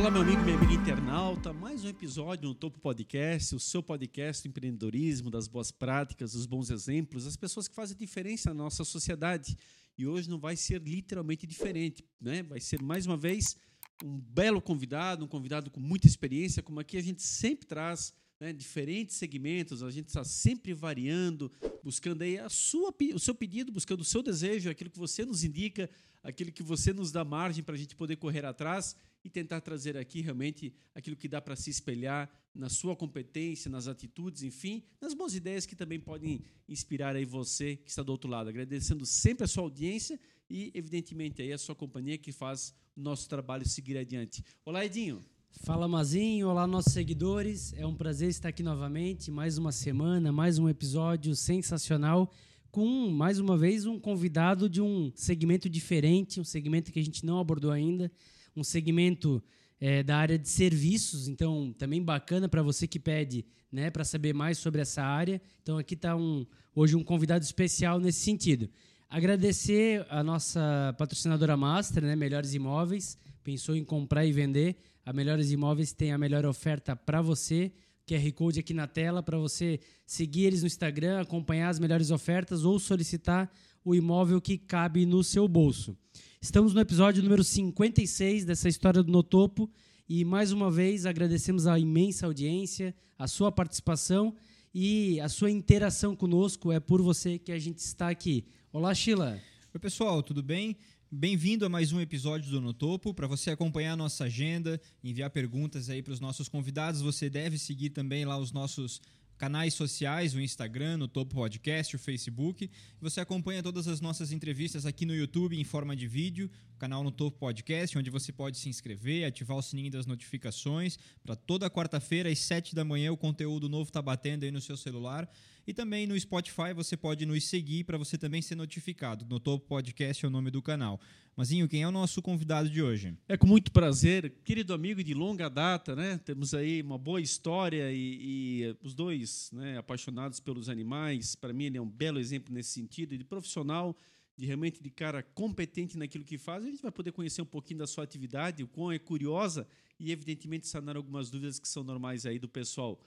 [0.00, 1.52] Olá, meu amigo, minha amiga internauta.
[1.52, 6.46] Mais um episódio no Topo Podcast, o seu podcast do empreendedorismo, das boas práticas, dos
[6.46, 9.58] bons exemplos, as pessoas que fazem diferença na nossa sociedade.
[9.98, 12.42] E hoje não vai ser literalmente diferente, né?
[12.42, 13.58] Vai ser mais uma vez
[14.02, 18.54] um belo convidado, um convidado com muita experiência, como aqui a gente sempre traz né,
[18.54, 21.52] diferentes segmentos, a gente está sempre variando,
[21.84, 25.44] buscando aí a sua, o seu pedido, buscando o seu desejo, aquilo que você nos
[25.44, 25.90] indica,
[26.22, 29.96] aquilo que você nos dá margem para a gente poder correr atrás e tentar trazer
[29.98, 35.12] aqui realmente aquilo que dá para se espelhar na sua competência, nas atitudes, enfim, nas
[35.12, 38.48] boas ideias que também podem inspirar aí você que está do outro lado.
[38.48, 43.28] Agradecendo sempre a sua audiência e, evidentemente, aí a sua companhia que faz o nosso
[43.28, 44.42] trabalho seguir adiante.
[44.64, 45.22] Olá, Edinho.
[45.52, 47.74] Fala Mazinho, olá nossos seguidores.
[47.76, 52.32] É um prazer estar aqui novamente, mais uma semana, mais um episódio sensacional
[52.70, 57.26] com mais uma vez um convidado de um segmento diferente, um segmento que a gente
[57.26, 58.10] não abordou ainda,
[58.56, 59.42] um segmento
[59.80, 64.32] é, da área de serviços, então também bacana para você que pede, né, para saber
[64.32, 65.42] mais sobre essa área.
[65.62, 68.70] Então aqui está um, hoje um convidado especial nesse sentido.
[69.10, 74.76] Agradecer a nossa patrocinadora Master, né, Melhores Imóveis, pensou em comprar e vender.
[75.10, 77.72] A Melhores Imóveis tem a melhor oferta para você.
[78.06, 82.64] QR Code aqui na tela para você seguir eles no Instagram, acompanhar as melhores ofertas
[82.64, 83.50] ou solicitar
[83.84, 85.98] o imóvel que cabe no seu bolso.
[86.40, 89.68] Estamos no episódio número 56 dessa história do Notopo
[90.08, 94.32] e mais uma vez agradecemos a imensa audiência, a sua participação
[94.72, 96.70] e a sua interação conosco.
[96.70, 98.44] É por você que a gente está aqui.
[98.72, 99.40] Olá, Sheila.
[99.74, 100.76] Oi, pessoal, tudo bem?
[101.12, 103.12] Bem-vindo a mais um episódio do No Topo.
[103.12, 107.58] Para você acompanhar a nossa agenda, enviar perguntas aí para os nossos convidados, você deve
[107.58, 109.02] seguir também lá os nossos
[109.36, 112.70] canais sociais, o Instagram, no Topo Podcast, o Facebook.
[113.00, 117.10] Você acompanha todas as nossas entrevistas aqui no YouTube em forma de vídeo, canal no
[117.10, 120.96] Topo Podcast, onde você pode se inscrever, ativar o sininho das notificações.
[121.24, 124.76] Para toda quarta-feira, às 7 da manhã, o conteúdo novo está batendo aí no seu
[124.76, 125.28] celular.
[125.70, 129.24] E também no Spotify você pode nos seguir para você também ser notificado.
[129.24, 131.00] No Topo Podcast é o nome do canal.
[131.36, 133.16] Mazinho, quem é o nosso convidado de hoje?
[133.28, 136.18] É com muito prazer, querido amigo de longa data, né?
[136.24, 141.36] Temos aí uma boa história e, e os dois né, apaixonados pelos animais.
[141.36, 143.96] Para mim, ele é um belo exemplo nesse sentido, de profissional,
[144.36, 146.64] de realmente de cara competente naquilo que faz.
[146.64, 149.68] A gente vai poder conhecer um pouquinho da sua atividade, o quão é curiosa
[150.00, 153.00] e, evidentemente, sanar algumas dúvidas que são normais aí do pessoal.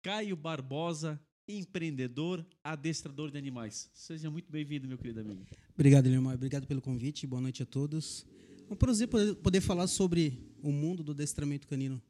[0.00, 3.90] Caio Barbosa, empreendedor, adestrador de animais.
[3.94, 5.46] Seja muito bem-vindo, meu querido amigo.
[5.74, 6.34] Obrigado, Leomar.
[6.34, 7.26] Obrigado pelo convite.
[7.26, 8.26] Boa noite a todos.
[8.68, 12.02] É um prazer poder, falar sobre o mundo do adestramento canino.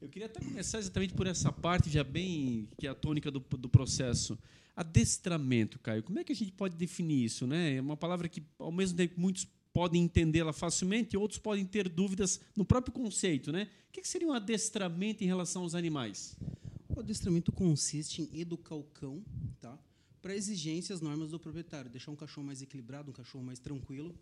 [0.00, 3.38] Eu queria até começar exatamente por essa parte, já bem que é a tônica do,
[3.38, 4.36] do processo.
[4.74, 6.02] Adestramento, Caio.
[6.02, 7.46] Como é que a gente pode definir isso?
[7.46, 7.76] Né?
[7.76, 12.40] É uma palavra que, ao mesmo tempo, muitos podem entendê-la facilmente, outros podem ter dúvidas
[12.56, 13.52] no próprio conceito.
[13.52, 13.68] Né?
[13.88, 16.36] O que seria um adestramento em relação aos animais?
[17.00, 19.24] Adestramento consiste em educar o cão
[19.60, 19.78] tá?
[20.20, 24.14] para exigências normas do proprietário, deixar um cachorro mais equilibrado, um cachorro mais tranquilo,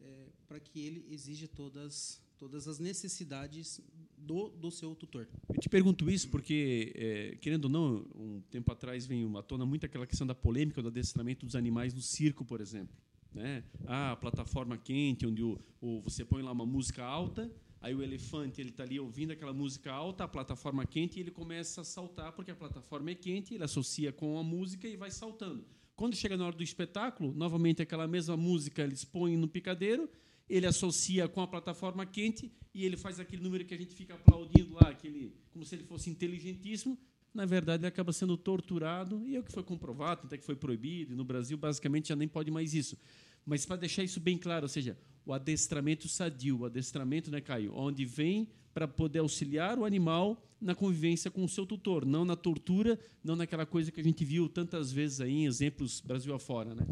[0.00, 3.80] é, para que ele exija todas, todas as necessidades
[4.16, 5.28] do, do seu tutor.
[5.48, 9.64] Eu te pergunto isso porque, é, querendo ou não, um tempo atrás veio à tona
[9.64, 12.94] muito aquela questão da polêmica do adestramento dos animais no circo, por exemplo.
[13.32, 13.64] Né?
[13.86, 17.50] Ah, a plataforma quente, onde o, o, você põe lá uma música alta
[17.82, 21.32] Aí o elefante ele está ali ouvindo aquela música alta, a plataforma quente, e ele
[21.32, 25.10] começa a saltar porque a plataforma é quente, ele associa com a música e vai
[25.10, 25.66] saltando.
[25.96, 30.08] Quando chega na hora do espetáculo, novamente aquela mesma música eles põem no picadeiro,
[30.48, 34.14] ele associa com a plataforma quente e ele faz aquele número que a gente fica
[34.14, 36.96] aplaudindo lá, aquele, como se ele fosse inteligentíssimo.
[37.34, 40.54] Na verdade, ele acaba sendo torturado e é o que foi comprovado, até que foi
[40.54, 41.14] proibido.
[41.14, 42.96] E no Brasil, basicamente, já nem pode mais isso.
[43.44, 47.72] Mas para deixar isso bem claro, ou seja, o adestramento sadio, o adestramento, né, Caio?
[47.74, 52.36] Onde vem para poder auxiliar o animal na convivência com o seu tutor, não na
[52.36, 56.74] tortura, não naquela coisa que a gente viu tantas vezes aí em exemplos Brasil afora,
[56.74, 56.86] né?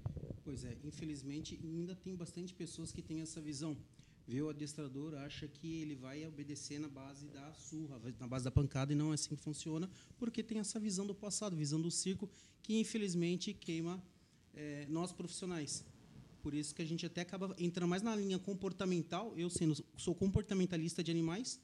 [0.45, 3.77] Pois é, infelizmente ainda tem bastante pessoas que têm essa visão.
[4.27, 8.51] Vê o adestrador, acha que ele vai obedecer na base da surra, na base da
[8.51, 11.91] pancada, e não é assim que funciona, porque tem essa visão do passado, visão do
[11.91, 12.29] circo,
[12.63, 14.03] que infelizmente queima
[14.55, 15.85] é, nós profissionais.
[16.43, 20.15] Por isso que a gente até acaba entrando mais na linha comportamental, eu sendo sou
[20.15, 21.61] comportamentalista de animais,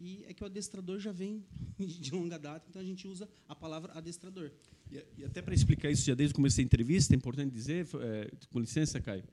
[0.00, 1.44] e é que o adestrador já vem
[1.78, 4.50] de longa data, então a gente usa a palavra adestrador.
[4.90, 7.86] E, e até para explicar isso já desde o começo da entrevista, é importante dizer,
[8.00, 9.24] é, com licença, Caio,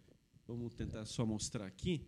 [0.48, 2.06] vamos tentar só mostrar aqui.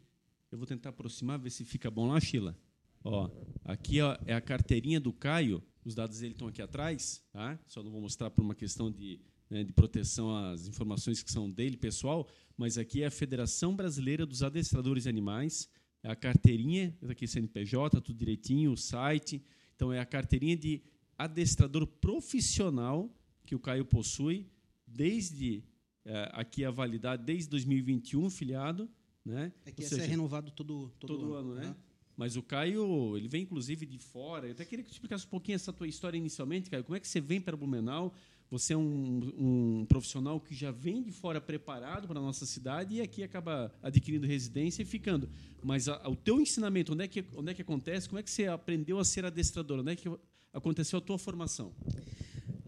[0.52, 2.58] Eu vou tentar aproximar, ver se fica bom lá, Sheila.
[3.04, 3.30] Ó,
[3.64, 7.60] aqui ó, é a carteirinha do Caio, os dados dele estão aqui atrás, tá?
[7.68, 9.20] Só não vou mostrar por uma questão de,
[9.50, 12.28] né, de proteção às informações que são dele, pessoal,
[12.58, 15.70] mas aqui é a Federação Brasileira dos Adestradores de Animais,
[16.04, 19.42] é a carteirinha, aqui CNPJ, tudo direitinho, o site.
[19.76, 20.82] Então é a carteirinha de
[21.18, 23.12] adestrador profissional
[23.46, 24.48] que o Caio possui
[24.86, 25.64] desde
[26.06, 28.88] é, aqui a validade desde 2021 filiado,
[29.26, 29.52] né?
[29.66, 31.76] É que esse é renovado todo todo, todo ano, ano, né?
[32.16, 34.48] Mas o Caio, ele vem inclusive de fora.
[34.48, 36.84] Eu até queria que tu explicasse um pouquinho essa tua história inicialmente, Caio.
[36.84, 38.14] Como é que você vem para Blumenau?
[38.50, 42.96] Você é um, um, profissional que já vem de fora preparado para a nossa cidade
[42.96, 45.30] e aqui acaba adquirindo residência e ficando.
[45.64, 48.08] Mas a, a, o teu ensinamento, onde é, que, onde é que acontece?
[48.08, 49.80] Como é que você aprendeu a ser adestrador?
[49.80, 50.10] Onde é que
[50.54, 51.74] aconteceu a tua formação?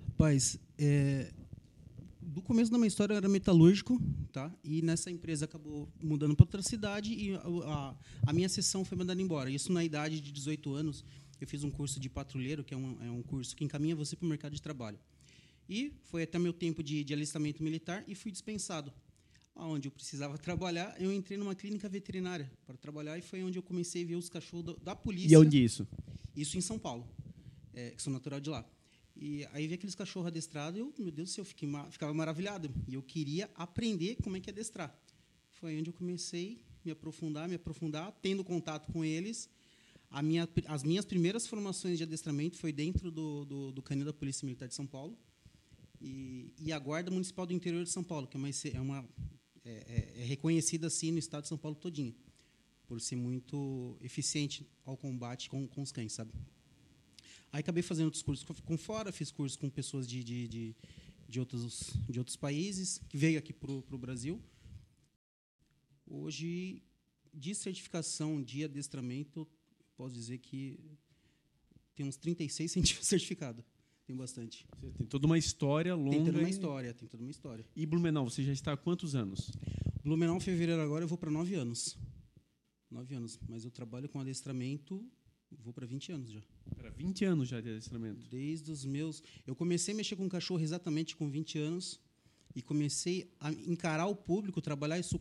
[0.09, 1.31] Rapaz, é,
[2.37, 4.01] do começo da minha história eu era metalúrgico,
[4.31, 4.51] tá?
[4.63, 7.95] E nessa empresa acabou mudando para outra cidade e a, a,
[8.27, 9.49] a, minha sessão foi mandada embora.
[9.49, 11.05] Isso na idade de 18 anos.
[11.39, 14.15] Eu fiz um curso de patrulheiro, que é um, é um curso que encaminha você
[14.15, 14.99] para o mercado de trabalho.
[15.69, 18.93] E foi até meu tempo de, de alistamento militar e fui dispensado.
[19.55, 23.63] Onde eu precisava trabalhar, eu entrei numa clínica veterinária para trabalhar e foi onde eu
[23.63, 25.33] comecei a ver os cachorros da, da polícia.
[25.33, 25.87] E onde isso?
[26.35, 27.07] Isso em São Paulo,
[27.73, 28.65] é, que sou natural de lá.
[29.15, 32.71] E aí vi aqueles cachorros adestrados eu, meu Deus do céu, fiquei, ficava maravilhado.
[32.87, 34.95] E eu queria aprender como é que é adestrar.
[35.49, 39.49] Foi onde eu comecei a me aprofundar, me aprofundar, tendo contato com eles.
[40.23, 44.45] Minha, as minhas primeiras formações de adestramento foi dentro do, do, do canil da Polícia
[44.45, 45.17] Militar de São Paulo
[45.99, 49.09] e, e, a Guarda Municipal do Interior de São Paulo, que é, uma, é, uma,
[49.65, 52.15] é, é, é reconhecida assim no estado de São Paulo todinho,
[52.87, 56.31] por ser muito eficiente ao combate com, com os cães, sabe?
[57.51, 60.75] Aí acabei fazendo outros cursos com fora, fiz cursos com pessoas de, de, de,
[61.27, 64.41] de outros, de outros países, que veio aqui para o Brasil.
[66.05, 66.81] Hoje,
[67.33, 69.47] de certificação de adestramento,
[69.95, 70.79] posso dizer que
[71.95, 73.65] tem uns 36 científicos certificados.
[74.07, 74.65] Tem bastante.
[74.79, 76.11] Você tem toda uma história longa.
[76.11, 77.65] Tem toda uma história, tem toda uma história.
[77.75, 79.51] E Blumenau, você já está há quantos anos?
[80.01, 81.97] Blumenau, fevereiro agora, eu vou para nove anos.
[82.89, 83.37] Nove anos.
[83.49, 85.05] Mas eu trabalho com adestramento,
[85.59, 86.41] vou para 20 anos já.
[86.73, 88.25] Para 20 anos já de adestramento?
[88.29, 89.21] Desde os meus...
[89.45, 91.99] Eu comecei a mexer com cachorro exatamente com 20 anos
[92.55, 95.19] e comecei a encarar o público, trabalhar isso,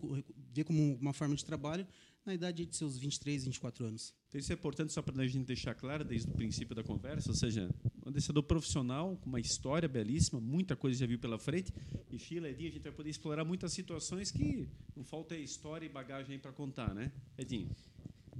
[0.54, 1.84] ver como uma forma de trabalho
[2.24, 4.14] na idade de seus 23, 24 anos.
[4.28, 7.30] Então, isso é importante só para a gente deixar claro desde o princípio da conversa,
[7.30, 7.68] ou seja,
[8.06, 11.72] um adestrador profissional com uma história belíssima, muita coisa já viu pela frente,
[12.08, 15.88] e Fila, Edinho, a gente vai poder explorar muitas situações que não falta história e
[15.88, 17.68] bagagem para contar, né, Edinho?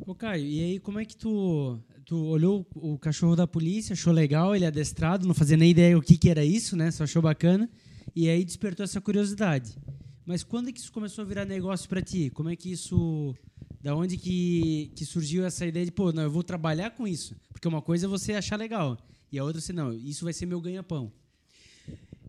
[0.07, 4.13] Ô Caio, e aí como é que tu, tu olhou o cachorro da polícia, achou
[4.13, 6.91] legal, ele adestrado, não fazia nem ideia o que, que era isso, né?
[6.93, 7.69] Só achou bacana,
[8.15, 9.77] e aí despertou essa curiosidade.
[10.25, 12.31] Mas quando é que isso começou a virar negócio para ti?
[12.31, 13.35] Como é que isso
[13.81, 17.35] da onde que, que surgiu essa ideia de, pô, não, eu vou trabalhar com isso?
[17.53, 18.99] Porque uma coisa é você achar legal,
[19.37, 21.13] e a outra assim, não, isso vai ser meu ganha-pão.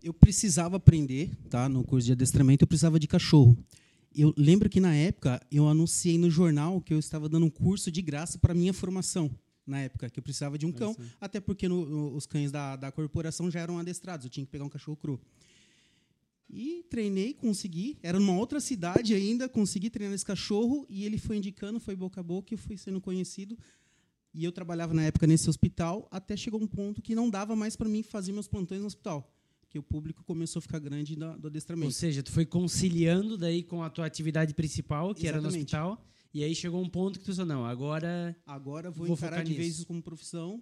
[0.04, 1.70] Eu precisava aprender, tá?
[1.70, 3.58] No curso de adestramento, eu precisava de cachorro.
[4.14, 7.90] Eu lembro que na época eu anunciei no jornal que eu estava dando um curso
[7.90, 9.32] de graça para minha formação.
[9.66, 12.76] Na época, que eu precisava de um cão, até porque no, no, os cães da,
[12.76, 15.20] da corporação já eram adestrados, eu tinha que pegar um cachorro cru.
[16.50, 17.98] E treinei, consegui.
[18.02, 22.22] Era numa outra cidade ainda, consegui treinar esse cachorro e ele foi indicando, foi boca
[22.22, 23.58] a boca, eu fui sendo conhecido.
[24.38, 27.76] E eu trabalhava na época nesse hospital, até chegou um ponto que não dava mais
[27.76, 29.28] para mim fazer meus plantões no hospital,
[29.68, 31.88] que o público começou a ficar grande do adestramento.
[31.88, 35.28] Ou seja, tu foi conciliando daí com a tua atividade principal, que Exatamente.
[35.28, 39.08] era no hospital, e aí chegou um ponto que tu falou, não, agora agora vou,
[39.08, 40.62] vou encarar de vez como profissão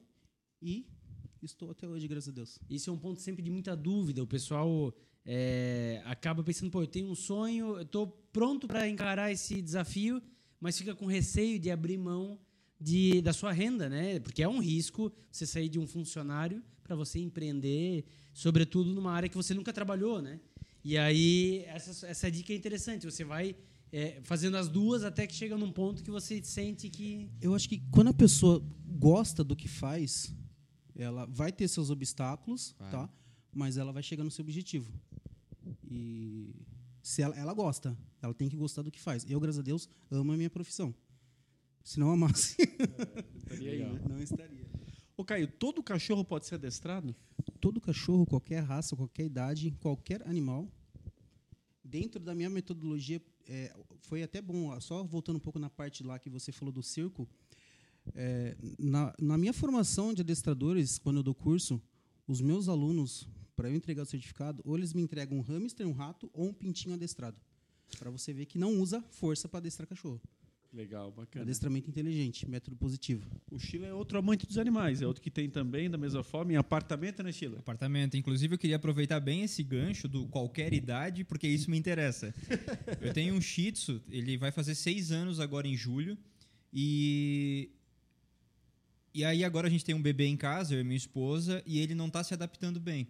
[0.62, 0.88] e
[1.41, 2.58] estou até hoje, graças a Deus.
[2.70, 4.24] Isso é um ponto sempre de muita dúvida.
[4.24, 9.34] O pessoal é, acaba pensando, pô, eu tenho um sonho, eu estou pronto para encarar
[9.34, 10.22] esse desafio,
[10.62, 12.39] mas fica com receio de abrir mão
[12.79, 14.20] de, da sua renda, né?
[14.20, 19.29] Porque é um risco você sair de um funcionário para você empreender, sobretudo numa área
[19.29, 20.39] que você nunca trabalhou, né?
[20.84, 23.05] E aí essa, essa dica é interessante.
[23.05, 23.55] Você vai
[23.91, 27.29] é, fazendo as duas até que chega num ponto que você sente que.
[27.41, 30.34] Eu acho que quando a pessoa gosta do que faz,
[30.96, 32.91] ela vai ter seus obstáculos, vai.
[32.91, 33.10] tá?
[33.53, 34.91] Mas ela vai chegar no seu objetivo.
[35.89, 36.53] E
[37.01, 39.25] se ela, ela gosta, ela tem que gostar do que faz.
[39.29, 40.94] Eu, graças a Deus, amo a minha profissão.
[41.86, 42.58] Se não amasse,
[43.38, 44.01] estaria aí, né?
[44.10, 44.65] não estaria.
[45.15, 47.15] Ô, Caio, todo cachorro pode ser adestrado?
[47.62, 50.68] Todo cachorro, qualquer raça, qualquer idade, qualquer animal.
[51.84, 56.18] Dentro da minha metodologia, é, foi até bom, só voltando um pouco na parte lá
[56.18, 57.30] que você falou do circo.
[58.15, 61.80] É, na, na minha formação de adestradores, quando eu dou curso,
[62.27, 65.94] os meus alunos para eu entregar o certificado, ou eles me entregam um hamster, um
[65.94, 67.39] rato ou um pintinho adestrado.
[68.00, 70.20] Para você ver que não usa força para adestrar cachorro.
[70.75, 71.44] Legal, bacana.
[71.44, 73.25] Adestramento inteligente, método positivo.
[73.50, 76.51] O Sheila é outro amante dos animais, é outro que tem também, da mesma forma,
[76.51, 77.60] em apartamento, né, Sheila?
[77.60, 78.17] Apartamento.
[78.17, 82.36] Inclusive, eu queria aproveitar bem esse gancho do qualquer idade, porque isso me interessa.
[83.00, 86.17] eu tenho um Shih Tzu, ele vai fazer seis anos agora em julho,
[86.74, 87.70] E
[89.13, 91.79] e aí agora a gente tem um bebê em casa, eu e minha esposa, e
[91.79, 93.08] ele não está se adaptando bem.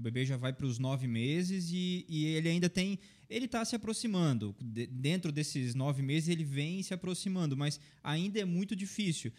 [0.00, 2.98] O bebê já vai para os nove meses e, e, ele ainda tem.
[3.28, 4.56] Ele está se aproximando.
[4.58, 9.30] De, dentro desses nove meses ele vem se aproximando, mas ainda é muito difícil.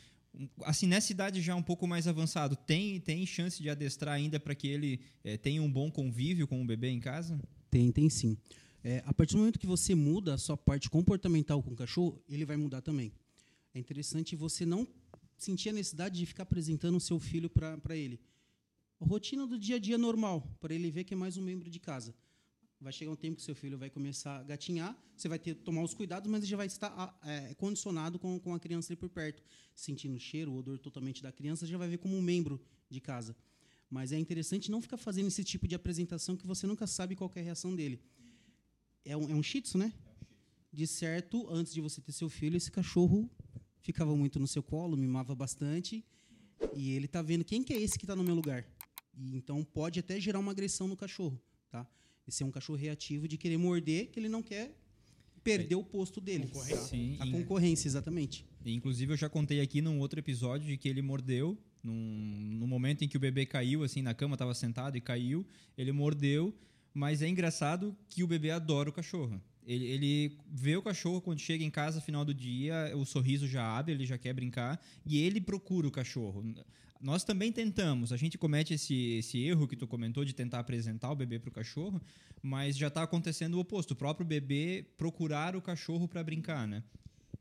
[0.64, 4.54] Assim, nessa idade já um pouco mais avançado, tem, tem chance de adestrar ainda para
[4.54, 7.42] que ele é, tenha um bom convívio com o bebê em casa?
[7.72, 8.38] Tem, tem sim.
[8.84, 12.22] É, a partir do momento que você muda a sua parte comportamental com o cachorro,
[12.30, 13.12] ele vai mudar também.
[13.74, 14.88] É interessante você não
[15.40, 18.20] sentir a necessidade de ficar apresentando o seu filho para ele.
[19.06, 21.80] Rotina do dia a dia normal, para ele ver que é mais um membro de
[21.80, 22.14] casa.
[22.80, 25.62] Vai chegar um tempo que seu filho vai começar a gatinhar, você vai ter que
[25.62, 28.98] tomar os cuidados, mas ele já vai estar é, condicionado com, com a criança ali
[28.98, 29.44] por perto,
[29.76, 33.00] sentindo o cheiro, o odor totalmente da criança, já vai ver como um membro de
[33.00, 33.36] casa.
[33.90, 37.32] Mas é interessante não ficar fazendo esse tipo de apresentação que você nunca sabe qual
[37.36, 38.02] é a reação dele.
[39.04, 39.94] É um, é um shih tzu, né?
[40.72, 43.30] De certo, antes de você ter seu filho, esse cachorro
[43.82, 46.06] ficava muito no seu colo, mimava bastante,
[46.74, 48.66] e ele está vendo quem que é esse que está no meu lugar.
[49.14, 51.88] E então pode até gerar uma agressão no cachorro, tá?
[52.28, 54.76] Esse é um cachorro reativo de querer morder, que ele não quer
[55.44, 56.48] perder o posto dele.
[56.48, 56.78] Concorrência.
[56.78, 56.84] Tá?
[56.84, 58.46] Sim, a concorrência, exatamente.
[58.66, 61.94] Inclusive, eu já contei aqui num outro episódio de que ele mordeu, num,
[62.60, 65.46] no momento em que o bebê caiu, assim, na cama, estava sentado e caiu,
[65.78, 66.56] ele mordeu,
[66.94, 69.42] mas é engraçado que o bebê adora o cachorro.
[69.66, 73.64] Ele, ele vê o cachorro quando chega em casa final do dia, o sorriso já
[73.64, 76.44] abre, ele já quer brincar e ele procura o cachorro.
[77.00, 81.12] Nós também tentamos, a gente comete esse, esse erro que tu comentou de tentar apresentar
[81.12, 82.00] o bebê para o cachorro,
[82.42, 86.84] mas já está acontecendo o oposto, o próprio bebê procurar o cachorro para brincar, né?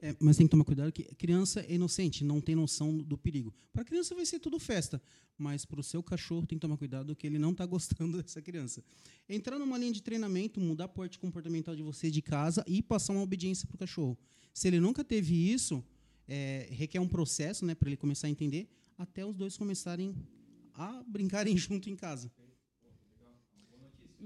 [0.03, 3.53] É, mas tem que tomar cuidado que criança é inocente, não tem noção do perigo.
[3.71, 5.01] Para criança vai ser tudo festa,
[5.37, 8.41] mas para o seu cachorro tem que tomar cuidado que ele não está gostando dessa
[8.41, 8.83] criança.
[9.29, 13.13] Entrar numa linha de treinamento, mudar a parte comportamental de você de casa e passar
[13.13, 14.19] uma obediência para o cachorro.
[14.55, 15.85] Se ele nunca teve isso,
[16.27, 20.15] é, requer um processo né, para ele começar a entender, até os dois começarem
[20.73, 22.33] a brincarem junto em casa.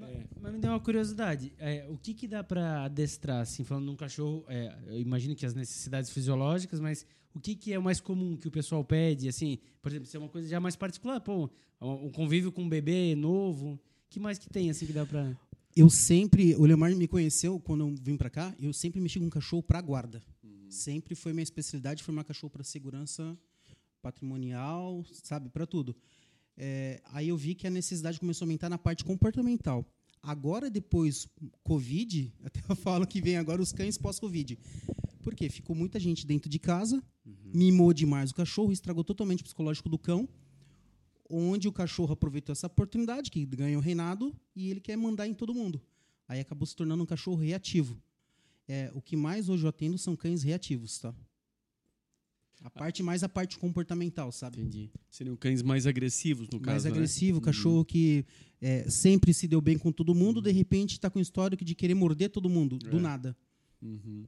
[0.02, 0.24] É.
[0.40, 1.52] Mas me deu uma curiosidade.
[1.58, 4.44] É, o que, que dá para adestrar, assim, falando de um cachorro?
[4.48, 8.36] É, eu imagino que as necessidades fisiológicas, mas o que, que é o mais comum
[8.36, 9.28] que o pessoal pede?
[9.28, 12.68] Assim, por exemplo, se é uma coisa já mais particular, pô, um convívio com um
[12.68, 15.36] bebê novo, que mais que tem assim que dá para?
[15.76, 18.54] Eu sempre, o Leomar me conheceu quando eu vim para cá.
[18.60, 20.22] Eu sempre mexi com um cachorro para guarda.
[20.42, 20.70] Uhum.
[20.70, 23.36] Sempre foi minha especialidade formar cachorro para segurança
[24.00, 25.96] patrimonial, sabe, para tudo.
[26.56, 29.84] É, aí eu vi que a necessidade começou a aumentar na parte comportamental.
[30.22, 31.28] Agora, depois
[31.62, 34.58] Covid, até eu falo que vem agora os cães pós-Covid.
[35.22, 35.48] Por quê?
[35.48, 37.50] Ficou muita gente dentro de casa, uhum.
[37.52, 40.28] mimou demais o cachorro, estragou totalmente o psicológico do cão,
[41.28, 45.34] onde o cachorro aproveitou essa oportunidade, que ganhou o reinado, e ele quer mandar em
[45.34, 45.80] todo mundo.
[46.28, 48.00] Aí acabou se tornando um cachorro reativo.
[48.66, 51.14] É, o que mais hoje eu atendo são cães reativos, tá?
[52.62, 54.60] A parte mais a parte comportamental, sabe?
[54.60, 54.90] Entendi.
[55.10, 56.74] Seriam cães mais agressivos, no mais caso.
[56.74, 56.90] Mais né?
[56.90, 57.44] agressivo, né?
[57.44, 58.24] cachorro que
[58.60, 61.74] é, sempre se deu bem com todo mundo, de repente está com o histórico de
[61.74, 62.88] querer morder todo mundo, é.
[62.88, 63.36] do nada.
[63.82, 64.24] Uhum.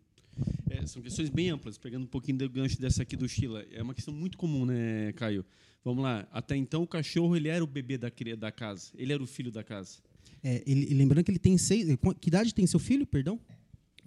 [0.69, 3.65] É, são questões bem amplas, pegando um pouquinho do gancho dessa aqui do Sheila.
[3.71, 5.45] É uma questão muito comum, né, Caio?
[5.83, 6.29] Vamos lá.
[6.31, 8.91] Até então, o cachorro ele era o bebê da, da casa.
[8.97, 9.99] Ele era o filho da casa.
[10.43, 11.87] É, ele, lembrando que ele tem seis.
[12.21, 13.41] Que idade tem seu filho, perdão?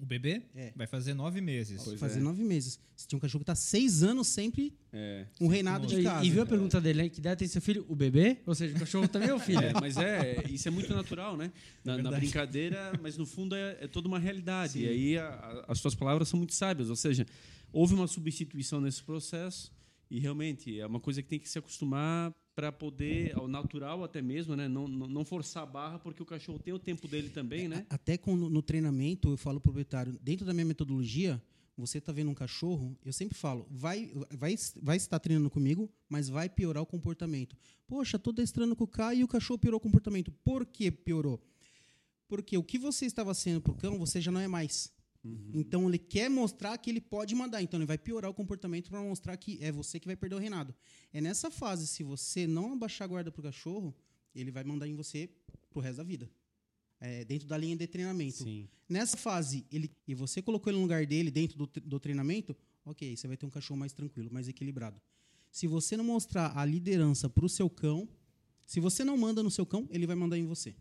[0.02, 0.72] O bebê é.
[0.76, 1.86] vai fazer nove meses.
[1.86, 2.22] Vai fazer é.
[2.22, 2.80] nove meses.
[2.96, 5.26] Você tinha um cachorro que está seis anos sempre é.
[5.40, 6.26] um reinado de casa.
[6.26, 7.10] E, viu a pergunta dele, né?
[7.10, 7.86] Que idade tem seu filho?
[7.88, 8.38] O bebê?
[8.46, 9.60] Ou seja, o cachorro também é o filho.
[9.60, 11.52] É, mas é, isso é muito natural, né?
[11.84, 14.74] Na, na brincadeira, mas no fundo é, é toda uma realidade.
[14.74, 14.80] Sim.
[14.82, 16.90] E aí a, a, as suas palavras são muito sábias.
[16.90, 17.26] Ou seja,
[17.72, 19.72] houve uma substituição nesse processo
[20.10, 24.22] e realmente é uma coisa que tem que se acostumar para poder, ao natural até
[24.22, 24.68] mesmo, né?
[24.68, 27.86] Não, não forçar a barra, porque o cachorro tem o tempo dele também, né?
[27.90, 31.42] Até com, no treinamento, eu falo para o proprietário, dentro da minha metodologia,
[31.78, 36.28] você está vendo um cachorro, eu sempre falo, vai, vai, vai estar treinando comigo, mas
[36.28, 37.56] vai piorar o comportamento.
[37.88, 40.30] Poxa, estou destrando com o Caio e o cachorro piorou o comportamento.
[40.44, 41.42] Por que piorou?
[42.28, 44.92] Porque o que você estava sendo para o cão, você já não é mais.
[45.24, 45.52] Uhum.
[45.54, 49.02] Então ele quer mostrar que ele pode mandar, então ele vai piorar o comportamento para
[49.02, 50.74] mostrar que é você que vai perder o reinado.
[51.12, 53.94] É nessa fase, se você não abaixar a guarda pro cachorro,
[54.34, 55.30] ele vai mandar em você
[55.70, 56.30] pro resto da vida.
[57.02, 58.44] É, dentro da linha de treinamento.
[58.44, 58.68] Sim.
[58.88, 63.16] Nessa fase, ele, e você colocou ele no lugar dele dentro do, do treinamento, ok,
[63.16, 65.00] você vai ter um cachorro mais tranquilo, mais equilibrado.
[65.52, 68.08] Se você não mostrar a liderança para o seu cão,
[68.66, 70.76] se você não manda no seu cão, ele vai mandar em você.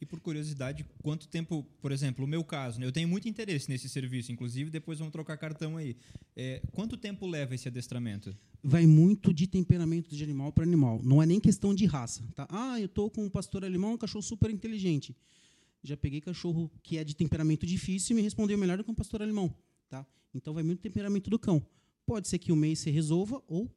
[0.00, 3.68] E por curiosidade, quanto tempo, por exemplo, o meu caso, né, eu tenho muito interesse
[3.68, 5.96] nesse serviço, inclusive depois vamos trocar cartão aí.
[6.36, 8.34] É, quanto tempo leva esse adestramento?
[8.62, 11.00] Vai muito de temperamento de animal para animal.
[11.02, 12.22] Não é nem questão de raça.
[12.34, 12.46] Tá?
[12.50, 15.16] Ah, eu estou com um pastor alemão, um cachorro super inteligente.
[15.82, 18.94] Já peguei cachorro que é de temperamento difícil e me respondeu melhor do que um
[18.94, 19.54] pastor alemão.
[19.88, 20.04] Tá?
[20.34, 21.64] Então vai muito temperamento do cão.
[22.04, 23.70] Pode ser que o mês se resolva ou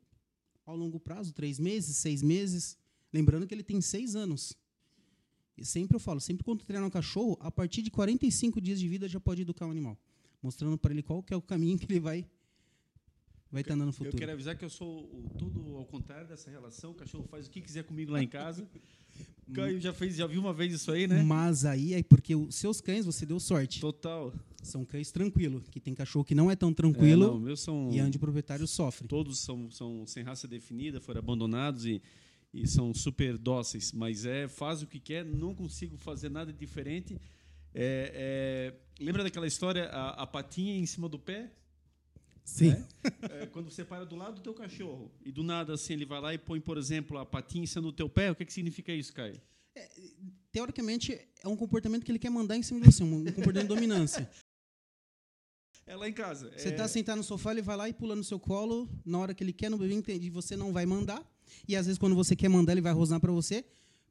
[0.65, 2.77] ao longo prazo, três meses, seis meses.
[3.13, 4.55] Lembrando que ele tem seis anos.
[5.59, 8.87] E sempre eu falo, sempre quando treinar um cachorro, a partir de 45 dias de
[8.87, 9.97] vida já pode educar o animal.
[10.41, 12.25] Mostrando para ele qual que é o caminho que ele vai
[13.51, 14.15] vai estar andando no futuro.
[14.15, 16.91] Eu quero avisar que eu sou o, tudo ao contrário dessa relação.
[16.91, 18.67] O cachorro faz o que quiser comigo lá em casa.
[19.51, 21.23] Caio já fez, já viu uma vez isso aí, né?
[21.23, 23.81] Mas aí é porque os seus cães você deu sorte.
[23.81, 24.31] Total.
[24.61, 27.25] São cães tranquilos, que tem cachorro que não é tão tranquilo.
[27.25, 29.07] É, não, meus são e onde o proprietário sofre.
[29.07, 31.99] Todos são, são sem raça definida, foram abandonados e,
[32.53, 33.91] e são super dóceis.
[33.91, 37.19] Mas é faz o que quer, não consigo fazer nada diferente.
[37.73, 41.51] É, é, lembra daquela história, a, a patinha em cima do pé?
[42.43, 42.69] Sim.
[42.69, 42.87] Né?
[43.29, 46.19] É, quando você para do lado do teu cachorro e do nada assim ele vai
[46.19, 48.53] lá e põe, por exemplo, a patinha em cima do teu pé, o que, que
[48.53, 49.39] significa isso, Caio?
[49.75, 49.87] É,
[50.51, 51.13] teoricamente,
[51.43, 54.29] é um comportamento que ele quer mandar em cima de você, um comportamento de dominância.
[55.85, 56.51] É lá em casa.
[56.55, 56.87] Você está é...
[56.87, 59.53] sentado no sofá, ele vai lá e pula no seu colo na hora que ele
[59.53, 61.23] quer, no bebê entende, você não vai mandar.
[61.67, 63.63] E às vezes, quando você quer mandar, ele vai rosnar para você.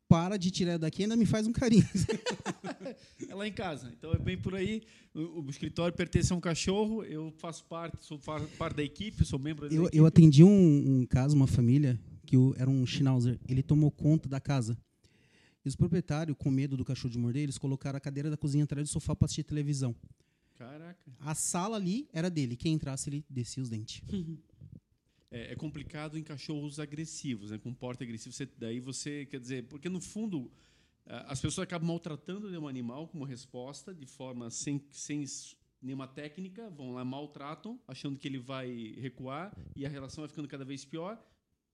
[0.08, 1.86] Para de tirar daqui, ainda me faz um carinho.
[3.28, 3.92] é lá em casa.
[3.98, 4.82] Então é bem por aí.
[5.14, 9.38] O, o escritório pertence a um cachorro, eu faço parte, sou parte da equipe, sou
[9.38, 9.98] membro da eu, equipe.
[9.98, 13.38] Eu atendi um, um caso, uma família, que era um Schnauzer.
[13.46, 14.78] Ele tomou conta da casa.
[15.62, 18.64] E os proprietários, com medo do cachorro de morder, eles colocaram a cadeira da cozinha
[18.64, 19.94] atrás do sofá para assistir televisão.
[20.56, 21.12] Caraca.
[21.20, 22.56] A sala ali era dele.
[22.56, 24.02] Quem entrasse, ele descia os dentes.
[25.30, 27.58] É, é, complicado em cachorros agressivos, né?
[27.58, 28.34] com porte agressivo.
[28.34, 30.50] Você, daí você, quer dizer, porque no fundo
[31.26, 35.24] as pessoas acabam maltratando um animal como resposta, de forma sem, sem
[35.80, 40.48] nenhuma técnica, vão lá, maltratam, achando que ele vai recuar e a relação vai ficando
[40.48, 41.18] cada vez pior.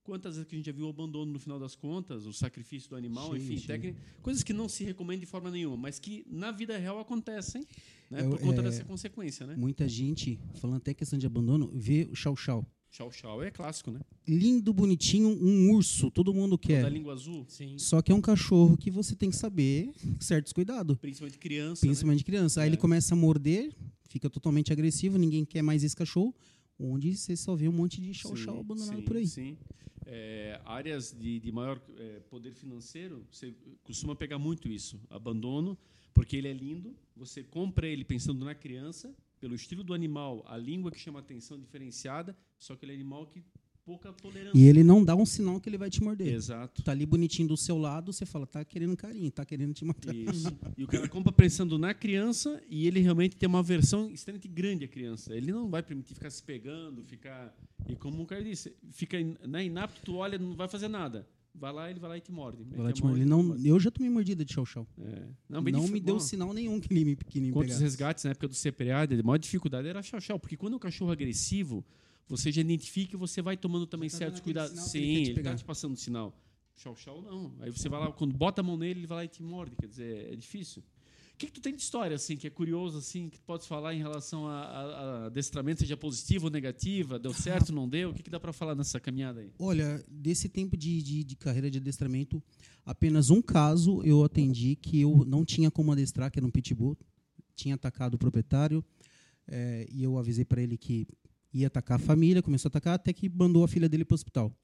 [0.04, 2.90] Quantas vezes que a gente já viu o abandono no final das contas, o sacrifício
[2.90, 3.66] do animal, sim, enfim, sim.
[3.66, 7.66] técnica, coisas que não se recomendam de forma nenhuma, mas que na vida real acontecem,
[8.10, 9.56] né, por conta é, dessa consequência, né?
[9.56, 12.14] Muita gente, falando até questão de abandono, vê o
[12.94, 13.10] chau-chau.
[13.10, 14.00] Chau-chau é clássico, né?
[14.26, 16.82] Lindo, bonitinho, um urso, todo mundo quer.
[16.82, 17.44] Da língua azul?
[17.48, 17.76] Sim.
[17.76, 20.96] Só que é um cachorro que você tem que saber certos cuidados.
[20.98, 22.24] Principalmente criança, Principalmente né?
[22.24, 22.60] criança.
[22.60, 22.70] Aí é.
[22.70, 23.74] ele começa a morder,
[24.08, 26.34] fica totalmente agressivo, ninguém quer mais esse cachorro,
[26.78, 29.26] onde você só vê um monte de chau-chau abandonado sim, por aí.
[29.26, 29.58] Sim,
[30.06, 35.76] é, áreas de, de maior é, poder financeiro, você costuma pegar muito isso, abandono,
[36.12, 40.56] porque ele é lindo, você compra ele pensando na criança, pelo estilo do animal, a
[40.56, 43.44] língua que chama atenção diferenciada, só que ele é animal que
[43.84, 44.58] pouca tolerância.
[44.58, 46.32] E ele não dá um sinal que ele vai te morder.
[46.32, 46.82] Exato.
[46.82, 50.14] Tá ali bonitinho do seu lado, você fala, tá querendo carinho, tá querendo te matar.
[50.14, 50.48] Isso.
[50.78, 54.86] e o cara compra pensando na criança e ele realmente tem uma versão extremamente grande
[54.86, 55.34] à criança.
[55.36, 57.54] Ele não vai permitir ficar se pegando, ficar.
[57.86, 61.28] E como o cara disse, fica né, inapto, tu olha, não vai fazer nada.
[61.54, 62.64] Vai lá, ele vai lá e te morde.
[62.64, 63.20] Vai lá te morde.
[63.20, 64.86] Ele não, eu já tomei mordida de chau-chau.
[64.98, 65.28] É.
[65.48, 68.48] Não, não me deu sinal nenhum que ele me, que me Quantos resgates na época
[68.48, 71.84] do CPA, a maior dificuldade era chau-chau, porque quando o cachorro agressivo,
[72.26, 74.78] você já identifica e você vai tomando também tá certos cuidados.
[74.80, 76.36] Sim, ele está te passando sinal.
[76.76, 77.54] Chau-chau não.
[77.60, 79.76] Aí você vai lá, quando bota a mão nele, ele vai lá e te morde.
[79.76, 80.82] Quer dizer, é difícil.
[81.34, 83.66] O que, que tu tem de história, assim, que é curioso, assim, que tu pode
[83.66, 87.18] falar em relação a, a, a adestramento, seja positivo ou negativa?
[87.18, 88.10] Deu certo, não deu?
[88.10, 89.50] O que, que dá para falar nessa caminhada aí?
[89.58, 92.40] Olha, desse tempo de, de, de, carreira de adestramento,
[92.86, 96.96] apenas um caso eu atendi que eu não tinha como adestrar, que era um pitbull.
[97.56, 98.84] Tinha atacado o proprietário
[99.48, 101.04] é, e eu avisei para ele que
[101.52, 104.16] ia atacar a família, começou a atacar, até que mandou a filha dele para o
[104.16, 104.56] hospital.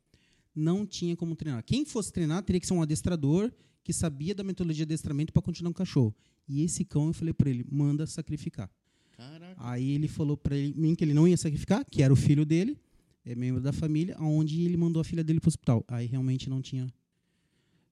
[0.54, 1.64] Não tinha como treinar.
[1.64, 3.52] Quem fosse treinar teria que ser um adestrador
[3.82, 6.14] que sabia da metodologia de adestramento para continuar um cachorro.
[6.48, 8.70] E esse cão, eu falei para ele, manda sacrificar.
[9.16, 9.54] Caraca.
[9.58, 12.78] Aí ele falou para mim que ele não ia sacrificar, que era o filho dele,
[13.24, 15.84] é membro da família, aonde ele mandou a filha dele para o hospital.
[15.86, 16.92] Aí realmente não tinha,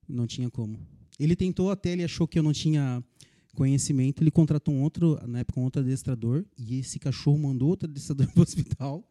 [0.07, 0.79] não tinha como.
[1.19, 3.03] Ele tentou até, ele achou que eu não tinha
[3.53, 7.89] conhecimento, ele contratou um outro, na época, um outro adestrador, e esse cachorro mandou outro
[7.89, 9.07] adestrador para o hospital.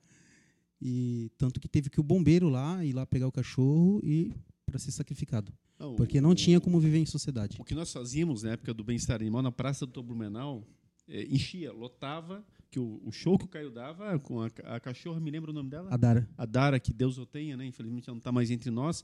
[0.80, 4.32] E tanto que teve que o bombeiro lá ir lá pegar o cachorro e
[4.68, 5.52] para ser sacrificado.
[5.78, 7.56] Não, porque não o, tinha como viver em sociedade.
[7.60, 10.66] O que nós fazíamos na época do bem-estar animal na Praça do Blumenau,
[11.08, 15.18] é, enchia, lotava, que o, o, show que o Caio dava com a, a, cachorra,
[15.20, 15.88] me lembra o nome dela?
[15.90, 16.28] A Dara.
[16.36, 17.66] A Dara, que Deus o tenha, né?
[17.66, 19.02] Infelizmente ela não está mais entre nós,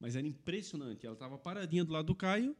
[0.00, 1.04] mas era impressionante.
[1.04, 2.56] Ela estava paradinha do lado do Caio,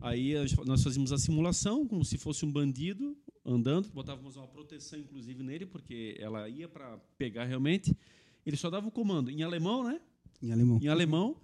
[0.00, 5.42] Aí nós fazíamos a simulação como se fosse um bandido andando, botávamos uma proteção inclusive
[5.42, 7.96] nele, porque ela ia para pegar realmente.
[8.44, 10.00] Ele só dava o comando em alemão, né?
[10.42, 10.78] Em alemão.
[10.82, 11.36] Em alemão.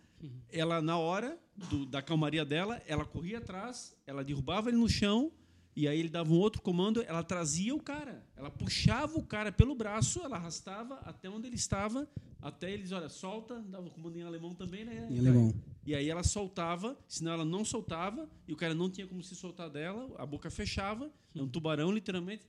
[0.51, 1.39] Ela na hora
[1.71, 5.33] do, da calmaria dela, ela corria atrás, ela derrubava ele no chão
[5.75, 9.51] e aí ele dava um outro comando, ela trazia o cara, ela puxava o cara
[9.51, 12.07] pelo braço, ela arrastava até onde ele estava,
[12.43, 15.09] até eles, olha, solta, dava o comando em alemão também, né?
[15.11, 15.55] Em alemão.
[15.87, 19.35] E aí ela soltava, senão ela não soltava, e o cara não tinha como se
[19.35, 22.47] soltar dela, a boca fechava, é um tubarão, literalmente.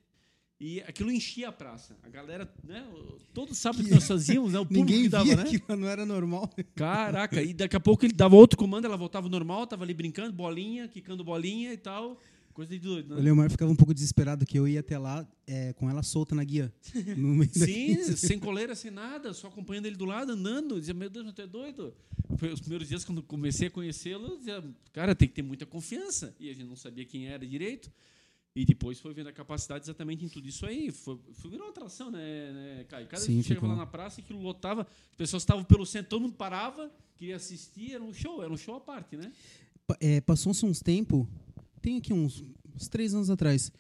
[0.60, 1.98] E aquilo enchia a praça.
[2.04, 2.86] A galera, né?
[3.34, 4.60] Todo sábado que nós fazíamos, né?
[4.60, 5.44] O público Ninguém que dava, via né?
[5.46, 6.50] que não era normal.
[6.76, 10.32] Caraca, e daqui a pouco ele dava outro comando, ela voltava normal, tava ali brincando,
[10.32, 12.18] bolinha, quicando bolinha e tal.
[12.54, 13.24] Coisa de doido, O né?
[13.24, 16.44] Leomar ficava um pouco desesperado que eu ia até lá é, com ela solta na
[16.44, 16.72] guia.
[17.52, 20.80] Sim, sem coleira, sem nada, só acompanhando ele do lado, andando.
[20.80, 21.96] Dizia, meu Deus, tu é doido.
[22.38, 24.64] Foi os primeiros dias, quando comecei a conhecê-lo, eu dizia,
[24.94, 26.36] cara, tem que ter muita confiança.
[26.40, 27.92] E a gente não sabia quem era direito.
[28.56, 30.92] E depois foi vendo a capacidade exatamente em tudo isso aí.
[30.92, 33.08] Foi, foi virou uma atração, né, né Caio?
[33.08, 33.78] Cada Sim, vez que chegava ficou.
[33.78, 37.94] lá na praça, aquilo lotava, as pessoas estavam pelo centro, todo mundo parava, queria assistir,
[37.94, 39.32] era um show, era um show à parte, né?
[40.00, 41.28] É, Passou-se uns tempo,
[41.82, 42.44] tem aqui uns,
[42.76, 43.72] uns três anos atrás,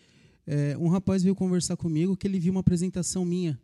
[0.45, 3.59] é, um rapaz veio conversar comigo que ele viu uma apresentação minha.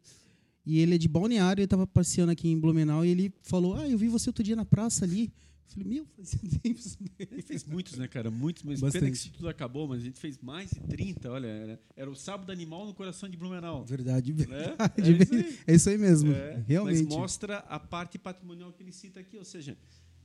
[0.66, 3.90] E ele é de Balneário, ele estava passeando aqui em Blumenau e ele falou: Ah,
[3.90, 5.32] eu vi você outro dia na praça ali.
[5.78, 8.30] Eu falei: Meu, fazia tempo isso daí." A gente fez muitos, né, cara?
[8.32, 9.12] Muitos, mas pena Bastante.
[9.12, 11.48] que isso tudo acabou, mas a gente fez mais de 30, olha.
[11.48, 13.86] Era, era o sábado animal no coração de Blumenau.
[13.86, 14.46] Verdade, Né?
[14.46, 14.78] verdade.
[14.98, 15.60] É isso aí.
[15.68, 17.04] É isso aí mesmo, É, realmente.
[17.04, 19.78] Mas mostra a parte patrimonial que ele cita aqui, ou seja,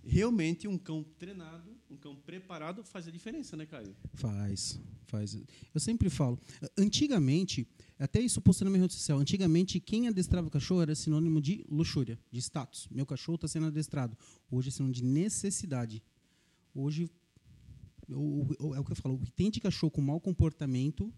[0.03, 3.95] realmente um cão treinado, um cão preparado faz a diferença, né, Caio?
[4.15, 5.37] Faz, faz.
[5.75, 6.39] Eu sempre falo.
[6.79, 7.67] Antigamente,
[7.99, 11.65] até isso postei na minha rede social, antigamente quem adestrava o cachorro era sinônimo de
[11.69, 12.89] luxúria, de status.
[12.91, 14.17] Meu cachorro está sendo adestrado.
[14.51, 16.03] Hoje é sinônimo de necessidade.
[16.75, 17.09] Hoje,
[18.09, 21.13] o- o- é o que eu falo, o que tem de cachorro com mau comportamento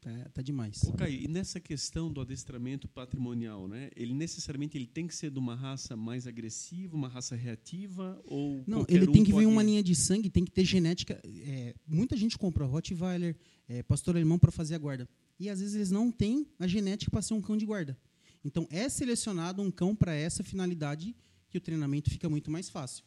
[0.00, 0.82] tá, tá demais.
[0.84, 3.90] Ô, Caio, e nessa questão do adestramento patrimonial, né?
[3.94, 8.64] Ele necessariamente ele tem que ser de uma raça mais agressiva, uma raça reativa ou
[8.66, 11.20] Não, ele um tem que vir pode- uma linha de sangue, tem que ter genética.
[11.22, 13.36] é, muita gente compra Rottweiler,
[13.68, 15.06] é, pastor alemão para fazer a guarda.
[15.40, 17.98] E às vezes eles não têm a genética para ser um cão de guarda.
[18.44, 21.16] Então é selecionado um cão para essa finalidade
[21.48, 23.02] que o treinamento fica muito mais fácil.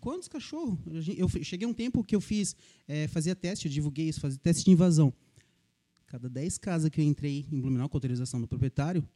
[0.00, 0.78] Quantos cachorros?
[1.16, 2.56] Eu cheguei um tempo que eu fiz,
[2.88, 5.12] é, fazia teste, eu divulguei isso, fazia teste de invasão.
[6.06, 9.06] Cada 10 casas que eu entrei em Blumenau com autorização do proprietário,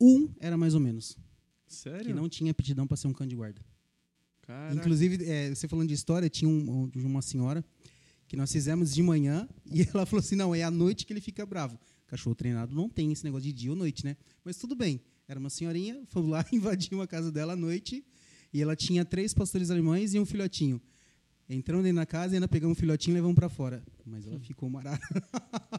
[0.00, 1.16] um era mais ou menos,
[1.66, 2.06] Sério?
[2.06, 3.60] que não tinha aptidão para ser um cão de guarda.
[4.42, 4.74] Caraca.
[4.74, 7.64] Inclusive, é, você falando de história, tinha um- uma senhora
[8.28, 11.20] que nós fizemos de manhã e ela falou assim: não, é à noite que ele
[11.20, 11.78] fica bravo.
[12.08, 14.16] Cachorro treinado não tem esse negócio de dia ou noite, né?
[14.44, 15.00] Mas tudo bem.
[15.28, 18.04] Era uma senhorinha, fomos lá, invadimos a casa dela à noite
[18.52, 20.80] e ela tinha três pastores alemães e um filhotinho.
[21.50, 23.82] Entramos dentro da casa e ainda pegamos o filhotinho e levamos para fora.
[24.04, 24.98] Mas ela ficou marada.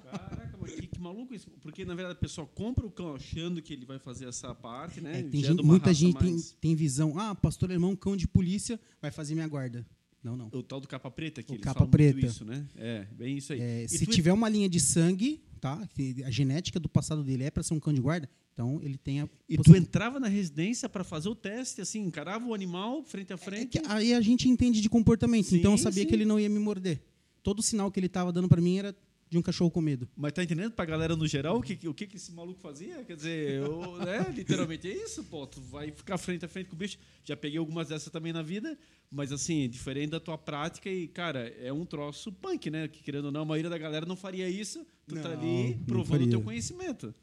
[0.03, 1.47] Caraca, mas que, que maluco isso.
[1.61, 4.99] Porque, na verdade, a pessoa compra o cão achando que ele vai fazer essa parte,
[5.01, 5.19] né?
[5.19, 7.17] É, tem Já gente- muita gente tem, tem visão.
[7.19, 9.85] Ah, pastor alemão, cão de polícia, vai fazer minha guarda.
[10.23, 10.47] Não, não.
[10.51, 12.25] O tal do capa preta, que O eles capa preta.
[12.25, 12.67] isso, né?
[12.75, 13.61] É, bem isso aí.
[13.61, 15.87] É, se tu- tiver uma linha de sangue, tá?
[16.25, 19.21] A genética do passado dele é para ser um cão de guarda, então ele tem
[19.21, 19.29] a.
[19.47, 23.35] E tu entrava na residência para fazer o teste, assim, encarava o animal frente a
[23.35, 23.79] É frente.
[23.79, 26.09] que aí a gente entende de comportamento, Sim, então eu sabia sim.
[26.09, 27.01] que ele não ia me morder.
[27.43, 28.95] Todo sinal que ele estava dando para mim era
[29.29, 30.09] de um cachorro com medo.
[30.17, 33.03] Mas tá entendendo pra galera no geral o que, o que, que esse maluco fazia?
[33.03, 35.45] Quer dizer, eu, né, literalmente é isso, pô.
[35.45, 36.97] Tu vai ficar frente a frente com o bicho.
[37.23, 38.77] Já peguei algumas dessas também na vida,
[39.11, 42.87] mas assim, diferente da tua prática e, cara, é um troço punk, né?
[42.87, 44.85] Que querendo ou não, a maioria da galera não faria isso.
[45.07, 47.13] Tu tá Não, ali não provando o teu conhecimento.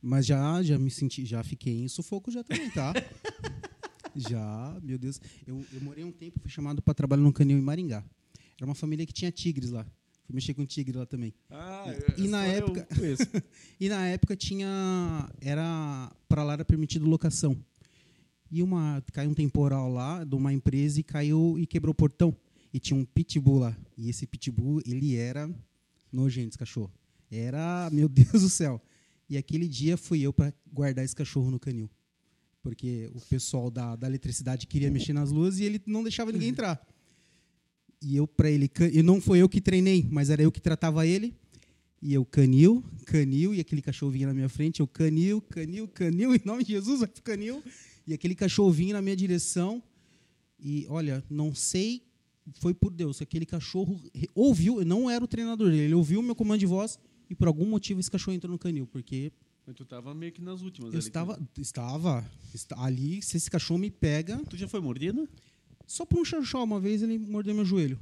[0.00, 2.92] Mas já, já me senti, já fiquei em sufoco já também, tá?
[4.16, 5.20] já, meu Deus.
[5.46, 8.04] Eu, eu morei um tempo, fui chamado para trabalhar no canil em Maringá.
[8.56, 9.86] Era uma família que tinha tigres lá.
[10.32, 11.34] Fui mexer com tigre lá também.
[11.50, 11.84] Ah,
[12.16, 13.22] E na essa época- eu conheço.
[13.78, 15.28] E na época tinha.
[15.40, 16.10] Era.
[16.26, 17.54] Para lá era permitido locação.
[18.50, 19.02] E uma.
[19.12, 22.34] Caiu um temporal lá de uma empresa e caiu e quebrou o portão.
[22.72, 23.76] E tinha um pitbull lá.
[23.98, 25.50] E esse pitbull, ele era
[26.10, 26.90] nojento, esse cachorro.
[27.30, 27.90] Era.
[27.92, 28.80] Meu Deus do céu.
[29.28, 31.90] E aquele dia fui eu para guardar esse cachorro no canil.
[32.62, 36.48] Porque o pessoal da, da eletricidade queria mexer nas luzes e ele não deixava ninguém
[36.50, 36.80] entrar.
[38.02, 41.06] E eu para ele, e não foi eu que treinei, mas era eu que tratava
[41.06, 41.34] ele.
[42.00, 46.34] E eu canil, canil, e aquele cachorro vinha na minha frente, eu canil, canil, canil,
[46.34, 47.62] em nome de Jesus, vai pro canil.
[48.04, 49.80] E aquele cachorro vinha na minha direção.
[50.58, 52.02] E olha, não sei,
[52.54, 54.00] foi por Deus, aquele cachorro
[54.34, 56.98] ouviu, não era o treinador dele, ele ouviu o meu comando de voz
[57.30, 59.30] e por algum motivo esse cachorro entrou no canil, porque
[59.66, 60.92] Mas tu tava meio que nas últimas.
[60.92, 61.06] eu ali.
[61.08, 65.28] estava, estava, esta- ali, se esse cachorro me pega, Tu já foi mordido?
[65.86, 67.98] Só por um xaxó uma vez ele mordeu meu joelho.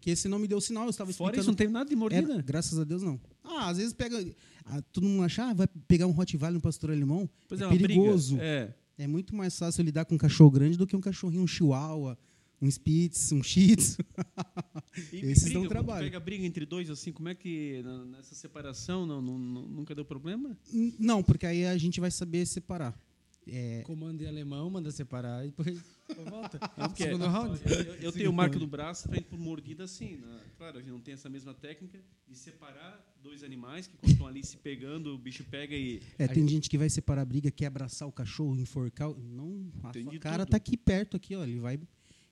[0.00, 1.94] Que esse não me deu sinal, eu estava Fora explicando isso, não teve nada de
[1.96, 2.32] mordida?
[2.34, 3.20] Era- graças a Deus, não.
[3.44, 4.24] Ah, às vezes pega.
[4.64, 7.28] ah, todo mundo acha, ah, vai pegar um Rottweiler no pastor alemão.
[7.48, 7.86] Pois é, briga.
[7.86, 8.38] perigoso.
[8.40, 8.72] É.
[8.96, 12.18] É muito mais fácil lidar com um cachorro grande do que um cachorrinho, um chihuahua,
[12.62, 13.98] um spitz, um shih tzu.
[15.12, 16.04] E Esses briga, dão trabalho.
[16.04, 20.04] Pega briga entre dois, assim, como é que nessa separação não, não- não- nunca deu
[20.04, 20.56] problema?
[20.98, 22.98] Não, porque aí a gente vai saber separar.
[23.46, 25.78] É, Comando em alemão, manda separar e depois
[26.14, 26.58] volta.
[26.58, 27.60] Porque Segundo round.
[27.66, 30.16] eu, eu- eu tenho marca no braço para ir por mordida assim.
[30.16, 30.40] né?
[30.58, 34.26] Claro, a gente não tem essa mesma técnica de separar dois animais que quando estão
[34.26, 36.00] ali se pegando, o bicho pega e.
[36.18, 39.10] é, tem gente que vai separar a briga, quer abraçar o cachorro, enforcar.
[39.10, 40.50] o- Não, a Tem sua de cara tudo.
[40.52, 41.42] tá aqui perto, aqui, ó.
[41.44, 41.78] Ele vai.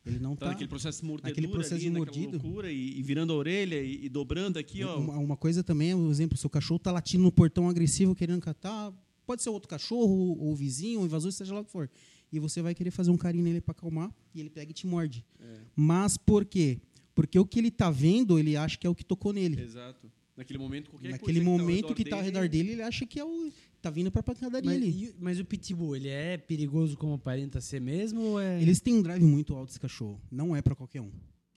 [0.07, 0.53] Ele não Tá tá.
[0.53, 2.33] naquele processo de mordedura Aquele processo ali, de mordido.
[2.43, 4.97] loucura e, e virando a orelha e, e dobrando aqui, ó.
[4.99, 8.41] Uma, uma coisa também é, por exemplo, seu cachorro tá latindo no portão agressivo, querendo
[8.41, 8.91] catar.
[9.27, 11.91] Pode ser outro cachorro, ou vizinho, ou invasor, seja lá o que for.
[12.33, 14.87] E você vai querer fazer um carinho nele para acalmar, e ele pega e te
[14.87, 15.25] morde.
[15.41, 15.61] É.
[15.75, 16.79] Mas por quê?
[17.15, 19.61] Porque o que ele tá vendo, ele acha que é o que tocou nele.
[19.61, 20.11] Exato.
[20.37, 23.25] Naquele momento, qualquer Naquele coisa momento que tá ao redor dele, ele acha que é
[23.25, 23.51] o.
[23.83, 25.15] tá vindo pra pancadaria Mas, ali.
[25.19, 28.63] mas o pitbull, ele é perigoso como aparenta ser mesmo ou é...
[28.63, 30.21] Eles têm um drive muito alto, esse cachorro.
[30.31, 31.11] Não é para qualquer um.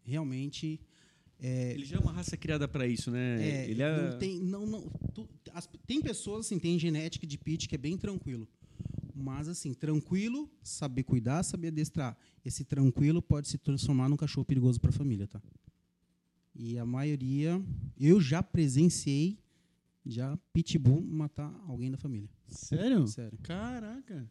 [0.04, 0.80] Realmente.
[1.40, 3.38] É, Ele já é uma raça criada para isso, né?
[3.44, 4.10] É, ele é...
[4.12, 4.82] não tem, não, não,
[5.14, 8.48] tu- as- tem pessoas assim, tem genética de pit que é bem tranquilo.
[9.22, 12.18] Mas assim, tranquilo, saber cuidar, saber adestrar.
[12.44, 15.42] Esse tranquilo pode se transformar num cachorro perigoso para a família, tá?
[16.54, 17.64] E a maioria,
[17.98, 19.40] eu já presenciei
[20.06, 22.30] já pitbull matar alguém da família.
[22.48, 23.08] Sério?
[23.08, 23.38] Sério.
[23.44, 24.30] Caraca.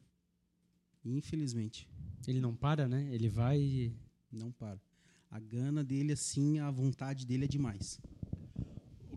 [1.05, 1.88] Infelizmente,
[2.26, 3.09] Ele não para, né?
[3.12, 3.92] Ele vai e...
[4.31, 4.81] não para.
[5.31, 8.00] A gana dele assim, a vontade dele é demais.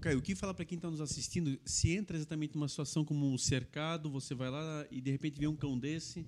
[0.04, 1.58] Caio, o que fala para quem está nos assistindo?
[1.63, 5.48] Se entra exatamente numa situação como um cercado, você vai lá e de repente vê
[5.48, 6.28] um cão desse,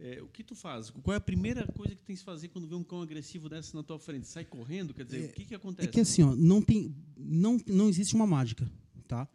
[0.00, 0.90] é, o que tu faz?
[0.90, 3.76] Qual é a primeira coisa que tens que fazer quando vê um cão agressivo desse
[3.76, 4.26] na tua frente?
[4.26, 4.92] Sai correndo?
[4.92, 5.88] Quer dizer, o que, que É acontece?
[5.88, 8.68] que assim, ó, não tem, não, não existe uma mágica,
[9.06, 9.28] tá?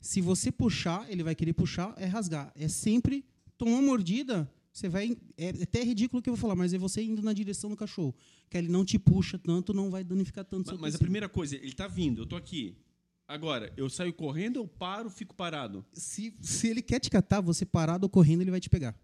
[0.00, 2.50] Se você puxar, ele vai querer puxar, é rasgar.
[2.56, 3.22] É sempre
[3.58, 6.78] tomar uma mordida, você vai, é até ridículo o que eu vou falar, mas é
[6.78, 8.14] você indo na direção do cachorro,
[8.48, 10.70] que ele não te puxa tanto, não vai danificar tanto.
[10.70, 12.74] mas, mas a primeira coisa, ele está vindo, eu tô aqui.
[13.32, 15.84] Agora, eu saio correndo, eu paro, fico parado.
[15.92, 18.94] se, se ele quer te catar, você parado ou correndo, ele vai te pegar.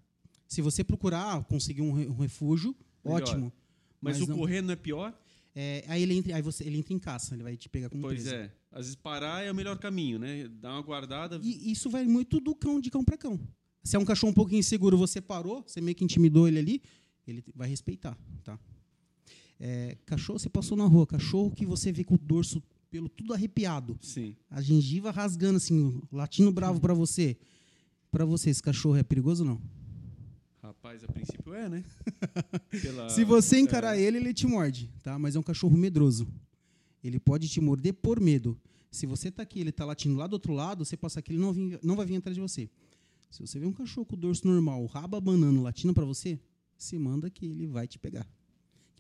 [0.48, 3.22] Se você procurar conseguir um, re- um refúgio, Melhor.
[3.22, 3.52] ótimo.
[4.00, 5.16] Mas, o não- correndo não é pior?
[5.54, 8.02] É, aí ele entra, aí você, ele entra em caça, ele vai te pegar como
[8.02, 8.36] Pois presa.
[8.36, 8.52] é.
[8.72, 10.48] Às vezes parar é o melhor caminho, né?
[10.48, 11.40] Dar uma guardada.
[11.42, 13.38] E isso vai muito do cão de cão para cão.
[13.82, 16.82] Se é um cachorro um pouquinho inseguro, você parou, você meio que intimidou ele ali,
[17.26, 18.58] ele vai respeitar, tá?
[19.58, 23.32] É, cachorro, você passou na rua, cachorro que você vê com o dorso pelo tudo
[23.34, 24.36] arrepiado, Sim.
[24.50, 27.36] a gengiva rasgando assim, latindo bravo para você.
[28.10, 29.62] Para você, esse cachorro é perigoso ou não?
[30.62, 31.84] Rapaz, a princípio é, né?
[32.82, 34.00] Pela- Se você encarar é.
[34.02, 35.18] ele, ele te morde, tá?
[35.18, 36.26] Mas é um cachorro medroso.
[37.04, 38.58] Ele pode te morder por medo.
[38.90, 41.38] Se você tá aqui, ele tá latindo lá do outro lado, você passar aqui, ele
[41.40, 42.68] não, vem- não vai vir atrás de você.
[43.30, 46.38] Se você vê um cachorro com o dorso normal, o rabo abanando, latindo para você,
[46.78, 48.26] se manda que ele vai te pegar.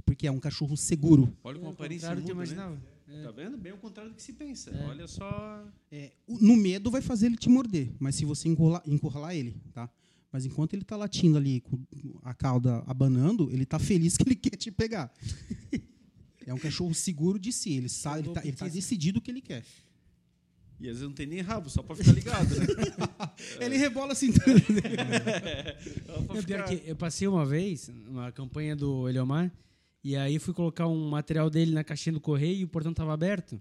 [0.04, 1.32] Porque é um cachorro seguro.
[1.42, 2.32] Olha como aparência que eu muda, né?
[2.32, 2.80] imaginava.
[3.08, 3.22] É.
[3.22, 3.56] Tá vendo?
[3.56, 4.70] Bem ao contrário do que se pensa.
[4.70, 4.84] É.
[4.86, 5.64] Olha só.
[5.92, 9.54] É, o- no medo vai fazer ele te morder, mas se você encurralar, encurralar ele,
[9.72, 9.88] tá?
[10.32, 11.78] Mas enquanto ele tá latindo ali, com
[12.22, 15.12] a cauda abanando, ele tá feliz que ele quer te pegar.
[16.44, 19.30] É um cachorro seguro de si, ele sabe, ele tá, ele tá decidido o que
[19.30, 19.64] ele quer.
[20.78, 22.66] E às vezes não tem nem rabo, só pra ficar ligado, né?
[23.64, 24.30] Ele rebola assim.
[24.30, 24.44] Pra
[26.36, 29.50] É ficar- que eu passei uma vez, uma campanha do Eliomar,
[30.06, 33.12] e aí fui colocar um material dele na caixinha do correio e o portão estava
[33.12, 33.60] aberto.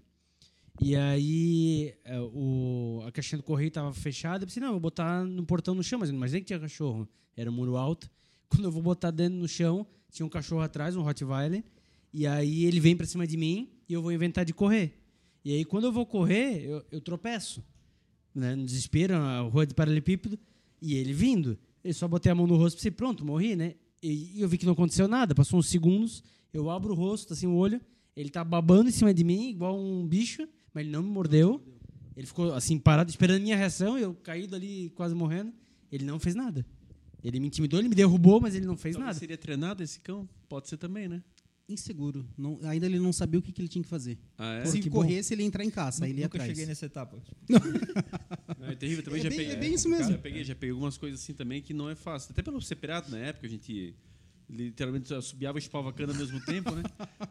[0.80, 4.44] E aí é, o, a caixinha do correio estava fechada.
[4.44, 6.60] Eu pensei, não, eu vou botar no portão no chão, mas não imaginei que tinha
[6.60, 7.08] cachorro.
[7.36, 8.08] Era um muro alto.
[8.48, 11.64] Quando eu vou botar dentro no chão, tinha um cachorro atrás, um Rottweiler.
[12.14, 14.96] E aí ele vem para cima de mim e eu vou inventar de correr.
[15.44, 17.60] E aí quando eu vou correr, eu, eu tropeço.
[18.32, 20.38] Né, no desespero, a rua de paralelepípedo.
[20.80, 21.58] E ele vindo.
[21.82, 23.74] Eu só botei a mão no rosto e pensei, pronto, morri, né?
[24.00, 25.34] E eu vi que não aconteceu nada.
[25.34, 27.80] Passou uns segundos, eu abro o rosto, assim, o olho.
[28.16, 31.62] Ele tá babando em cima de mim, igual um bicho, mas ele não me mordeu.
[32.16, 33.98] Ele ficou, assim, parado, esperando a minha reação.
[33.98, 35.52] Eu caído ali, quase morrendo.
[35.92, 36.64] Ele não fez nada.
[37.22, 39.18] Ele me intimidou, ele me derrubou, mas ele não fez Talvez nada.
[39.18, 40.28] seria treinado esse cão?
[40.48, 41.22] Pode ser também, né?
[41.68, 42.24] Inseguro.
[42.38, 44.16] Não- ainda ele não sabia o que, que ele tinha que fazer.
[44.38, 44.64] Ah, é?
[44.64, 44.98] Se que bom.
[45.00, 46.50] corresse, ele ia entrar em caça, aí ele ia Nunca atrás.
[46.52, 47.20] cheguei nessa etapa.
[48.68, 49.20] É terrível também.
[49.20, 50.12] É já bem- peguei, é bem isso mesmo.
[50.12, 52.32] Já peguei, já peguei algumas coisas assim também que não é fácil.
[52.32, 53.94] Até pelo ser pirata na época, a gente
[54.48, 56.82] literalmente assobiava e chupava a cana ao mesmo tempo, né?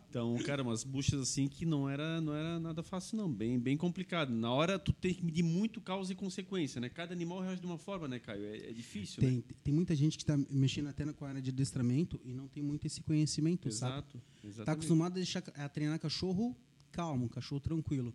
[0.10, 3.32] Então, cara, umas buchas assim que não era, não era nada fácil, não.
[3.32, 4.30] Bem, bem complicado.
[4.30, 6.89] Na hora, tu tem que medir muito causa e consequência, né?
[6.89, 8.45] Cada animal reage de uma forma, né, Caio?
[8.45, 9.30] É, é difícil, né?
[9.30, 12.47] Tem, tem muita gente que está mexendo até com a área de adestramento e não
[12.47, 13.93] tem muito esse conhecimento, sabe?
[13.93, 14.21] Exato.
[14.43, 14.63] Está.
[14.65, 16.56] Tá acostumado a, deixar, a treinar cachorro
[16.95, 18.13] calmo, cachorro tranquilo.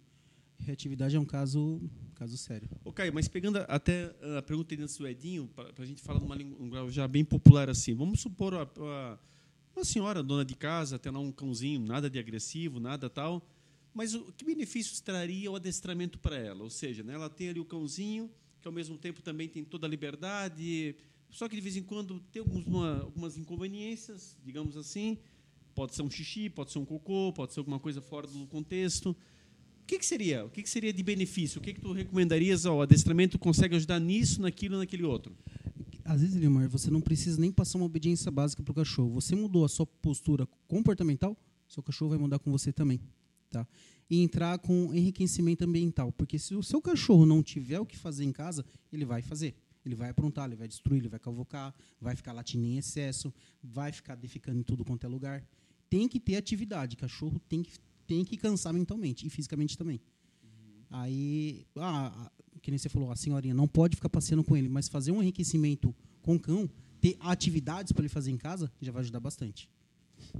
[0.65, 1.81] Reatividade é um caso,
[2.15, 2.69] caso sério.
[2.93, 7.09] Caio, mas pegando até a pergunta do Edinho, para a gente falar numa língua já
[7.09, 9.19] bem popular assim, vamos supor a- a-
[9.75, 13.47] uma senhora, dona de casa, lá um cãozinho, nada de agressivo, nada tal,
[13.95, 16.63] mas o que benefícios traria o adestramento para ela?
[16.63, 19.87] Ou seja, né, ela tem ali o cãozinho, que ao mesmo tempo também tem toda
[19.87, 20.95] a liberdade,
[21.33, 25.17] Só que de vez em quando tem algumas, algumas inconveniências, digamos assim.
[25.77, 29.17] Pode ser um xixi, pode ser um cocô, pode ser alguma coisa fora do contexto.
[29.91, 30.45] Que, que seria?
[30.45, 31.59] O que, que seria de benefício?
[31.59, 32.65] O que, que tu recomendarias?
[32.65, 35.37] Ó, o adestramento consegue ajudar nisso, naquilo, naquele outro.
[36.05, 39.11] Às vezes, Leomar, você não precisa nem passar uma obediência básica para o cachorro.
[39.15, 43.01] Você mudou a sua postura comportamental, seu cachorro vai mudar com você também.
[43.51, 43.67] Tá?
[44.09, 46.13] E entrar com enriquecimento ambiental.
[46.13, 49.57] Porque se o seu cachorro não tiver o que fazer em casa, ele vai fazer.
[49.85, 53.91] Ele vai aprontar, ele vai destruir, ele vai cavocar, vai ficar latindo em excesso, vai
[53.91, 55.45] ficar defecando em tudo quanto é lugar.
[55.89, 56.95] Tem que ter atividade.
[56.95, 57.73] Cachorro tem que,
[58.11, 60.01] tem que cansar mentalmente e fisicamente também.
[60.91, 62.29] Aí, ah,
[62.61, 65.23] que nem você falou, a senhorinha não pode ficar passeando com ele, mas fazer um
[65.23, 66.69] enriquecimento com o cão,
[67.01, 69.71] ter atividades para ele fazer em casa, já vai ajudar bastante.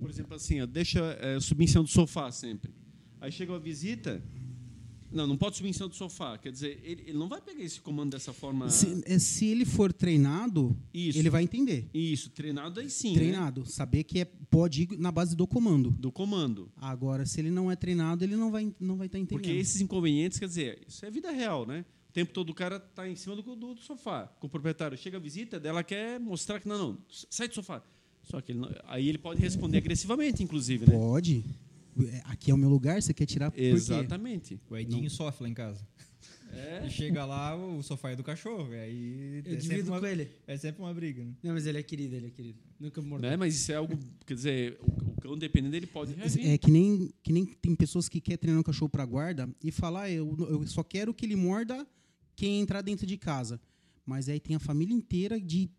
[0.01, 2.75] Por exemplo, assim, ó, deixa é, subir em cima do sofá sempre.
[3.21, 4.21] Aí chega uma visita,
[5.11, 6.39] não, não pode subir em cima do sofá.
[6.39, 8.71] Quer dizer, ele, ele não vai pegar esse comando dessa forma.
[8.71, 11.19] Se, é, se ele for treinado, Isso.
[11.19, 11.89] ele vai entender.
[11.93, 13.11] Isso, treinado aí sim.
[13.11, 13.15] né?
[13.15, 15.91] treinado, saber que é, pode ir na base do comando.
[15.91, 16.71] Do comando.
[16.77, 19.43] Agora, se ele não é treinado, ele não vai não vai estar entendendo.
[19.43, 21.85] Porque esses inconvenientes, quer dizer, isso é vida real, né?
[22.09, 24.27] O tempo todo o cara está em cima do, do, do sofá.
[24.41, 27.83] Com o proprietário chega a visita, dela quer mostrar que não, não, sai do sofá.
[28.25, 30.93] Só que ele não- aí ele pode responder agressivamente, inclusive, né?
[30.93, 31.45] Pode.
[31.99, 33.65] É, Aqui é o meu lugar, você quer tirar por quê?
[33.65, 34.61] Exatamente.
[34.69, 35.87] O Edinho sofre lá em casa.
[36.53, 36.85] É.
[36.85, 38.75] E chega lá, o sofá é do cachorro.
[38.75, 40.31] E aí Eu é, sempre divido uma, com ele.
[40.47, 41.25] é sempre uma briga.
[41.25, 41.33] Né?
[41.45, 42.59] Não, mas ele é querido, ele é querido.
[42.79, 43.31] Nunca mordeu.
[43.31, 43.37] Né?
[43.37, 46.45] Mas isso é algo, quer dizer, o, o cão dependendo dele pode reagir.
[46.45, 49.71] É que nem, que nem tem pessoas que querem treinar um cachorro para guarda e
[49.71, 51.87] falar, ah, eu, eu só quero que ele morda
[52.35, 53.61] quem entrar dentro de casa.
[54.05, 55.71] Mas aí tem a família inteira de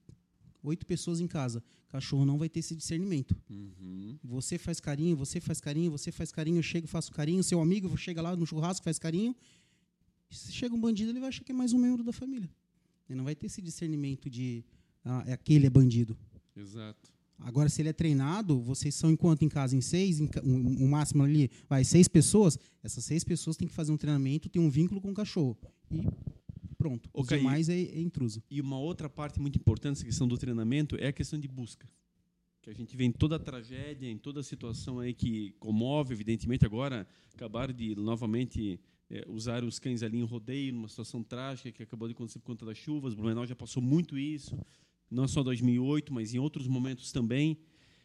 [0.64, 1.62] oito pessoas em casa.
[1.92, 3.36] Cachorro não vai ter esse discernimento.
[3.50, 4.18] Uhum.
[4.24, 7.60] Você faz carinho, você faz carinho, você faz carinho, eu chego e faço carinho, seu
[7.60, 9.36] amigo chega lá no churrasco faz carinho.
[10.30, 12.50] Se chega um bandido, ele vai achar que é mais um membro da família.
[13.10, 14.64] Ele não vai ter esse discernimento de
[15.04, 16.18] ah, é aquele é bandido.
[16.56, 17.12] Exato.
[17.38, 20.88] Agora, se ele é treinado, vocês são enquanto em casa em seis, em um, um
[20.88, 22.58] máximo ali, vai seis pessoas.
[22.82, 25.58] Essas seis pessoas têm que fazer um treinamento, ter um vínculo com o cachorro.
[25.90, 26.08] E
[26.82, 27.10] pronto.
[27.14, 28.42] Os Caí, demais é, é intruso.
[28.50, 31.88] E uma outra parte muito importante dessa questão do treinamento é a questão de busca.
[32.60, 36.14] Que a gente vê em toda a tragédia, em toda a situação aí que comove,
[36.14, 41.72] evidentemente, agora acabaram de novamente eh, usar os cães ali em rodeio, numa situação trágica
[41.72, 43.14] que acabou de acontecer por conta das chuvas.
[43.14, 44.58] Blumenau já passou muito isso,
[45.10, 47.58] não só em 2008, mas em outros momentos também.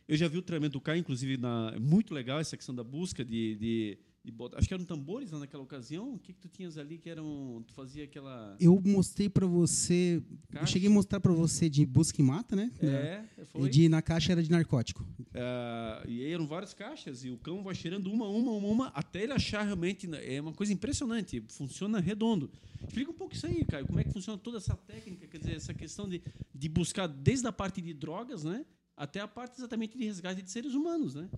[0.08, 2.84] Eu já vi o treinamento do Caio, inclusive, na, é muito legal essa questão da
[2.84, 4.58] busca de, de, de botar.
[4.58, 6.14] Acho que eram tambores né, naquela ocasião.
[6.14, 7.62] O que, que tu tinhas ali que eram.
[7.66, 8.56] Tu fazia aquela.
[8.60, 10.20] Eu mostrei pra você.
[10.52, 12.72] Eu cheguei a mostrar pra você de busca e mata, né?
[12.82, 13.68] É, foi.
[13.68, 15.06] E de, na caixa era de narcótico.
[15.32, 18.86] Ah, e aí eram várias caixas e o cão vai cheirando uma, uma, uma, uma,
[18.88, 20.08] até ele achar realmente.
[20.12, 22.50] É uma coisa impressionante, funciona redondo.
[22.82, 23.86] Explica um pouco isso aí, Caio.
[23.86, 26.20] Como é que funciona toda essa técnica, quer dizer, essa questão de,
[26.52, 28.66] de buscar desde a parte de drogas, né?
[28.96, 31.28] Até a parte exatamente de resgate de seres humanos, né?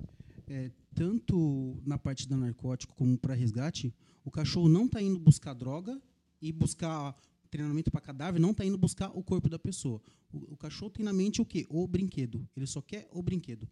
[0.51, 5.53] É, tanto na parte da narcótico como para resgate, o cachorro não está indo buscar
[5.53, 6.01] droga
[6.41, 7.15] e buscar
[7.51, 10.01] treinamento para cadáver, não está indo buscar o corpo da pessoa.
[10.33, 11.67] O, o cachorro tem na mente o quê?
[11.69, 12.47] O brinquedo.
[12.57, 13.69] Ele só quer o brinquedo.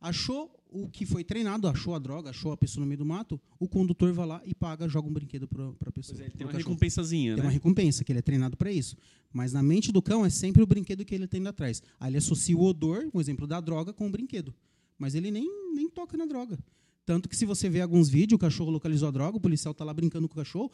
[0.00, 3.40] Achou o que foi treinado, achou a droga, achou a pessoa no meio do mato,
[3.58, 6.16] o condutor vai lá e paga, joga um brinquedo para a pessoa.
[6.16, 6.68] Pois é, ele tem uma cachorro.
[6.70, 7.48] recompensazinha, Tem né?
[7.48, 8.96] uma recompensa, que ele é treinado para isso.
[9.32, 11.82] Mas na mente do cão é sempre o brinquedo que ele tem lá atrás.
[11.98, 14.54] Aí ele associa o odor, um exemplo da droga, com o brinquedo.
[14.98, 16.58] Mas ele nem, nem toca na droga.
[17.06, 19.84] Tanto que se você vê alguns vídeos, o cachorro localizou a droga, o policial está
[19.84, 20.70] lá brincando com o cachorro,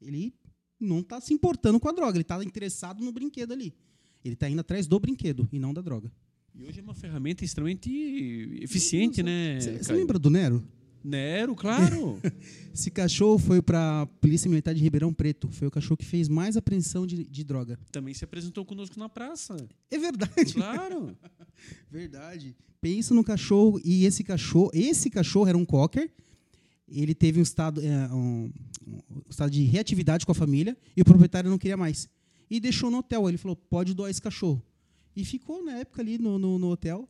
[0.00, 0.34] ele
[0.78, 3.72] não está se importando com a droga, ele está interessado no brinquedo ali.
[4.24, 6.12] Ele está indo atrás do brinquedo e não da droga.
[6.54, 7.90] E hoje é uma ferramenta extremamente
[8.60, 9.58] eficiente, né?
[9.60, 10.62] Você lembra do Nero?
[11.04, 12.20] Nero, claro.
[12.72, 15.48] Esse cachorro foi para a Polícia Militar de Ribeirão Preto.
[15.50, 17.78] Foi o cachorro que fez mais apreensão de, de droga.
[17.90, 19.56] Também se apresentou conosco na praça.
[19.90, 20.54] É verdade.
[20.54, 21.16] Claro.
[21.90, 22.56] Verdade.
[22.80, 26.10] Pensa no cachorro e esse cachorro, esse cachorro era um cocker.
[26.88, 28.50] Ele teve um estado, é, um,
[28.86, 32.08] um estado de reatividade com a família e o proprietário não queria mais.
[32.50, 33.28] E deixou no hotel.
[33.28, 34.62] Ele falou: pode doar esse cachorro.
[35.14, 37.08] E ficou na época ali no, no, no hotel.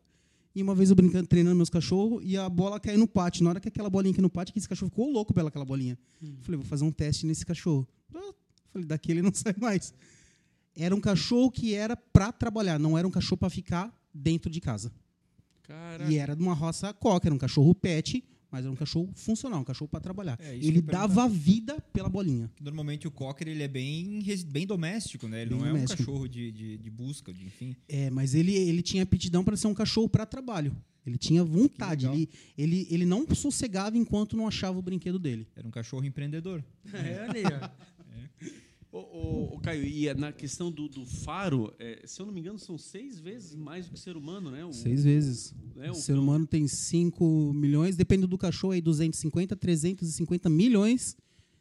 [0.54, 3.42] E uma vez eu brincando, treinando meus cachorros, e a bola caiu no pátio.
[3.42, 5.64] Na hora que aquela bolinha caiu no pátio, que esse cachorro ficou louco pela aquela
[5.64, 5.98] bolinha.
[6.42, 7.88] Falei, vou fazer um teste nesse cachorro.
[8.72, 9.94] Falei, daqui ele não sai mais.
[10.76, 14.60] Era um cachorro que era para trabalhar, não era um cachorro para ficar dentro de
[14.60, 14.92] casa.
[15.62, 16.10] Caraca.
[16.10, 19.60] E era de uma roça coca, era um cachorro pet, mas era um cachorro funcional,
[19.60, 20.38] um cachorro para trabalhar.
[20.38, 22.50] É, ele dava vida pela bolinha.
[22.60, 25.40] Normalmente o cocker ele é bem, bem doméstico, né?
[25.40, 26.02] Ele Bem não é doméstico.
[26.02, 27.74] um cachorro de, de, de busca, de, enfim.
[27.88, 30.76] É, mas ele, ele tinha aptidão para ser um cachorro para trabalho.
[31.04, 32.06] Ele tinha vontade.
[32.06, 35.48] Ele, ele, ele não sossegava enquanto não achava o brinquedo dele.
[35.56, 36.62] Era um cachorro empreendedor.
[36.92, 37.68] É, aí, ó.
[38.92, 42.40] Ô, ô, ô, Caio, e na questão do, do faro, é, se eu não me
[42.40, 44.62] engano, são seis vezes mais do que o ser humano, né?
[44.66, 45.54] O, Seis vezes.
[45.74, 51.16] né, O o ser humano tem 5 milhões, depende do cachorro, aí 250, 350 milhões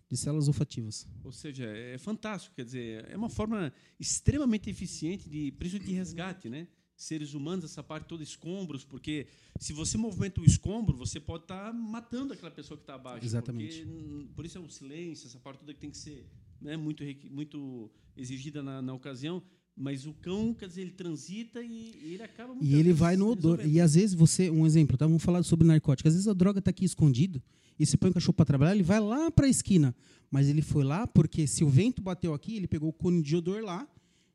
[0.10, 1.08] de células olfativas.
[1.24, 6.50] Ou seja, é fantástico, quer dizer, é uma forma extremamente eficiente de, principalmente de resgate,
[6.50, 6.68] né?
[6.98, 9.26] Seres humanos, essa parte toda escombros, porque
[9.58, 13.26] se você movimenta o escombro, você pode estar matando aquela pessoa que está abaixo.
[13.26, 13.86] Exatamente.
[13.86, 16.26] Porque, por isso é o silêncio, essa parte toda que tem que ser
[16.62, 19.42] né, muito, muito exigida na, na ocasião.
[19.76, 23.58] Mas o cão, quer dizer, ele transita e, ele acaba E ele vai no odor.
[23.58, 23.76] resolvendo.
[23.76, 25.08] E às vezes você, um exemplo, tá?
[25.08, 26.08] vamos falar sobre narcótico.
[26.08, 27.42] Às vezes a droga está aqui escondido
[27.80, 29.96] e você põe o cachorro para trabalhar, ele vai lá para a esquina.
[30.30, 33.36] Mas ele foi lá porque se o vento bateu aqui, ele pegou o cone de
[33.36, 33.88] odor lá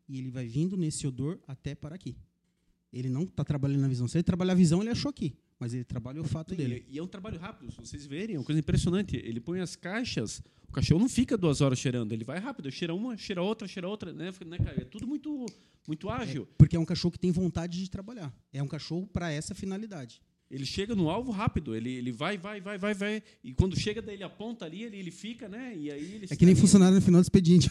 [0.09, 2.16] e ele vai vindo nesse odor até para aqui.
[2.93, 4.09] Ele não está trabalhando na visão.
[4.09, 5.37] Se ele trabalhar a visão, ele achou aqui.
[5.59, 6.85] Mas ele trabalha o olfato dele.
[6.89, 9.17] E, é um trabalho rápido, se vocês verem, é uma coisa impressionante.
[9.17, 12.95] Ele põe as caixas, o cachorro não fica duas horas cheirando, ele vai rápido, cheira
[12.95, 14.59] uma, cheira outra, cheira outra, né, né?
[14.77, 15.47] É tudo muito,
[15.89, 16.47] muito ágil.
[16.59, 18.35] Porque é um cachorro que tem vontade de trabalhar.
[18.53, 20.21] É um cachorro para essa finalidade.
[20.49, 23.23] Ele chega no alvo rápido, ele, ele vai, vai, vai, vai, vai.
[23.43, 25.75] E quando chega, daí ele aponta ali, ele, ele fica, né?
[25.77, 27.69] E aí ele É que nem funcionário no final do expediente.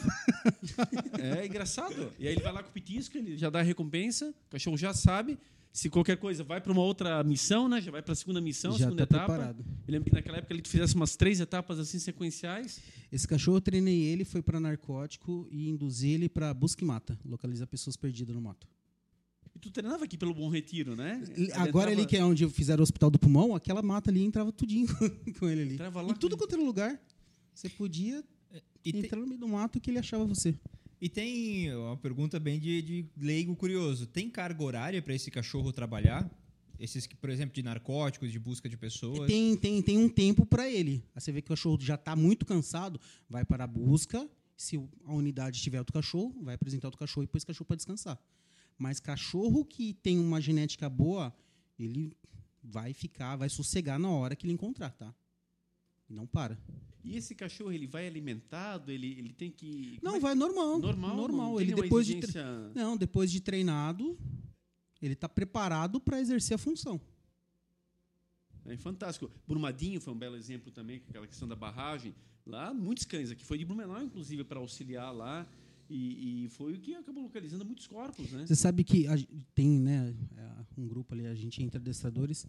[1.17, 2.11] É engraçado.
[2.19, 4.77] E aí ele vai lá com o pitisco, ele já dá a recompensa, o cachorro
[4.77, 5.39] já sabe.
[5.75, 7.81] Se qualquer coisa vai para uma outra missão, né?
[7.81, 9.33] Já vai para a segunda missão, Já segunda está etapa.
[9.33, 9.65] preparado.
[9.85, 12.79] Eu lembro que naquela época ele fizesse umas três etapas assim sequenciais.
[13.11, 17.19] Esse cachorro eu treinei ele, foi para narcótico e induzi ele para busca e mata,
[17.25, 18.65] localizar pessoas perdidas no mato.
[19.53, 21.21] E tu treinava aqui pelo Bom Retiro, né?
[21.35, 24.23] Ele- Agora entrava- ali que é onde fizeram o hospital do pulmão, aquela mata ali
[24.23, 24.87] entrava tudinho
[25.39, 25.73] com ele ali.
[25.73, 26.97] Entrava lá em tudo quanto era lugar.
[27.53, 28.23] Você podia
[28.83, 30.55] E, te- entrar no meio do mato que ele achava você.
[31.05, 34.07] E tem uma pergunta bem de, de leigo curioso.
[34.07, 36.29] Tem carga horária para esse cachorro trabalhar?
[36.79, 39.27] Esses, por exemplo, de narcóticos, de busca de pessoas?
[39.27, 41.03] Tem, tem, tem um tempo para ele.
[41.13, 42.99] Você vê que o cachorro já está muito cansado,
[43.29, 44.29] vai para a busca.
[44.57, 47.75] Se o- a unidade tiver outro cachorro, vai apresentar outro cachorro e depois cachorro para
[47.77, 48.19] descansar.
[48.77, 51.33] Mas cachorro que tem uma genética boa,
[51.79, 52.17] ele
[52.63, 55.13] vai ficar, vai sossegar na hora que ele encontrar, tá?
[56.09, 56.57] Não para.
[57.05, 59.99] E esse cachorro, ele vai alimentado, ele, ele tem que...
[60.01, 60.79] Não, é vai normal.
[60.79, 61.51] normal, normal.
[61.51, 64.17] não Ele depois de tre- exigência- Não, depois de treinado,
[64.99, 66.99] ele está preparado para exercer a função.
[68.65, 69.29] É fantástico.
[69.47, 72.15] Brumadinho foi um belo exemplo também, com aquela questão da barragem.
[72.43, 73.45] Lá, muitos cães aqui.
[73.45, 75.47] Foi de Blumenau, inclusive, para auxiliar lá.
[75.87, 78.47] E, e foi o que acabou localizando muitos corpos, né?
[78.47, 79.15] Você sabe que a
[79.53, 82.47] tem né, é, um grupo ali, a gente entre adestradores,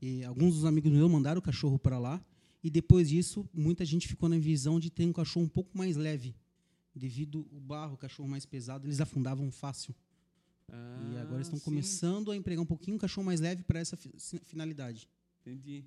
[0.00, 2.18] e alguns dos amigos meus mandaram o cachorro para lá,
[2.62, 5.96] e depois disso, muita gente ficou na visão de ter um cachorro um pouco mais
[5.96, 6.34] leve.
[6.94, 9.94] Devido o barro, o cachorro mais pesado, eles afundavam fácil.
[11.12, 13.80] e agora estão Ah, sim, começando a empregar um pouquinho o cachorro mais leve para
[13.80, 13.96] essa
[14.44, 15.08] finalidade.
[15.40, 15.84] Entendi.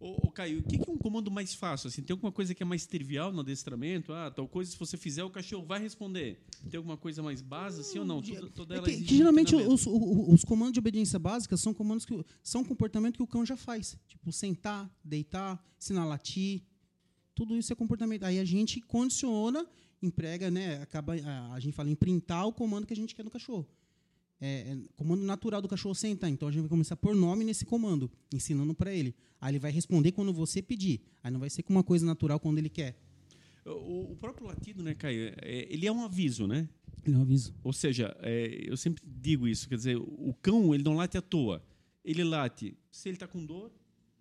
[0.00, 1.88] Ô, ô, Caio, o que que é um comando mais fácil?
[1.88, 4.12] Assim, tem alguma coisa que é mais trivial no adestramento?
[4.12, 6.40] Ah, tal coisa, se você fizer, o cachorro vai responder.
[6.68, 8.20] Tem alguma coisa mais básica, assim ou não?
[8.20, 12.24] Tudo, toda É que, que geralmente os, os comandos de obediência básica são comandos que
[12.42, 13.96] são um comportamento que o cão já faz.
[14.08, 16.62] Tipo, sentar, deitar, ensinar a latir.
[17.34, 18.24] Tudo isso é comportamento.
[18.24, 19.66] Aí a gente condiciona,
[20.02, 20.82] emprega, né?
[20.82, 23.66] Acaba, a, a gente fala em printar o comando que a gente quer no cachorro.
[24.44, 26.28] É, é comando natural do cachorro sentar.
[26.28, 29.14] Então a gente vai começar a pôr nome nesse comando, ensinando para ele.
[29.40, 31.00] Aí ele vai responder quando você pedir.
[31.22, 32.94] Aí não vai ser com uma coisa natural quando ele quer.
[33.64, 35.32] O, o próprio latido, né, Caio?
[35.40, 36.68] é- ele é um aviso, né?
[37.06, 37.54] Ele é um aviso.
[37.64, 41.22] Ou seja, é, eu sempre digo isso, quer dizer, o cão ele não late à
[41.22, 41.62] toa.
[42.04, 43.72] Ele late se ele está com dor,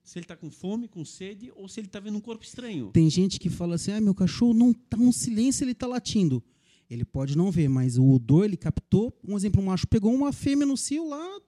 [0.04, 2.92] se ele está com fome, com sede, ou se ele está vendo um corpo estranho.
[2.94, 6.42] Tem gente que fala assim: ah, meu cachorro não tá um silêncio, ele tá latindo.
[6.90, 9.18] Ele pode não ver, mas o odor ele captou.
[9.28, 11.40] Um exemplo, um macho pegou uma fêmea no cio lá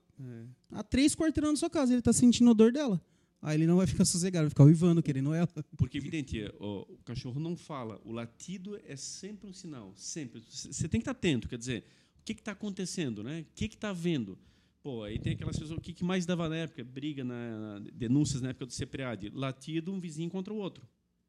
[0.72, 3.00] a três quarteirões da sua casa, ele tá sentindo o odor dela.
[3.42, 5.46] Aí ele não vai ficar sossegado, vai ficar uivando, querendo ela.
[5.76, 8.00] Porque, evidente, é, ó, o cachorro não fala.
[8.04, 9.92] O latido é sempre um sinal.
[9.94, 10.42] Sempre.
[10.50, 11.48] Você tem que estar atento.
[11.48, 11.84] Quer dizer,
[12.18, 13.22] o que está acontecendo?
[13.22, 13.42] Né?
[13.42, 14.38] O que está vendo?
[14.82, 15.78] Pô, aí tem aquelas pessoas.
[15.78, 16.82] O que, que mais dava na época?
[16.82, 19.30] Briga, na, na- denúncias na época do CPRAD.
[19.34, 20.82] Latido, um vizinho contra o outro.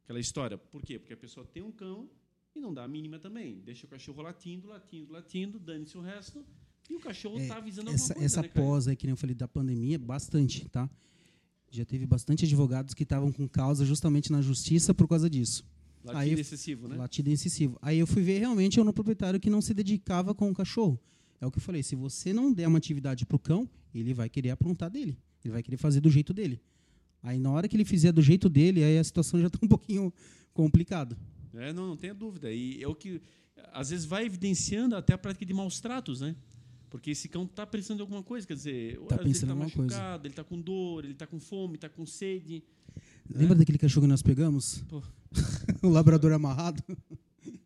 [0.05, 0.57] Aquela história.
[0.57, 0.97] Por quê?
[0.97, 2.09] Porque a pessoa tem um cão
[2.57, 3.61] e não dá a mínima também.
[3.63, 6.43] Deixa o cachorro latindo, latindo, latindo, dane-se o resto.
[6.89, 8.25] E o cachorro está avisando Essa, alguma coisa.
[8.25, 10.89] essa né, pós aí, que nem eu falei, da pandemia, bastante, tá?
[11.69, 15.65] Já teve bastante advogados que estavam com causa justamente na justiça por causa disso.
[16.03, 16.95] Latido aí- excessivo, né?
[16.95, 17.77] Latido excessivo.
[17.81, 20.99] Aí eu fui ver realmente eu no proprietário que não se dedicava com o cachorro.
[21.41, 24.29] É o que eu falei, se você não der uma atividade pro cão, ele vai
[24.29, 25.17] querer aprontar dele.
[25.43, 26.61] Ele vai querer fazer do jeito dele.
[27.21, 29.67] Aí na hora que ele fizer do jeito dele, aí a situação já está um
[29.67, 30.13] pouquinho
[30.53, 31.17] complicada.
[31.53, 32.51] É, não, não tenha dúvida.
[32.51, 33.21] E é o que
[33.73, 36.35] às vezes vai evidenciando até a prática de maus tratos, né?
[36.89, 39.95] Porque esse cão está precisando de alguma coisa, quer dizer, Tá ele está alguma coisa.
[39.97, 42.63] machucado, ele está com dor, ele está com fome, está com sede.
[43.29, 44.83] Lembra daquele cachorro que nós pegamos?
[45.83, 46.81] O labrador amarrado?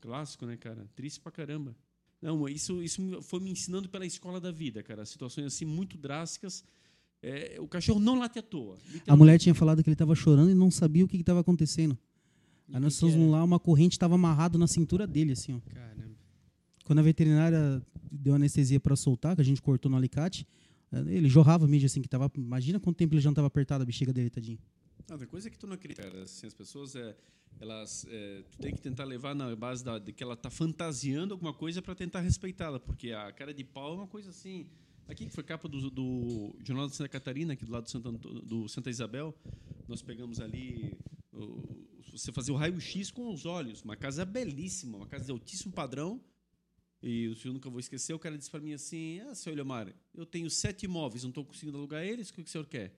[0.01, 0.85] Clássico, né, cara?
[0.95, 1.75] Triste pra caramba.
[2.21, 5.05] Não, isso, isso foi me ensinando pela escola da vida, cara.
[5.05, 6.63] Situações assim muito drásticas.
[7.21, 8.77] É, o cachorro não late à toa.
[9.07, 11.97] A mulher tinha falado que ele estava chorando e não sabia o que estava acontecendo.
[12.67, 13.25] E Aí que nós que fomos era?
[13.25, 15.59] lá, uma corrente estava amarrado na cintura dele, assim, ó.
[15.73, 16.15] Caramba.
[16.85, 17.81] Quando a veterinária
[18.11, 20.47] deu anestesia para soltar, que a gente cortou no alicate,
[20.91, 22.29] eh, ele jorrava mídia assim que tava.
[22.37, 24.59] Imagina quanto tempo ele já não tava apertado a bexiga dele, tadinho.
[25.09, 26.23] Não, tem coisa que tu não acredita, cara.
[26.23, 27.15] Assim, as pessoas, é,
[27.59, 31.33] elas, é, tu tem que tentar levar na base da, de que ela tá fantasiando
[31.33, 34.67] alguma coisa para tentar respeitá-la, porque a cara de pau é uma coisa assim.
[35.07, 38.11] Aqui que foi capa do, do Jornal de Santa Catarina, aqui do lado do Santa,
[38.11, 39.35] do Santa Isabel,
[39.87, 40.97] nós pegamos ali.
[42.11, 43.81] Você fazia o raio-x com os olhos.
[43.83, 46.21] Uma casa belíssima, uma casa de altíssimo padrão.
[47.01, 49.91] E o senhor nunca vou esquecer, o cara disse para mim assim: Ah, seu Eliomar,
[50.13, 52.95] eu tenho sete imóveis, não estou conseguindo alugar eles, o que o senhor quer?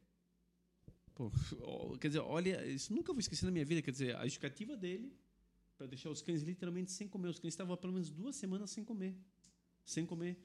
[1.16, 1.32] Pô,
[2.02, 3.82] quer dizer, olha, isso nunca vou esquecer na minha vida.
[3.82, 5.16] Quer dizer, a justificativa dele
[5.78, 7.30] para deixar os cães literalmente sem comer.
[7.30, 9.16] Os cães estavam pelo menos duas semanas sem comer.
[9.86, 10.38] Sem comer.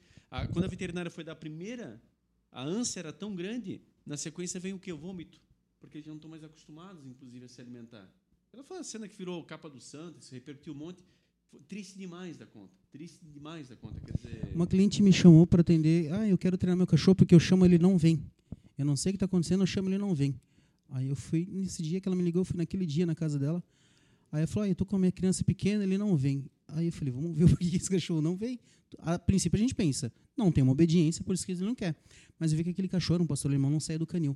[0.53, 2.01] Quando a veterinária foi dar a primeira,
[2.51, 4.91] a ânsia era tão grande, na sequência vem o que?
[4.91, 5.41] O vômito.
[5.79, 8.09] Porque eles não estão mais acostumados, inclusive, a se alimentar.
[8.51, 11.03] Ela foi a cena que virou capa do santo, se repercutiu um monte.
[11.49, 12.75] Foi triste demais da conta.
[12.91, 13.99] Triste demais da conta.
[14.01, 14.51] Quer dizer.
[14.55, 16.11] Uma cliente me chamou para atender.
[16.13, 18.23] Ah, eu quero treinar meu cachorro porque eu chamo ele não vem.
[18.77, 20.39] Eu não sei o que está acontecendo, eu chamo ele não vem.
[20.89, 23.37] Aí eu fui, nesse dia que ela me ligou, eu fui naquele dia na casa
[23.37, 23.63] dela.
[24.31, 26.45] Aí ela falou: ah, eu tô com a minha criança pequena, ele não vem.
[26.67, 28.59] Aí eu falei: vamos ver por que esse cachorro não vem.
[28.99, 31.95] A princípio a gente pensa: não tem uma obediência, por isso que ele não quer.
[32.39, 34.35] Mas eu vi que aquele cachorro, um pastor alemão, não saía do canil.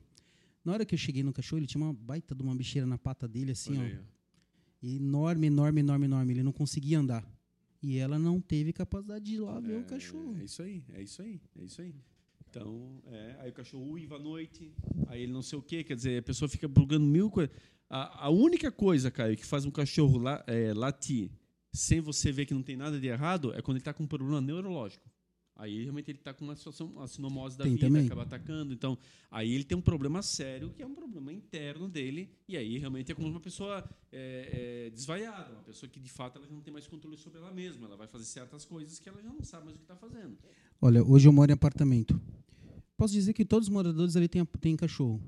[0.64, 2.97] Na hora que eu cheguei no cachorro, ele tinha uma baita de uma bicheira na
[2.97, 4.14] pata dele, assim, olha ó.
[4.84, 4.95] aí.
[4.95, 6.34] Enorme, enorme, enorme, enorme.
[6.34, 7.26] Ele não conseguia andar.
[7.82, 10.38] E ela não teve capacidade de ir lá ver o cachorro.
[10.39, 11.95] É isso aí, é isso aí, é isso aí.
[12.49, 14.72] Então, é, aí o cachorro uiva à noite,
[15.07, 17.53] aí ele não sei o quê, quer dizer, a pessoa fica brugando mil coisas.
[17.89, 21.32] A, a única coisa, Caio, que faz um cachorro la, é, latir
[21.74, 24.07] sem você ver que não tem nada de errado é quando ele está com um
[24.07, 25.09] problema neurológico.
[25.56, 28.06] Aí realmente ele está com uma situação, uma sinomose da Tem vida, também.
[28.06, 28.74] acaba atacando.
[28.74, 28.97] Então,
[29.30, 33.12] aí ele tem um problema sério, que é um problema interno dele, e aí realmente
[33.12, 36.62] é como uma pessoa é, é, desvaiada, uma pessoa que de fato ela já não
[36.62, 37.86] tem mais controle sobre ela mesma.
[37.86, 40.38] Ela vai fazer certas coisas que ela já não sabe mais o que está fazendo.
[40.82, 42.20] Olha, hoje eu moro em apartamento.
[42.97, 45.22] Posso dizer que todos os moradores ali têm, têm cachorro.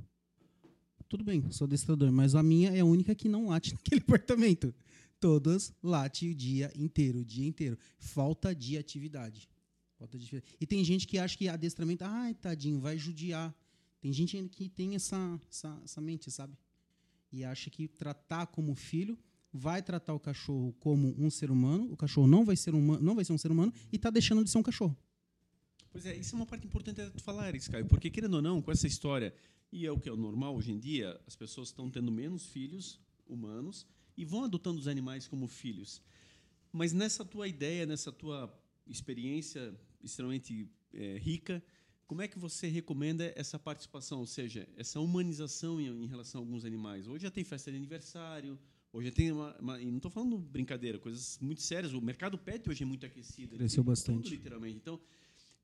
[1.07, 4.73] Tudo bem, sou adestrador, mas a minha é a única que não late naquele apartamento.
[5.19, 7.77] Todas late o dia inteiro, o dia inteiro.
[7.97, 9.47] Falta de atividade.
[10.59, 13.55] E tem gente que acha que adestramento, ai, tadinho, vai judiar.
[14.01, 16.57] Tem gente que tem essa, essa, essa mente, sabe?
[17.31, 19.17] E acha que tratar como filho
[19.51, 23.15] vai tratar o cachorro como um ser humano, o cachorro não vai ser, humano, não
[23.15, 24.95] vai ser um ser humano e está deixando de ser um cachorro.
[25.91, 28.61] Pois é, isso é uma parte importante de falar, isso, Caio, porque querendo ou não,
[28.61, 29.33] com essa história,
[29.71, 32.45] e é o que é o normal hoje em dia, as pessoas estão tendo menos
[32.47, 33.87] filhos humanos
[34.17, 36.01] e vão adotando os animais como filhos.
[36.71, 38.53] Mas nessa tua ideia, nessa tua
[38.87, 39.73] experiência
[40.03, 41.63] extremamente eh, rica,
[42.07, 46.43] como é que você recomenda essa participação, ou seja, essa humanização em, em relação a
[46.43, 47.07] alguns animais?
[47.07, 48.59] Hoje já tem festa de aniversário,
[48.93, 51.93] hoje já tem uma, uma- e não estou falando brincadeira, coisas muito sérias.
[51.93, 54.17] O mercado pet hoje é muito aquecido, Cresceu bastante.
[54.23, 54.77] tudo, literalmente.
[54.77, 54.99] Então,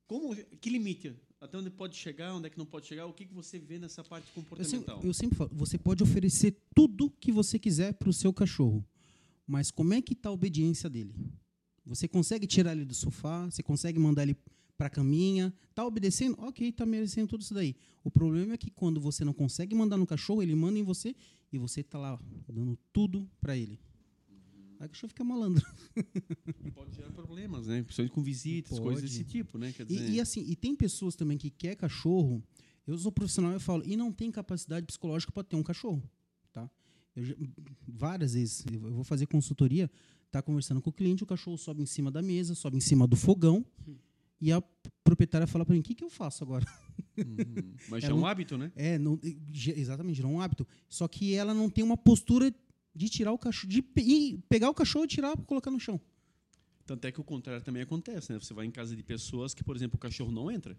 [0.08, 1.16] como, que limite?
[1.40, 3.06] Até onde pode chegar, onde é que não pode chegar?
[3.06, 4.42] O que, que você vê nessa parte Eu sempre,
[4.86, 5.02] comportamental?
[5.04, 8.84] eu sempre falo, você pode oferecer tudo que você quiser para o seu cachorro,
[9.48, 11.14] mas como é que está a obediência dele?
[11.86, 14.36] Você consegue tirar ele do sofá, você consegue mandar ele
[14.78, 16.36] para a caminha, tá obedecendo?
[16.40, 17.76] Ok, tá merecendo tudo isso daí.
[18.04, 21.16] O problema é que quando você não consegue mandar no cachorro, ele manda em você
[21.52, 23.80] e você tá lá dando tudo para ele.
[24.80, 25.64] Aí o cachorro fica malandro.
[26.66, 27.84] E pode gerar problemas, né?
[27.84, 28.82] Principalmente com visitas, Pode.
[28.82, 29.72] coisas desse tipo, né?
[29.72, 32.44] Quer dizer, E, e assim, e tem pessoas também que quer cachorro.
[32.88, 36.02] Eu sou profissional, eu falo, e não tem capacidade psicológica para ter um cachorro,
[36.52, 36.68] tá?
[37.16, 37.24] Eu
[37.88, 39.92] várias vezes eu vou fazer consultoria,
[40.32, 43.06] tá conversando com o cliente, o cachorro sobe em cima da mesa, sobe em cima
[43.08, 43.66] do fogão,
[44.40, 44.62] e a
[45.04, 46.66] proprietária fala para mim: "O que que eu faço agora?"
[47.18, 47.74] Uhum.
[47.90, 48.72] Mas É já é um hábito, né?
[48.76, 49.20] É, não,
[49.54, 50.66] exatamente, gerou um hábito.
[50.90, 52.54] Só que ela não tem uma postura
[52.96, 56.00] de tirar o cachorro, de pe- pegar o cachorro e tirar colocar no chão.
[56.86, 58.40] Tanto é que o contrário também acontece, né?
[58.40, 60.76] Você vai em casa de pessoas que, por exemplo, o cachorro não entra.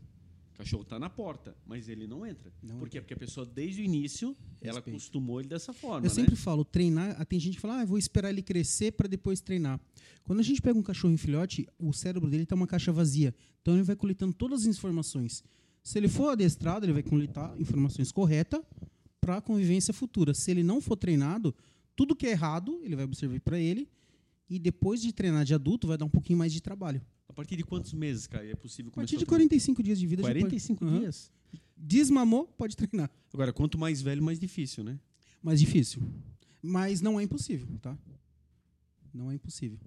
[0.55, 2.53] O cachorro está na porta, mas ele não entra.
[2.63, 3.01] Não Por quê?
[3.01, 4.97] Porque a pessoa, desde o início, ela Respeito.
[4.97, 6.15] acostumou ele dessa forma, Eu né?
[6.15, 7.17] sempre falo, treinar.
[7.19, 9.81] ah, Tem gente que fala, ah, vou esperar ele crescer para depois treinar.
[10.23, 13.35] Quando a gente pega um cachorro em filhote, o cérebro dele está uma caixa vazia.
[13.61, 15.43] Então ele vai coletando todas as informações.
[15.83, 18.61] Se ele for adestrado, ele vai coletar informações corretas
[19.21, 20.33] para a convivência futura.
[20.35, 21.55] Se ele não for treinado,
[21.97, 23.89] tudo que é errado, ele vai observar para ele.
[24.49, 27.01] E depois de treinar de adulto, vai dar um pouquinho mais de trabalho.
[27.33, 29.49] A partir de quantos meses, cara, é possível A partir começar de a treinar?
[29.49, 30.99] 45 dias de vida, já pode- 45 Aham.
[31.01, 31.33] dias.
[31.75, 33.11] Desmamou, pode treinar.
[33.33, 35.01] Agora, quanto mais velho, mais difícil, né?
[35.43, 36.03] Mais difícil.
[36.61, 37.97] Mas não é impossível, tá?
[39.15, 39.79] Não é impossível.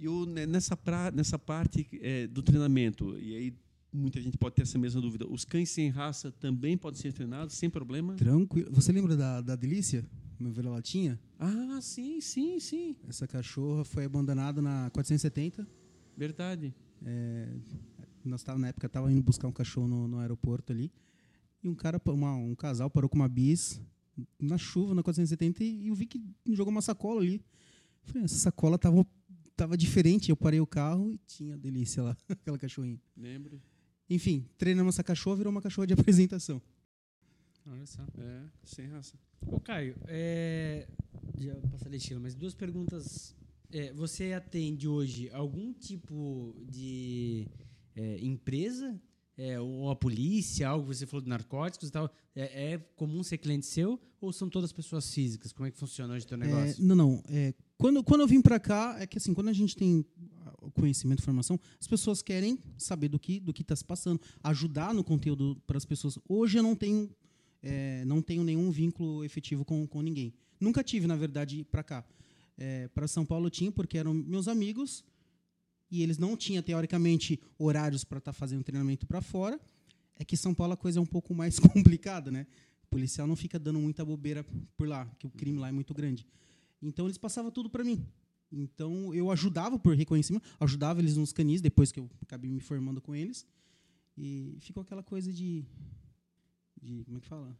[0.00, 3.54] E o, né, nessa, pra, nessa parte é, do treinamento, e aí
[3.92, 7.54] muita gente pode ter essa mesma dúvida, os cães sem raça também podem ser treinados
[7.54, 8.14] sem problema?
[8.14, 8.70] Tranquilo.
[8.72, 10.02] Você lembra da, da Delícia?
[10.40, 11.20] Meu vira-latinha?
[11.38, 12.96] Ah, sim, sim, sim.
[13.06, 15.66] Essa cachorra foi abandonada na 470.
[16.16, 16.74] Verdade.
[17.04, 17.54] É,
[18.24, 20.92] nós tava, na época tava indo buscar um cachorro no, no aeroporto ali.
[21.62, 23.80] E um cara, uma, um casal parou com uma bis
[24.40, 27.44] na chuva na 470 e eu vi que jogou uma sacola ali.
[28.02, 29.06] Falei, essa sacola tava,
[29.56, 30.30] tava diferente.
[30.30, 33.00] Eu parei o carro e tinha delícia lá, aquela cachorrinha.
[33.16, 33.60] Lembro.
[34.08, 36.62] Enfim, treinamos essa cachorra, virou uma cachorra de apresentação.
[37.66, 38.02] Olha só.
[38.18, 39.18] É, sem raça.
[39.44, 40.88] Ô, Caio, é...
[41.38, 43.34] já passarei estilo, mas duas perguntas.
[43.70, 47.46] É, você atende hoje algum tipo de
[47.94, 49.00] é, empresa?
[49.38, 53.36] É, ou a polícia, algo você falou de narcóticos e tal, é, é comum ser
[53.36, 55.52] cliente seu ou são todas pessoas físicas?
[55.52, 56.82] Como é que funciona hoje o teu É, negócio?
[56.82, 57.22] não, não.
[57.28, 60.06] É, quando, quando eu vim para cá, é que assim, quando a gente tem
[60.72, 65.04] conhecimento, informação, as pessoas querem saber do que do que está se passando, ajudar no
[65.04, 66.18] conteúdo para as pessoas.
[66.26, 67.10] Hoje eu não tenho
[67.62, 70.32] é, não tenho nenhum vínculo efetivo com, com ninguém.
[70.58, 72.04] Nunca tive, na verdade, para cá.
[72.58, 75.04] É, para São Paulo tinha porque eram meus amigos
[75.90, 79.60] e eles não tinham teoricamente horários para estar fazendo treinamento para fora.
[80.18, 82.46] É que São Paulo a coisa é um pouco mais complicada, né?
[82.82, 84.44] O policial não fica dando muita bobeira
[84.76, 86.26] por lá, que o crime lá é muito grande.
[86.80, 88.04] Então eles passavam tudo para mim.
[88.50, 93.00] Então eu ajudava por reconhecimento, ajudava eles nos canis depois que eu acabei me formando
[93.00, 93.46] com eles.
[94.16, 95.64] E ficou aquela coisa de
[96.80, 97.56] de como é que fala?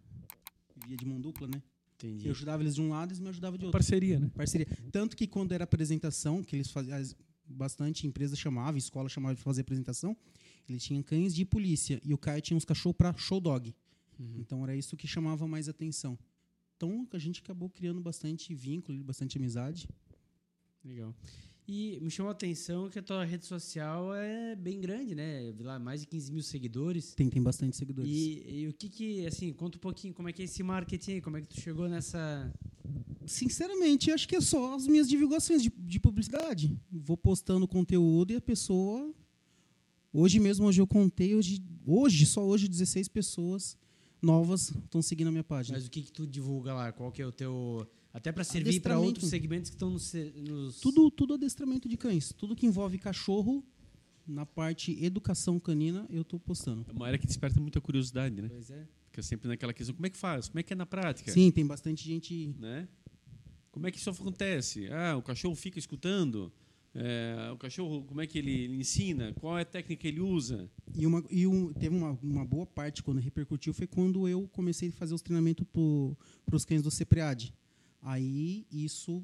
[0.87, 1.63] Via de mão dupla, né?
[1.99, 2.27] Entendi.
[2.27, 3.79] Eu ajudava eles de um lado, eles me ajudavam de outro.
[3.79, 4.31] Parceria, né?
[4.35, 4.67] Parceria.
[4.93, 7.17] Tanto que quando era apresentação, que eles faziam, as-
[7.49, 10.17] bastante empresa chamava, escola chamava de fazer apresentação,
[10.69, 13.75] ele tinha cães de polícia e o Caio tinha uns cachorros para show dog.
[14.37, 16.19] Então era isso que chamava mais atenção.
[16.77, 19.89] Então a gente acabou criando bastante vínculo, bastante amizade.
[20.85, 21.15] Legal.
[21.69, 25.51] E me chamou a atenção que a tua rede social é bem grande, né?
[25.51, 27.12] Vi lá mais de 15 mil seguidores.
[27.14, 28.09] Tem, tem bastante seguidores.
[28.09, 31.12] E, e o que que, assim, conta um pouquinho como é que é esse marketing
[31.12, 32.55] aí, como é que tu chegou nessa...
[33.27, 36.79] Sinceramente, acho que é só as minhas divulgações de, de publicidade.
[36.89, 39.12] Vou postando conteúdo e a pessoa.
[40.12, 43.77] Hoje mesmo, hoje eu contei, hoje, hoje só hoje, 16 pessoas
[44.23, 45.77] novas estão seguindo a minha página.
[45.77, 46.93] Mas o que que tu divulga lá?
[46.93, 47.91] Qual que é o teu...
[48.17, 50.14] Até para servir para outros segmentos que estão nos...
[50.37, 50.81] nos...
[50.81, 52.33] Tudo, tudo adestramento de cães.
[52.33, 53.62] Tudo que envolve cachorro,
[54.27, 56.87] na parte educação canina, eu estou postando.
[56.89, 58.49] É uma área que desperta muita curiosidade, né?
[58.49, 58.89] Pois é.
[59.05, 60.49] Fica sempre naquela questão, como é que faz?
[60.49, 61.31] Como é que é na prática?
[61.31, 62.55] Sim, tem bastante gente.
[62.59, 62.89] Né?
[63.71, 64.89] Como é que isso acontece?
[64.91, 66.51] Ah, o cachorro fica escutando?
[66.95, 69.35] É, o cachorro, como é que ele, ele ensina?
[69.35, 70.71] Qual é a técnica que ele usa?
[70.97, 74.89] E, uma, e um, teve uma, uma boa parte quando repercutiu foi quando eu comecei
[74.89, 77.53] a fazer os treinamentos para os cães do CEPREAD.
[78.09, 79.21] Aí isso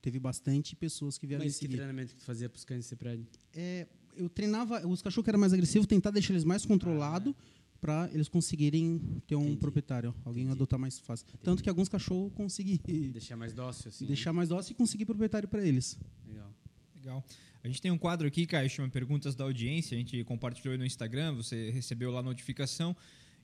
[0.00, 2.94] teve bastante pessoas que vieram Mas que treinamento que tu fazia para os cães de
[2.94, 3.26] prédio?
[3.52, 7.34] É, eu treinava os cachorros que eram mais agressivos, tentar deixar eles mais controlados
[7.80, 9.56] para eles conseguirem ter um Entendi.
[9.56, 10.56] proprietário, alguém Entendi.
[10.56, 11.26] adotar mais fácil.
[11.42, 12.78] Tanto que alguns cachorros consegui
[13.12, 14.06] Deixar mais dócil, assim.
[14.06, 15.98] deixar mais dócil e conseguir proprietário para eles.
[16.24, 16.32] né?
[16.34, 16.54] Legal.
[16.94, 17.24] Legal.
[17.64, 19.96] A gente tem um quadro aqui, Caio, chama Perguntas da Audiência.
[19.96, 22.96] A gente compartilhou no Instagram, você recebeu lá a notificação.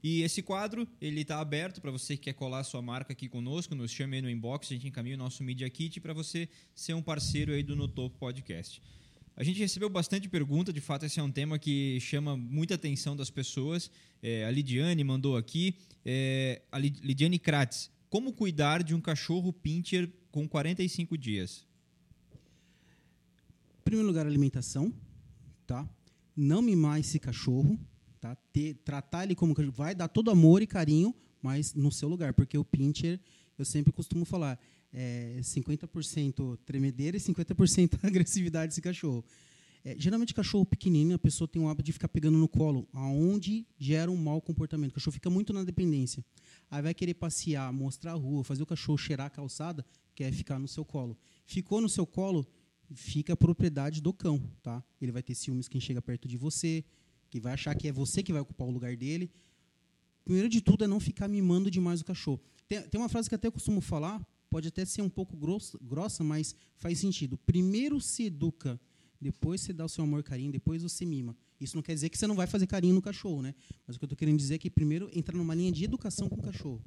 [0.02, 3.74] E esse quadro, ele está aberto para você que quer colar sua marca aqui conosco.
[3.74, 6.94] Nos chame aí no inbox, a gente encaminha o nosso Media Kit para você ser
[6.94, 8.80] um parceiro aí do No Topo Podcast.
[9.36, 13.16] A gente recebeu bastante pergunta, de fato esse é um tema que chama muita atenção
[13.16, 13.90] das pessoas.
[14.22, 19.52] É, a Lidiane mandou aqui, é, a Lid- Lidiane Kratz, como cuidar de um cachorro
[19.52, 21.64] pincher com 45 dias?
[23.80, 24.92] Em primeiro lugar, alimentação,
[25.66, 25.88] tá?
[26.36, 27.78] Não mimar esse cachorro,
[28.20, 28.36] tá?
[28.52, 32.58] Ter, tratar ele como vai dar todo amor e carinho, mas no seu lugar, porque
[32.58, 33.20] o pincher,
[33.58, 34.58] eu sempre costumo falar,
[34.92, 39.24] é 50% tremedeira e 50% agressividade desse cachorro.
[39.84, 43.66] É, geralmente cachorro pequenininho, a pessoa tem o hábito de ficar pegando no colo, aonde
[43.78, 44.90] gera um mau comportamento.
[44.90, 46.24] O cachorro fica muito na dependência.
[46.70, 50.58] Aí vai querer passear, mostrar a rua, fazer o cachorro cheirar a calçada, quer ficar
[50.58, 51.16] no seu colo.
[51.46, 52.46] Ficou no seu colo,
[52.92, 54.82] fica a propriedade do cão, tá?
[55.00, 56.84] Ele vai ter ciúmes quem chega perto de você,
[57.30, 59.30] que vai achar que é você que vai ocupar o lugar dele.
[60.24, 62.40] Primeiro de tudo é não ficar mimando demais o cachorro.
[62.68, 65.78] Tem, tem uma frase que até eu costumo falar, pode até ser um pouco grossa,
[65.80, 67.38] grossa, mas faz sentido.
[67.38, 68.80] Primeiro se educa,
[69.20, 71.36] depois você dá o seu amor, carinho, depois você mima.
[71.60, 73.54] Isso não quer dizer que você não vai fazer carinho no cachorro, né?
[73.86, 76.28] Mas o que eu estou querendo dizer é que primeiro entra numa linha de educação
[76.28, 76.82] com o cachorro,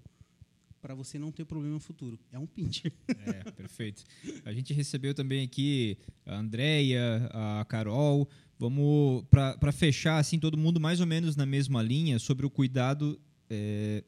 [0.81, 2.19] para você não ter problema no futuro.
[2.31, 2.91] É um pincher.
[3.23, 4.03] É, perfeito.
[4.43, 8.27] A gente recebeu também aqui a Andrea, a Carol.
[8.57, 13.19] Vamos para fechar assim todo mundo mais ou menos na mesma linha sobre o cuidado.
[13.49, 14.03] é,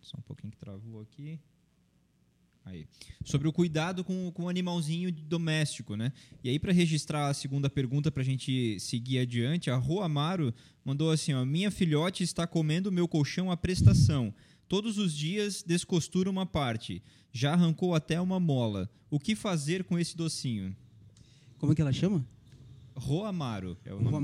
[0.00, 1.38] Só um pouquinho que travou aqui.
[2.64, 2.84] Aí.
[3.24, 6.12] Sobre o cuidado com, com o animalzinho doméstico, né?
[6.42, 10.52] E aí, para registrar a segunda pergunta, para a gente seguir adiante, a Rua Amaro
[10.84, 14.34] mandou assim: ó, Minha filhote está comendo meu colchão à prestação.
[14.68, 17.02] Todos os dias descostura uma parte.
[17.32, 18.90] Já arrancou até uma mola.
[19.10, 20.74] O que fazer com esse docinho?
[21.58, 22.26] Como é que ela chama?
[22.96, 24.16] Rua Amaro é o nome.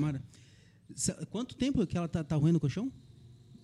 [0.95, 2.91] Sa- Quanto tempo que ela tá, tá roendo o colchão?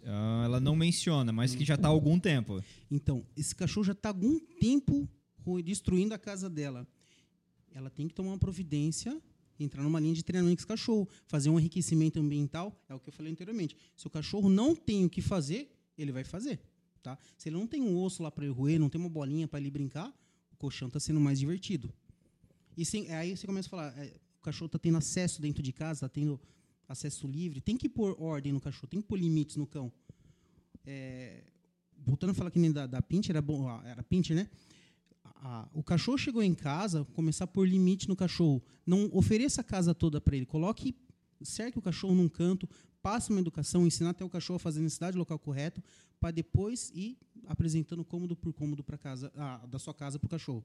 [0.05, 2.63] Ah, ela não menciona, mas que já está há algum tempo.
[2.91, 5.09] Então, esse cachorro já está há algum tempo
[5.45, 6.87] ru- destruindo a casa dela.
[7.73, 9.21] Ela tem que tomar uma providência,
[9.59, 13.09] entrar numa linha de treinamento com esse cachorro, fazer um enriquecimento ambiental, é o que
[13.09, 13.77] eu falei anteriormente.
[13.97, 16.61] Se o cachorro não tem o que fazer, ele vai fazer.
[17.03, 17.19] Tá?
[17.37, 19.59] Se ele não tem um osso lá para ele roer, não tem uma bolinha para
[19.61, 20.09] ele brincar,
[20.53, 21.93] o colchão está sendo mais divertido.
[22.77, 25.73] E sem- aí você começa a falar, é, o cachorro está tendo acesso dentro de
[25.73, 26.41] casa, está tendo
[26.89, 29.93] acesso livre, tem que pôr ordem no cachorro, tem que pôr limites no cão.
[30.87, 31.43] É,
[32.05, 34.49] voltando a falar que nem da, da Pinter, era, bom, ah, era Pinter, né?
[35.25, 38.63] A- o cachorro chegou em casa, começar a pôr limite no cachorro.
[38.87, 40.47] Não ofereça a casa toda para ele.
[40.47, 40.97] Coloque,
[41.43, 42.69] cerque o cachorro num canto,
[43.03, 45.83] passe uma educação, ensinar até o cachorro a fazer a necessidade local correto,
[46.21, 50.31] para depois ir apresentando cômodo por cômodo para casa, ah, da sua casa para o
[50.31, 50.65] cachorro.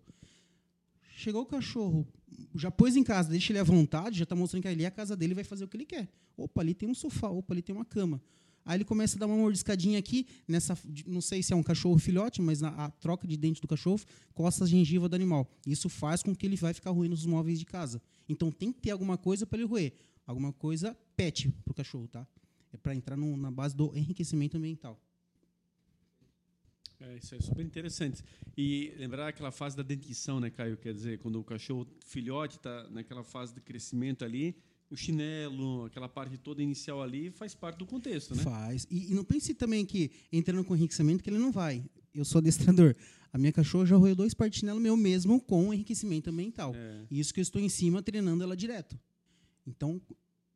[1.16, 2.08] Chegou o cachorro,
[2.56, 4.92] já pôs em casa, deixa ele à vontade, já está mostrando que ali é a
[4.92, 6.10] casa dele vai fazer o que ele quer.
[6.36, 8.22] Opa, ali tem um sofá, opa, ali tem uma cama.
[8.66, 12.00] Aí ele começa a dar uma mordiscadinha aqui, nessa, não sei se é um cachorro
[12.00, 14.00] filhote, mas a troca de dente do cachorro
[14.34, 15.50] coça a gengiva do animal.
[15.68, 18.02] Isso faz com que ele vai ficar ruindo os móveis de casa.
[18.28, 19.94] Então tem que ter alguma coisa para ele roer.
[20.26, 22.26] Alguma coisa pet para o cachorro, tá?
[22.72, 25.00] É para entrar no- na base do enriquecimento ambiental.
[27.00, 28.24] É, isso é super interessante.
[28.58, 30.78] E lembrar aquela fase da dentição, né, Caio?
[30.78, 34.56] Quer dizer, quando o cachorro filhote está naquela fase de crescimento ali,
[34.90, 38.44] o chinelo, aquela parte toda inicial ali, faz parte do contexto, né?
[38.44, 38.88] Faz.
[38.90, 41.84] E, e não pense também que entrando com enriquecimento que ele não vai.
[42.14, 42.96] Eu sou adestrador.
[43.34, 46.74] A minha cachorra já roeu dois partinelos meu mesmo com enriquecimento ambiental.
[46.76, 48.98] É, Isso que eu estou em cima treinando ela direto.
[49.66, 50.02] Então,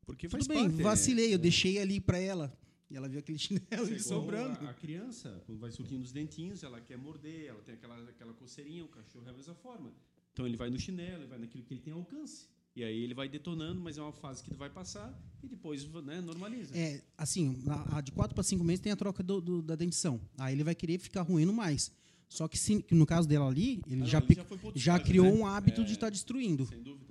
[0.05, 0.81] porque tudo faz bem, parte.
[0.83, 2.57] vacilei, é, eu deixei ali para ela.
[2.89, 4.65] E ela viu aquele chinelo sobrando.
[4.65, 8.33] A, a criança, quando vai surgindo os dentinhos, ela quer morder, ela tem aquela, aquela
[8.33, 9.91] coceirinha, o cachorro é a mesma forma.
[10.33, 12.47] Então ele vai no chinelo, ele vai naquilo que ele tem alcance.
[12.75, 16.21] E aí ele vai detonando, mas é uma fase que vai passar e depois né,
[16.21, 16.77] normaliza.
[16.77, 19.75] É, assim, a, a de 4 para 5 meses tem a troca do- do- da
[19.75, 20.21] dentição.
[20.37, 21.91] Aí ele vai querer ficar ruindo mais.
[22.29, 24.45] Só que se- no caso dela ali, ele Ah, já, ele já
[24.75, 25.31] já criou né?
[25.33, 25.83] um hábito É.
[25.85, 26.67] de estar destruindo.
[26.67, 27.06] Sem dúvida.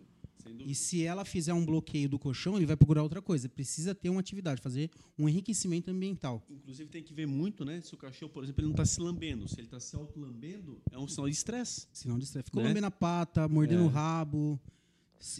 [0.68, 3.48] E se ela fizer um bloqueio do colchão, ele vai procurar outra coisa.
[3.48, 6.44] Precisa ter uma atividade, fazer um enriquecimento ambiental.
[6.50, 7.80] Inclusive tem que ver muito, né?
[7.82, 9.46] Se o cachorro, por exemplo, ele não está se lambendo.
[9.46, 11.86] Se ele está se auto-lambendo, é um sinal de estresse.
[11.92, 12.42] Senão distrai.
[12.42, 12.68] Ficou Né?
[12.68, 13.84] lambendo a pata, mordendo É.
[13.84, 14.58] o rabo.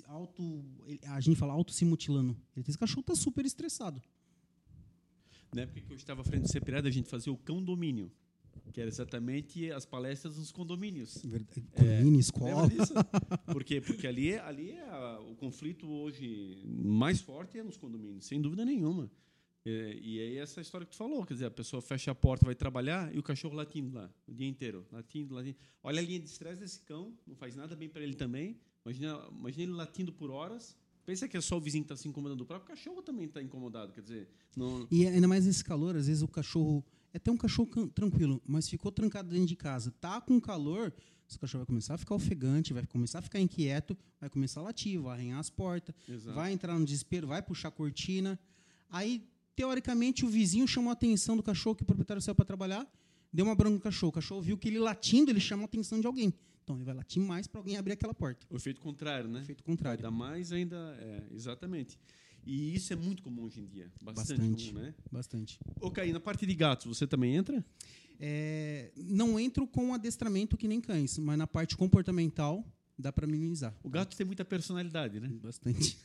[0.07, 0.65] auto,
[1.09, 2.37] a gente fala auto se mutilando.
[2.57, 4.01] Esse cachorro tá super estressado.
[5.53, 8.11] Na época que eu estava à frente do CPRAD, a gente fazia o cão domínio,
[8.73, 11.23] que era exatamente as palestras nos condomínios.
[11.25, 11.63] Verdade.
[11.73, 12.63] Condomínio, escola.
[12.63, 12.95] Lembra disso?
[13.53, 13.81] Por quê?
[13.81, 18.65] Porque ali, é- ali é o conflito hoje mais forte é nos condomínios, sem dúvida
[18.65, 19.11] nenhuma.
[19.65, 22.45] É, e aí essa história que tu falou, quer dizer, a pessoa fecha a porta,
[22.47, 25.57] vai trabalhar e o cachorro latindo lá o dia inteiro, latindo, latindo.
[25.83, 28.57] Olha a linha de estresse desse cão, não faz nada bem para ele também.
[28.85, 30.77] Imagina, imagina ele latindo por horas.
[31.05, 33.41] Pensa que é só o vizinho que está se incomodando, o próprio cachorro também está
[33.43, 36.85] incomodado, quer dizer, não, E ainda mais nesse calor, às vezes o cachorro.
[37.17, 39.91] É até um cachorro tranquilo, mas ficou trancado dentro de casa.
[39.91, 40.93] Tá com calor,
[41.27, 44.65] esse cachorro vai começar a ficar ofegante, vai começar a ficar inquieto, vai começar a
[44.65, 46.37] latir, vai arranhar as portas, Exato.
[46.37, 48.39] vai entrar no desespero, vai puxar a cortina.
[48.91, 52.87] Aí, teoricamente, o vizinho chamou a atenção do cachorro que o proprietário saiu para trabalhar,
[53.33, 54.11] deu uma bronca no cachorro.
[54.11, 56.35] O cachorro viu que ele latindo, ele chamou a atenção de alguém.
[56.65, 58.47] Então ele vai latir mais para alguém abrir aquela porta.
[58.51, 59.41] o efeito contrário, né?
[59.41, 60.05] Efeito contrário.
[60.05, 61.99] Ainda mais ainda, é, exatamente.
[62.47, 64.69] E isso é muito comum hoje em dia, bastante, Bastante.
[64.69, 64.95] comum, né?
[65.11, 65.59] Bastante.
[65.93, 67.65] Caí, na parte de gatos, você também entra?
[68.21, 72.65] É, não entro com adestramento que nem cães, mas na parte comportamental
[72.99, 73.77] dá para minimizar.
[73.83, 75.29] O gato tem muita personalidade, né?
[75.43, 75.99] Bastante.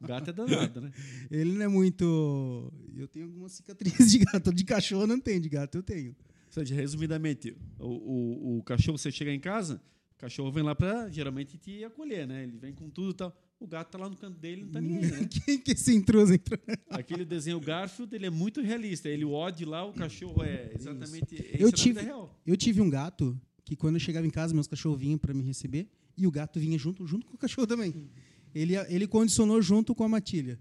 [0.00, 0.90] O gato é danado, né?
[1.30, 2.72] Ele não é muito.
[2.96, 4.52] Eu tenho algumas cicatrizes de gato.
[4.52, 6.10] De cachorro não tem, de gato eu tenho.
[6.10, 9.82] Ou seja, resumidamente, o, o, o cachorro, você chega em casa,
[10.16, 12.42] o cachorro vem lá para geralmente te acolher, né?
[12.42, 13.47] Ele vem com tudo e tal.
[13.60, 15.28] O gato tá lá no canto dele, não tá nem aí, né?
[15.44, 16.58] Quem que esse intruso entrou?
[16.88, 19.08] Aquele desenho Garfield, ele é muito realista.
[19.08, 22.40] Ele o ódio lá, o cachorro é exatamente isso Eu é na tive- real.
[22.46, 25.42] Eu tive um gato que quando eu chegava em casa, meus cachorros vinham para me
[25.42, 28.08] receber e o gato vinha junto, junto com o cachorro também.
[28.54, 30.58] Ele, ele condicionou junto com a matilha.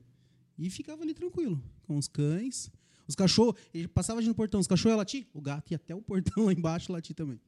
[0.58, 2.72] E ficava ali tranquilo, com os cães.
[3.08, 5.94] Os cachorros, ele passava ali no portão, os cachorros iam latir, o gato ia até
[5.96, 7.40] o portão lá embaixo latir também.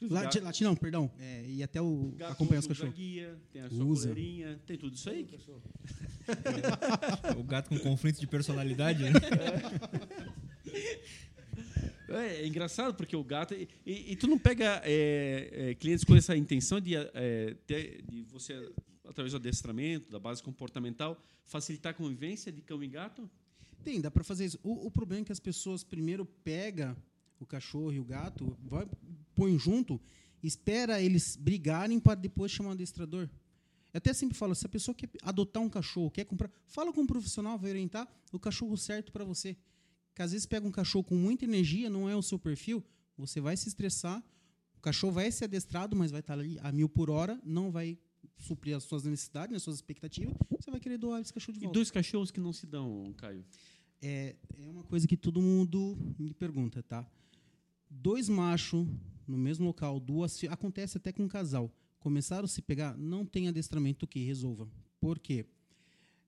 [0.00, 1.10] Os Latir, gatos- latir não, perdão.
[1.18, 2.12] É, ia até o.
[2.16, 2.94] gato acompanhar os cachorros.
[2.94, 4.08] guia, tem a sua Usa.
[4.08, 5.26] coleirinha, tem tudo isso aí.
[7.36, 9.02] O gato com conflito de personalidade.
[9.02, 9.10] né?
[12.08, 13.54] É, é engraçado porque o gato.
[13.54, 18.02] E, e- e tu não pega é, é, clientes com essa intenção de, é, ter-
[18.02, 18.70] de você,
[19.06, 23.28] através do adestramento, da base comportamental, facilitar a convivência de cão e gato?
[23.84, 24.58] Tem, dá para fazer isso.
[24.62, 26.96] O, o problema é que as pessoas primeiro pega
[27.38, 28.86] o cachorro e o gato, vai,
[29.38, 30.00] põe junto,
[30.42, 33.28] espera eles brigarem para depois chamar o adestrador.
[33.94, 37.02] Eu até sempre falo, se a pessoa quer adotar um cachorro, quer comprar, fala com
[37.02, 39.56] um profissional, vai orientar o cachorro certo para você.
[40.14, 42.84] Que às vezes pega um cachorro com muita energia, não é o seu perfil,
[43.16, 44.22] você vai se estressar,
[44.76, 47.96] o cachorro vai ser adestrado, mas vai estar ali a mil por hora, não vai
[48.36, 51.64] suprir as suas necessidades, as suas expectativas, você vai querer doar esse cachorro de E
[51.64, 51.74] volta.
[51.78, 53.44] dois cachorros que não se dão, Caio.
[54.02, 54.34] É,
[54.64, 57.06] é uma coisa que todo mundo me pergunta, tá?
[57.90, 58.86] Dois machos
[59.28, 61.70] no mesmo local, duas acontece até com um casal.
[62.00, 64.68] Começaram a se pegar, não tem adestramento que resolva.
[65.00, 65.44] Por quê?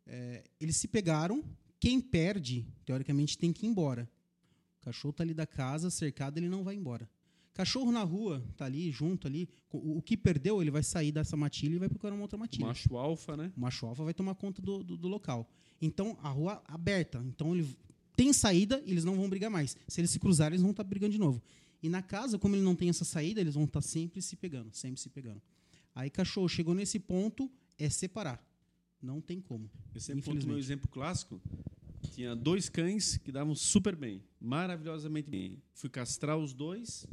[0.07, 1.43] É, eles se pegaram,
[1.79, 4.09] quem perde, teoricamente, tem que ir embora.
[4.81, 7.09] O cachorro tá ali da casa, cercado, ele não vai embora.
[7.53, 9.49] Cachorro na rua, tá ali, junto ali.
[9.73, 12.67] O, o que perdeu, ele vai sair dessa matilha e vai procurar uma outra matilha.
[12.67, 13.53] Macho alfa, né?
[13.57, 15.49] O macho alfa vai tomar conta do, do, do local.
[15.81, 17.23] Então, a rua aberta.
[17.27, 17.69] Então, ele
[18.17, 19.77] tem saída e eles não vão brigar mais.
[19.89, 21.43] Se eles se cruzarem, eles vão estar brigando de novo.
[21.83, 24.75] E na casa, como ele não tem essa saída, eles vão estar sempre se pegando,
[24.75, 25.41] sempre se pegando.
[25.95, 28.45] Aí, cachorro, chegou nesse ponto, é separar.
[29.01, 29.71] Não tem como.
[29.95, 31.41] Eu sempre conto o meu exemplo clássico.
[32.13, 35.63] Tinha dois cães que davam super bem, maravilhosamente bem.
[35.75, 37.07] Fui castrar os dois,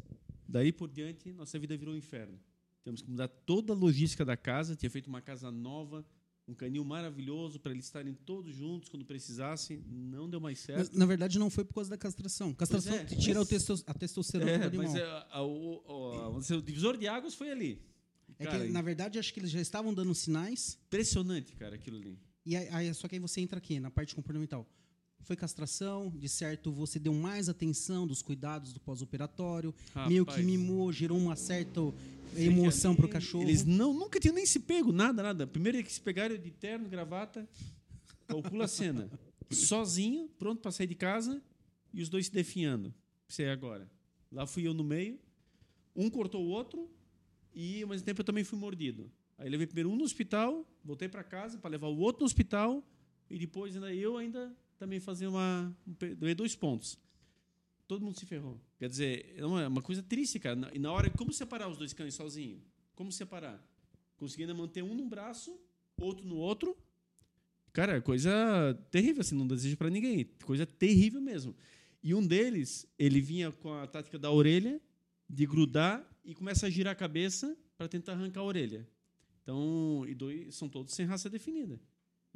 [0.47, 2.37] daí por diante, nossa vida virou um inferno.
[2.83, 4.75] Temos que mudar toda a logística da casa.
[4.75, 6.05] Tinha feito uma casa nova,
[6.47, 9.83] um canil maravilhoso para eles estarem todos juntos quando precisassem.
[9.87, 10.97] Não deu mais Mas, certo.
[10.97, 12.53] na verdade, não foi por causa da castração.
[12.53, 14.85] Castração é, tira mas- o testos- a testosterona É, do animal.
[14.87, 17.81] mas é, a- o, o- a- o divisor de águas foi ali.
[18.39, 20.77] É Cara, que, na verdade, acho que eles já estavam dando sinais.
[20.87, 22.17] impressionante, cara, aquilo ali.
[22.45, 24.65] E aí- só que aí você entra aqui na parte comportamental.
[25.23, 29.75] Foi castração, de certo você deu mais atenção dos cuidados do pós-operatório,
[30.07, 31.81] meio que mimou, gerou uma certa
[32.35, 33.43] emoção que pro cachorro.
[33.43, 35.45] Eles não, nunca tinham nem se pego, nada, nada.
[35.45, 37.47] Primeiro que se pegaram de terno, gravata,
[38.25, 39.09] calcula a cena.
[39.51, 41.41] Sozinho, pronto para sair de casa,
[41.93, 42.93] e os dois se definhando.
[43.27, 43.89] Sei agora.
[44.31, 45.19] Lá fui eu no meio,
[45.95, 46.89] um cortou o outro,
[47.53, 49.11] e ao mesmo tempo eu também fui mordido.
[49.37, 52.83] Aí levei primeiro um no hospital, voltei para casa para levar o outro no hospital,
[53.29, 55.75] e depois ainda eu ainda também fazia uma.
[55.87, 56.97] um dois pontos.
[57.87, 58.59] Todo mundo se ferrou.
[58.77, 60.69] Quer dizer, é uma, uma coisa triste, cara.
[60.73, 62.61] E na hora, como separar os dois cães sozinho?
[62.95, 63.63] Como separar?
[64.17, 65.57] Conseguindo manter um num braço,
[65.97, 66.77] outro no outro.
[67.71, 68.31] Cara, coisa
[68.91, 70.25] terrível, assim, não desejo para ninguém.
[70.43, 71.55] Coisa terrível mesmo.
[72.03, 74.81] E um deles, ele vinha com a tática da orelha,
[75.29, 78.87] de grudar e começa a girar a cabeça para tentar arrancar a orelha.
[79.43, 81.79] Então, e dois são todos sem raça definida.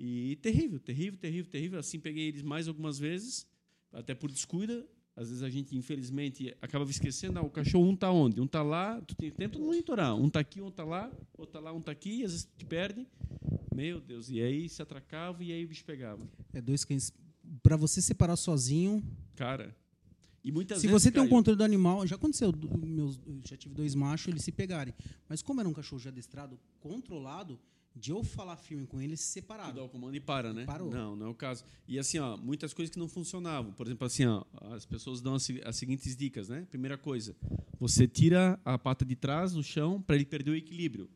[0.03, 1.79] E terrível, terrível, terrível, terrível.
[1.79, 3.45] Assim peguei eles mais algumas vezes,
[3.93, 4.83] até por descuida.
[5.15, 8.41] Às vezes a gente, infelizmente, acaba esquecendo, ah, o cachorro um tá onde?
[8.41, 10.15] Um tá lá, tu tem tempo de monitorar.
[10.15, 12.49] Um tá aqui, um tá lá, outro tá lá, um tá aqui, e às vezes
[12.57, 13.05] te perde.
[13.75, 16.27] Meu Deus, e aí se atracava e aí o bicho pegava.
[16.51, 17.13] É dois cães.
[17.61, 19.03] Pra você separar sozinho.
[19.35, 19.75] Cara.
[20.43, 21.03] E muitas se vezes.
[21.03, 22.07] você tem um controle do animal.
[22.07, 22.51] Já aconteceu,
[22.83, 24.95] meus, eu já tive dois machos, eles se pegarem.
[25.29, 27.59] Mas como era um cachorro já adestrado, controlado,
[27.95, 30.65] de eu falar firme com eles, se Tu dá o comando e para, né?
[30.65, 30.89] Parou.
[30.89, 31.63] Não, não é o caso.
[31.87, 33.73] E assim, ó, muitas coisas que não funcionavam.
[33.73, 36.65] Por exemplo, assim, ó, as pessoas dão as, as seguintes dicas, né?
[36.69, 37.35] Primeira coisa,
[37.79, 41.09] você tira a pata de trás do chão para ele perder o equilíbrio.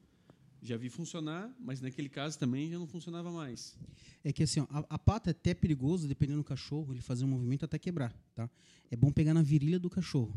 [0.61, 3.77] Já vi funcionar, mas naquele caso também já não funcionava mais.
[4.23, 7.23] É que assim, ó, a, a pata é até perigoso, dependendo do cachorro, ele fazer
[7.23, 8.49] um movimento até quebrar, tá?
[8.89, 10.33] É bom pegar na virilha do cachorro.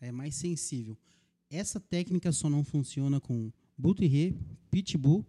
[0.00, 0.96] É mais sensível.
[1.50, 4.34] Essa técnica só não funciona com Bull Terrier,
[4.70, 5.26] Pitbull,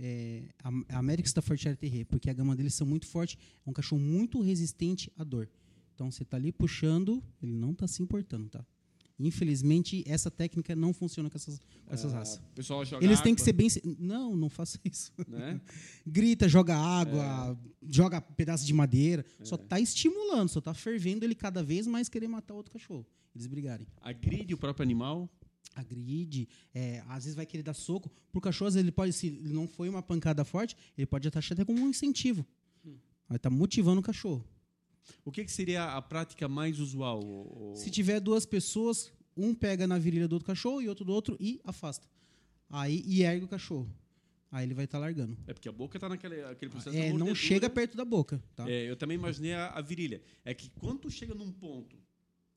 [0.00, 3.38] é, Am- American Staffordshire Terrier, porque a gama deles são muito forte.
[3.66, 5.48] É um cachorro muito resistente à dor.
[5.94, 8.64] Então, você tá ali puxando, ele não tá se importando, tá?
[9.22, 12.40] Infelizmente, essa técnica não funciona com essas, com essas Ah, raças.
[12.54, 13.96] Pessoal joga Eles têm que água, ser bem...
[13.98, 15.60] Não, não faça isso Né?
[16.06, 19.24] grita, joga água, joga pedaço de madeira.
[19.38, 19.44] É.
[19.44, 23.06] Só tá estimulando, só tá fervendo ele cada vez mais querer matar outro cachorro.
[23.34, 23.86] Eles brigarem.
[24.00, 25.28] Agride o próprio animal.
[25.74, 28.10] Agride, é, às vezes vai querer dar soco.
[28.32, 31.54] Pro cachorro, às vezes, ele pode, se não foi uma pancada forte, ele pode achar
[31.54, 32.44] até como um incentivo.
[32.84, 32.96] Hum.
[33.28, 34.44] Vai estar motivando o cachorro.
[35.24, 37.20] O que, que seria a prática mais usual?
[37.22, 41.04] o- o- Se tiver duas pessoas, um pega na virilha do outro cachorro e outro
[41.04, 42.06] do outro e afasta.
[42.68, 43.88] Aí e ergue o cachorro.
[44.52, 45.36] Aí ele vai estar largando.
[45.46, 48.68] É porque a boca está naquele aquele processo É, não chega perto da boca, tá?
[48.68, 50.20] É, eu também imaginei a, a virilha.
[50.44, 51.96] É que quando chega num ponto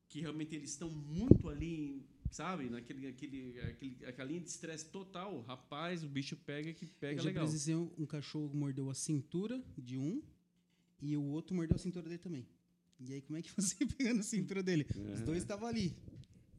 [0.08, 5.40] que realmente eles estão muito ali, sabe, naquele aquele, aquele, aquela linha de estresse total,
[5.42, 7.44] rapaz, o bicho pega que Eu pega já legal.
[7.44, 10.22] presenciei um, um cachorro que mordeu a cintura de um
[11.00, 12.46] e o outro mordeu a cintura dele também.
[13.00, 14.86] E aí, como é que você pega na cintura dele?
[15.12, 15.94] Os dois estavam ali.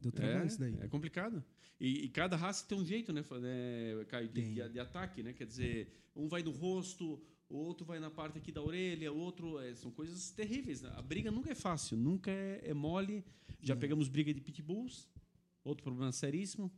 [0.00, 0.74] Deu trabalho isso daí.
[0.80, 1.42] É, é complicado.
[1.80, 5.32] E, e cada raça tem um jeito, né, né, Caio, de, de- de ataque, né?
[5.32, 7.20] Quer dizer, um vai no rosto,
[7.50, 9.58] o outro vai na parte aqui da orelha, o outro.
[9.58, 10.80] é, são coisas terríveis.
[10.82, 10.90] né?
[10.96, 13.24] A briga nunca é fácil, nunca é, é mole.
[13.60, 15.08] Já pegamos briga de pitbulls,
[15.68, 16.70] outro problema seríssimo,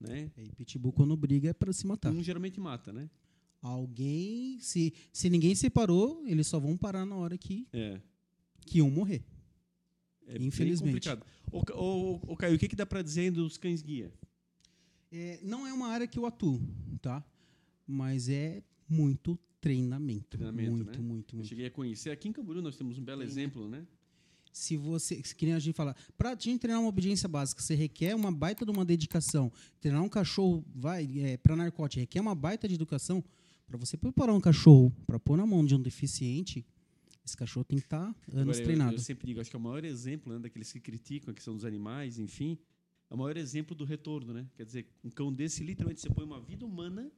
[0.00, 0.30] né?
[0.36, 2.12] E pitbull, quando briga, é pra se matar.
[2.12, 3.08] Um geralmente mata, né?
[3.60, 8.00] Alguém, se, se ninguém separou, eles só vão parar na hora que, É.
[8.66, 9.22] que um morrer.
[10.26, 11.08] É bem Infelizmente.
[11.08, 11.24] complicado.
[11.50, 14.12] Ô, Ca- ô, ô, Caio, o que, que dá para dizer dos cães guia?
[15.12, 16.60] É, não é uma área que eu atuo,
[17.00, 17.24] tá?
[17.86, 20.36] Mas é muito treinamento.
[20.38, 20.98] Treinamento, muito, né?
[21.06, 21.48] muito, Eu muito.
[21.48, 22.10] cheguei a conhecer.
[22.10, 23.26] Aqui em Camboriú nós temos um belo né?
[23.26, 23.86] exemplo, né?
[24.52, 28.14] Se você, que nem a gente fala, para gente treinar uma obediência básica, você requer
[28.14, 29.50] uma baita de uma dedicação.
[29.80, 33.24] Treinar um cachorro, vai, é, para narcótico, requer uma baita de educação.
[33.66, 36.66] Para você preparar um cachorro para pôr na mão de um deficiente,
[37.24, 38.94] esse cachorro tem que estar anos Agora, eu- treinado.
[38.94, 41.54] Eu, sempre digo, acho que é o maior exemplo né, daqueles que criticam a questão
[41.54, 42.58] dos animais, enfim,
[43.08, 44.46] é o maior exemplo do retorno, né?
[44.54, 47.10] Quer dizer, um cão desse, literalmente, você põe uma vida humana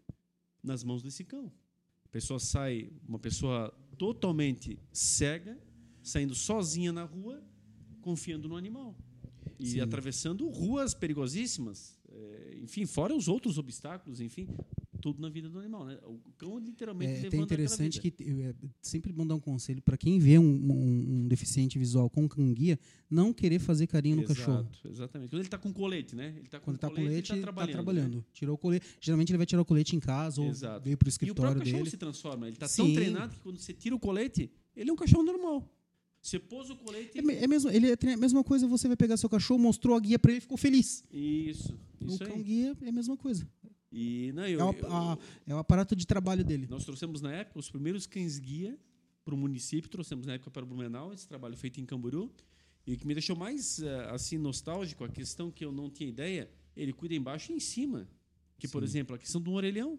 [0.62, 1.51] nas mãos desse cão.
[2.05, 5.59] A pessoa sai, uma pessoa totalmente cega,
[6.05, 7.43] saindo sozinha na rua,
[8.01, 8.97] confiando no animal.
[9.59, 9.81] E Sim.
[9.81, 14.49] atravessando ruas perigosíssimas, eh, enfim, fora os outros obstáculos, enfim,
[15.01, 15.99] tudo na vida do animal, né?
[16.05, 18.09] O cão literalmente É levando até aquela interessante que
[18.43, 22.27] é sempre bom dar um conselho para quem vê um, um- um deficiente visual com
[22.29, 22.79] canguia,
[23.09, 24.69] não querer fazer carinho no Exato, cachorro.
[24.91, 25.29] Exatamente.
[25.31, 26.35] Quando ele está com colete, né?
[26.39, 27.73] Ele tá com Quando está com colete, ele está tá trabalhando.
[27.73, 28.17] trabalhando.
[28.17, 28.25] né?
[28.33, 28.87] Tirou o colete.
[29.01, 30.83] Geralmente ele vai tirar o colete em casa ou Exato.
[30.85, 31.91] veio para o E o escritório próprio cachorro dele.
[31.91, 32.47] se transforma.
[32.47, 35.71] Ele está tão treinado que quando você tira o colete, ele é um cachorro normal.
[36.25, 37.18] Você pôs o colete.
[37.18, 39.95] É, é mesmo, ele é tre- a mesma coisa, você vai pegar seu cachorro, mostrou
[39.95, 41.05] a guia para ele, ficou feliz.
[41.12, 41.79] Isso.
[42.01, 42.43] o Isso cão aí.
[42.43, 43.47] guia é a mesma coisa.
[43.93, 45.18] E, não, eu, É o, a-
[45.49, 46.66] é o aparato de trabalho dele.
[46.70, 48.79] nós trouxemos na época os primeiros cães-guia
[49.22, 52.31] para o município, trouxemos na época para o Blumenau, esse trabalho feito em Camboriú.
[52.87, 56.09] E o que me deixou mais eh, assim nostálgico, a questão que eu não tinha
[56.09, 58.09] ideia, ele cuida embaixo e em cima.
[58.59, 58.87] Que, por Sim.
[58.89, 59.99] exemplo, a questão do orelhão.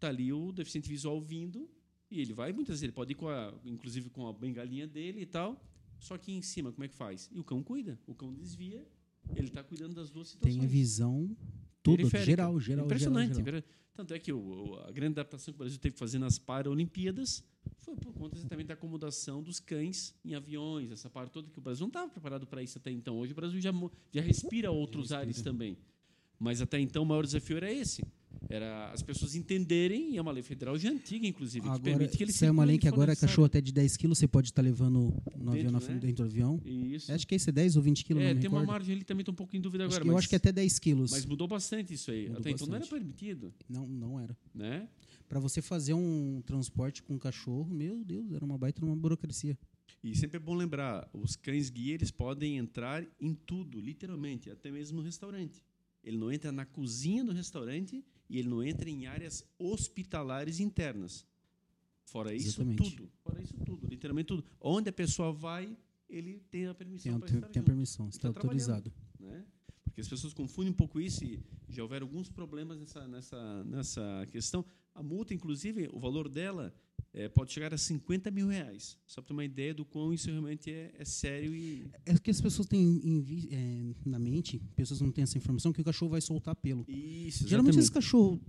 [0.00, 1.68] Tá ali o deficiente visual vindo
[2.10, 5.20] e ele vai muitas vezes, ele pode ir com a, inclusive com a bengalinha dele
[5.22, 5.62] e tal.
[5.98, 7.28] Só que em cima, como é que faz?
[7.32, 8.86] E o cão cuida, o cão desvia,
[9.34, 10.56] ele está cuidando das duas situações.
[10.56, 11.36] Tem a visão
[11.82, 12.24] Periférica.
[12.24, 13.34] geral, geral, Impressionante.
[13.34, 13.62] geral, geral.
[13.94, 17.42] Tanto é que o, a grande adaptação que o Brasil teve que fazer nas Paralimpíadas
[17.78, 21.62] foi por conta exatamente da acomodação dos cães em aviões, essa parte toda que o
[21.62, 23.18] Brasil não estava preparado para isso até então.
[23.18, 23.72] Hoje o Brasil já,
[24.12, 25.20] já respira outros respira.
[25.20, 25.76] ares também.
[26.38, 28.04] Mas até então o maior desafio era esse.
[28.48, 32.16] Era as pessoas entenderem, e é uma lei federal já antiga, inclusive, que Agora, permite
[32.16, 34.28] que eles saiu uma circulem lei que agora é cachorro até de 10 quilos você
[34.28, 35.84] pode estar levando no avião Dentro, na né?
[35.84, 36.60] frente, dentro do avião.
[36.64, 37.12] Isso.
[37.12, 38.72] Acho que esse é 10 ou 20 quilos, É, não me tem uma recordo.
[38.72, 40.02] margem ali também, estou um pouco em dúvida Acho agora.
[40.04, 41.10] que- eu mas, acho que até 10 quilos.
[41.10, 42.26] mas mudou bastante isso aí.
[42.28, 43.00] Mudou até então não era bastante.
[43.00, 43.54] permitido.
[43.68, 44.36] Não, não era.
[44.54, 44.88] Né?
[45.28, 49.58] Para você fazer um transporte com um cachorro, meu Deus, era uma baita uma burocracia.
[50.02, 54.70] E sempre é bom lembrar, os cães guia eles podem entrar em tudo, literalmente, até
[54.70, 55.62] mesmo no restaurante.
[56.04, 61.24] Ele não entra na cozinha do restaurante e ele não entra em áreas hospitalares internas.
[62.04, 62.96] Fora isso Exatamente.
[62.96, 64.44] tudo, fora isso tudo, literalmente tudo.
[64.60, 65.76] Onde a pessoa vai,
[66.08, 68.70] ele tem a Tem, permissão tem, estar tem a permissão, está Tá trabalhando.
[68.70, 68.92] autorizado.
[69.20, 69.44] né?
[69.84, 74.26] Porque as pessoas confundem um pouco isso e já houveram alguns problemas nessa, nessa, nessa
[74.30, 74.64] questão.
[74.94, 76.72] A multa, inclusive, o valor dela
[77.12, 78.98] eh, pode chegar a 50 mil reais.
[79.06, 81.90] Só para ter uma ideia do quão isso realmente é, é sério e.
[82.06, 85.80] É que as pessoas têm em é, na mente, pessoas não têm essa informação, que
[85.80, 86.84] o cachorro vai soltar pelo.
[86.88, 87.78] Isso, Geralmente exatamente.
[87.78, 88.40] esses cachorros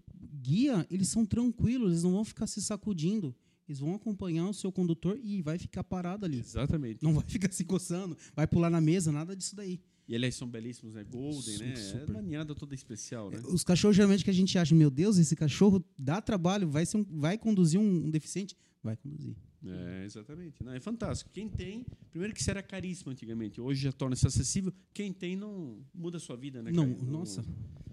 [0.41, 3.35] guia, eles são tranquilos, eles não vão ficar se sacudindo.
[3.67, 6.39] Eles vão acompanhar o seu condutor e vai ficar parado ali.
[6.39, 7.03] Exatamente.
[7.03, 9.79] Não vai ficar se coçando, vai pular na mesa, nada disso daí.
[10.09, 11.03] E aliás, são belíssimos, né?
[11.03, 11.73] Golden, né?
[11.73, 12.09] É super.
[12.09, 13.39] uma ninhada toda especial, né?
[13.45, 16.97] Os cachorros geralmente que a gente acha, meu Deus, esse cachorro dá trabalho, vai, ser
[16.97, 18.57] um- vai conduzir um, um deficiente?
[18.83, 19.35] Vai conduzir.
[19.63, 20.63] É, exatamente.
[20.63, 21.29] Não, é fantástico.
[21.31, 24.73] Quem tem, primeiro que isso era caríssimo antigamente, hoje já torna-se acessível.
[24.95, 26.71] Quem tem não muda a sua vida, né?
[26.71, 27.45] Não, nossa,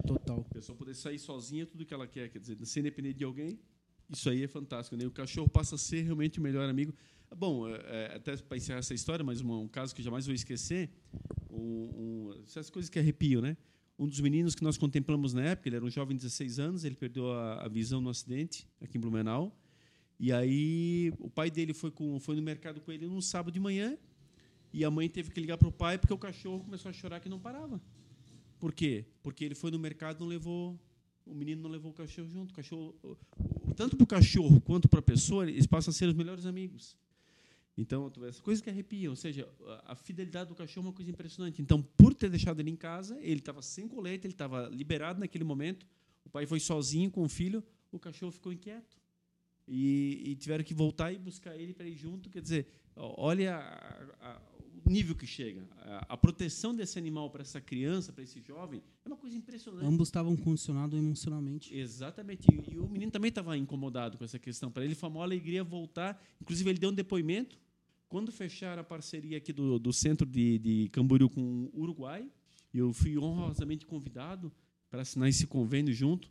[0.07, 0.47] total.
[0.51, 3.59] A pessoa poder sair sozinha, tudo que ela quer, quer dizer, sem depender de alguém,
[4.09, 4.97] isso aí é fantástico.
[4.97, 5.05] Né?
[5.07, 6.95] O cachorro passa a ser realmente o melhor amigo.
[7.35, 10.35] Bom, é, é, até para encerrar essa história, mas um, um caso que jamais vou
[10.35, 10.91] esquecer,
[11.51, 13.57] um, um, essas coisas que arrepiam, né?
[13.99, 16.85] Um dos meninos que nós contemplamos na época, ele era um jovem de 16 anos,
[16.85, 19.59] ele perdeu a, a visão no acidente aqui em Blumenau.
[20.19, 23.61] E aí o pai dele foi, com, foi no mercado com ele num sábado de
[23.61, 23.97] manhã
[24.73, 27.21] e a mãe teve que ligar para o pai porque o cachorro começou a chorar
[27.21, 27.81] que não parava.
[28.59, 29.05] Por quê?
[29.23, 30.79] Porque ele foi no mercado não levou
[31.27, 32.53] o menino não levou o cachorro junto.
[32.53, 32.95] O cachorro,
[33.75, 36.97] tanto para o cachorro quanto para a pessoa, eles passam a ser os melhores amigos.
[37.79, 39.47] Então, essas coisas que arrepiam, ou seja,
[39.85, 41.61] a, fidelidade do cachorro é uma coisa impressionante.
[41.61, 45.45] Então, por ter deixado ele em casa, ele estava sem colete, ele estava liberado naquele
[45.45, 45.87] momento.
[46.25, 47.63] O pai foi sozinho com o filho,
[47.93, 48.97] o cachorro ficou inquieto.
[49.69, 52.31] E, e tiveram que voltar e buscar ele para ir junto.
[52.31, 54.41] Quer dizer, olha a- a-
[54.85, 55.67] o nível que chega.
[55.79, 59.85] A, a proteção desse animal para essa criança, para esse jovem, é uma coisa impressionante.
[59.85, 61.77] Ambos estavam condicionados emocionalmente.
[61.77, 62.47] Exatamente.
[62.51, 64.71] E, e o menino também estava incomodado com essa questão.
[64.71, 66.23] Para ele foi uma alegria voltar.
[66.41, 67.59] Inclusive, ele deu um depoimento.
[68.09, 72.29] Quando fecharam a parceria aqui do, do centro de, de Camboriú com o Uruguai,
[72.73, 74.53] eu fui honrosamente convidado
[74.89, 76.31] para assinar esse convênio junto.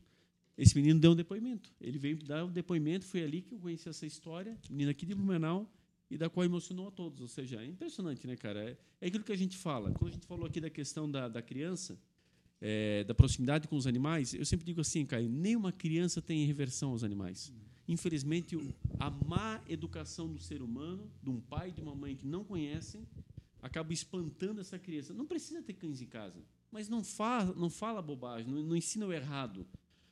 [0.58, 1.74] Esse menino deu um depoimento.
[1.82, 3.06] Ele veio dar um depoimento.
[3.06, 4.58] Foi ali que eu conheci essa história.
[4.70, 5.70] Menino aqui de Blumenau
[6.10, 7.20] e da qual emocionou a todos.
[7.20, 8.64] Ou seja, é impressionante, né, cara?
[8.64, 9.92] É, é aquilo que a gente fala.
[9.92, 12.00] Quando a gente falou aqui da questão da, da criança,
[12.62, 16.92] é, da proximidade com os animais, eu sempre digo assim, Caio, nenhuma criança tem reversão
[16.92, 17.52] aos animais.
[17.88, 18.58] Infelizmente,
[19.00, 22.44] a má educação do ser humano, de um pai e de uma mãe que não
[22.44, 23.08] conhecem,
[23.62, 25.14] acaba espantando essa criança.
[25.14, 29.06] Não precisa ter cães em casa, mas não fala, não fala bobagem, não, não ensina
[29.06, 29.68] o errado.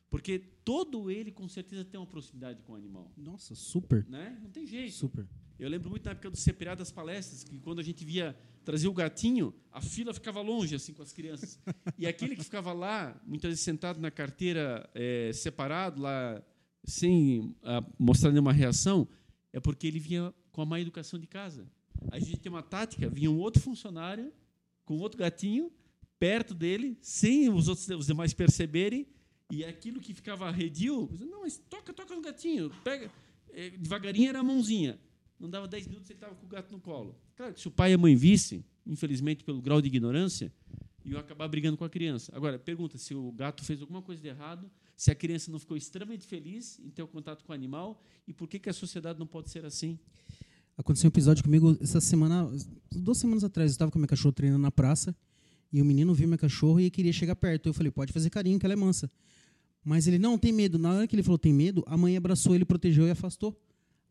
[0.09, 3.11] Porque todo ele, com certeza, tem uma proximidade com o animal.
[3.17, 4.05] Nossa, super.
[4.07, 4.37] Né?
[4.43, 4.93] Não tem jeito.
[4.93, 5.27] Super.
[5.57, 8.87] Eu lembro muito na época do CPA das palestras, que quando a gente via trazer
[8.87, 11.59] o gatinho, a fila ficava longe assim com as crianças.
[11.97, 16.43] E aquele que ficava lá, muitas vezes sentado na carteira, é, separado, lá,
[16.83, 19.07] sem ah, mostrar nenhuma reação,
[19.51, 21.67] é porque ele vinha com a má educação de casa.
[22.11, 24.31] A gente tem uma tática, vinha um outro funcionário
[24.85, 25.71] com outro gatinho
[26.19, 29.07] perto dele, sem os outros os demais perceberem,
[29.51, 33.11] e aquilo que ficava arredio, não, mas toca, toca no gatinho, pega,
[33.51, 34.99] é, devagarinho era a mãozinha.
[35.39, 37.15] Não dava 10 minutos, ele estava com o gato no colo.
[37.35, 40.51] Claro que se o pai e a mãe vissem, infelizmente pelo grau de ignorância,
[41.05, 42.31] iam acabar brigando com a criança.
[42.35, 45.75] Agora, pergunta se o gato fez alguma coisa de errado, se a criança não ficou
[45.75, 49.19] extremamente feliz em ter o contato com o animal e por que, que a sociedade
[49.19, 49.99] não pode ser assim?
[50.77, 52.49] Aconteceu um episódio comigo essa semana,
[52.91, 55.15] duas semanas atrás, eu estava com a minha cachorra treinando na praça
[55.73, 57.67] e o menino viu minha cachorra e queria chegar perto.
[57.67, 59.09] Eu falei, pode fazer carinho, que ela é mansa.
[59.83, 60.77] Mas ele não tem medo.
[60.77, 63.59] Na hora que ele falou tem medo, a mãe abraçou ele, protegeu e afastou.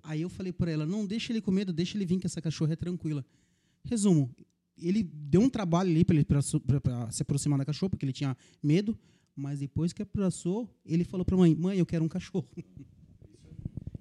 [0.03, 2.43] Aí eu falei para ela, não, deixa ele com medo, deixa ele vir que essa
[2.43, 3.25] cachorra é tranquila.
[3.85, 4.35] Resumo,
[4.77, 8.99] ele deu um trabalho ali para se aproximar da cachorra, porque ele tinha medo,
[9.35, 12.49] mas depois que abraçou, ele falou para a mãe, mãe, eu quero um cachorro.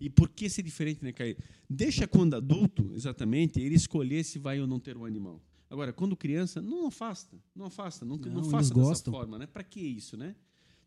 [0.04, 1.38] E por que ser diferente, né, Caio?
[1.70, 5.40] Deixa quando adulto, exatamente, ele escolher se vai ou não ter um animal.
[5.70, 9.14] Agora, quando criança, não afasta, não afasta, não, não, não faça dessa gostam.
[9.14, 9.46] forma, né?
[9.46, 10.36] Para que isso, né?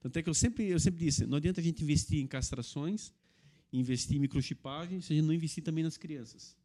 [0.01, 3.13] Tanto é que eu sempre, eu sempre disse, não adianta a gente investir em castrações,
[3.73, 6.57] investir em microchipagem, se a gente não investir também nas crianças.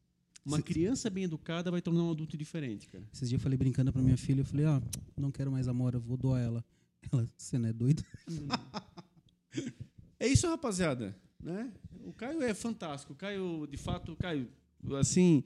[0.44, 3.08] Uma criança bem educada vai tornar um adulto diferente, cara.
[3.14, 4.82] Esses dias eu falei brincando para minha filha, eu falei, ah,
[5.16, 6.66] não quero mais amor, eu vou doar ela.
[7.12, 8.04] Ela, você não é doido?
[10.20, 11.16] é isso, rapaziada.
[11.40, 11.72] Né?
[12.04, 13.14] O Caio é fantástico.
[13.14, 14.50] O Caio, de fato, Caio,
[15.00, 15.44] assim,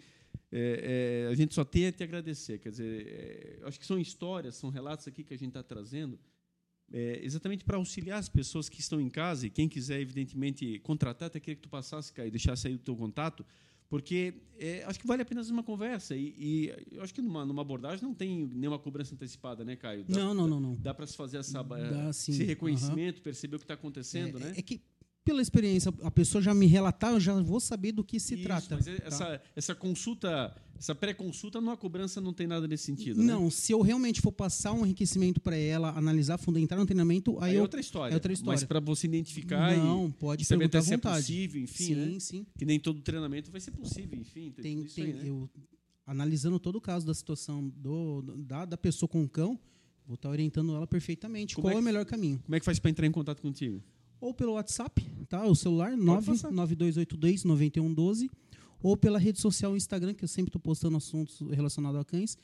[0.51, 2.59] é, é, a gente só tem a te agradecer.
[2.59, 6.19] Quer dizer, é, acho que são histórias, são relatos aqui que a gente está trazendo
[6.91, 11.27] é, exatamente para auxiliar as pessoas que estão em casa e quem quiser, evidentemente, contratar,
[11.27, 13.45] até queria que tu passasse, e deixasse aí o teu contato,
[13.93, 16.15] porque é, acho que vale apenas uma conversa.
[16.15, 20.03] E, e eu acho que numa, numa, abordagem não tem nenhuma cobrança antecipada, né, Caio?
[20.03, 20.73] Dá, não, não, não, não.
[20.73, 23.23] Dá para se fazer essa, dá, esse reconhecimento, uhum.
[23.23, 24.53] perceber o que está acontecendo, é, né?
[24.57, 24.81] É que
[25.23, 28.43] pela experiência, a pessoa já me relatar, eu já vou saber do que se Isso,
[28.43, 28.75] trata.
[28.75, 28.91] Mas tá?
[29.05, 33.19] essa, essa consulta, essa pré-consulta, numa cobrança não tem nada nesse sentido.
[33.19, 33.31] Né?
[33.31, 33.49] Não, né?
[33.49, 37.51] se eu realmente for passar um enriquecimento para ela, analisar fundo, entrar no treinamento, aí,
[37.51, 38.13] aí é outra história.
[38.13, 38.59] É outra história.
[38.59, 41.95] Mas para você identificar não, e, pode e saber até se é possível, enfim, sim,
[41.95, 42.19] né?
[42.19, 42.45] sim.
[42.57, 44.51] Que nem todo treinamento vai ser possível, enfim.
[44.51, 45.21] Tem, tem, aí, né?
[45.25, 45.49] eu
[46.05, 49.57] analisando todo o caso da situação do, da, da pessoa com o cão,
[50.05, 51.55] vou estar orientando ela perfeitamente.
[51.55, 52.39] Como Qual é, que, é o melhor caminho?
[52.39, 53.81] Como é que faz para entrar em contato contigo?
[54.23, 55.45] Ou pelo WhatsApp, tá?
[55.45, 58.29] O celular 992829112
[58.81, 62.37] ou pela rede social Instagram, que eu sempre estou postando assuntos relacionados a cães,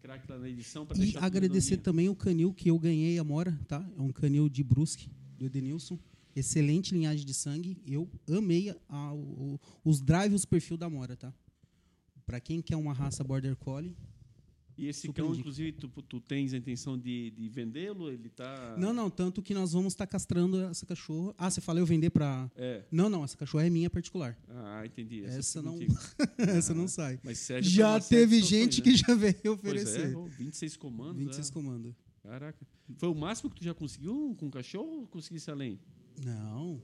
[0.00, 0.86] craque lá na edição.
[0.96, 3.86] E agradecer também o canil que eu ganhei, Amora, tá?
[3.96, 5.98] É um canil de Brusque, do Edenilson.
[6.34, 7.76] Excelente linhagem de sangue.
[7.86, 11.32] Eu amei a- o- os drives os perfil da Amora, tá?
[12.26, 13.94] Pra quem quer uma raça Border Collie.
[14.82, 15.40] E esse Super cão, indico.
[15.42, 18.10] inclusive, tu, tu tens a intenção de, de vendê-lo?
[18.10, 18.74] Ele tá.
[18.76, 21.32] Não, não, tanto que nós vamos estar castrando essa cachorra.
[21.38, 22.50] Ah, você falou eu vender pra.
[22.56, 22.82] É.
[22.90, 24.36] Não, não, essa cachorra é minha particular.
[24.48, 25.22] Ah, entendi.
[25.24, 25.78] Essa fica não-
[26.58, 27.20] essa não sai.
[27.22, 28.84] Mas serve Já teve gente né?
[28.84, 30.12] que já veio Pois oferecer.
[30.12, 31.16] é, oh, 26 comandos.
[31.16, 31.52] 26 é.
[31.52, 31.94] comandos.
[32.20, 32.66] Caraca.
[32.98, 35.78] Foi o máximo que tu já conseguiu com cachorro ou conseguisse além?
[36.24, 36.82] Não.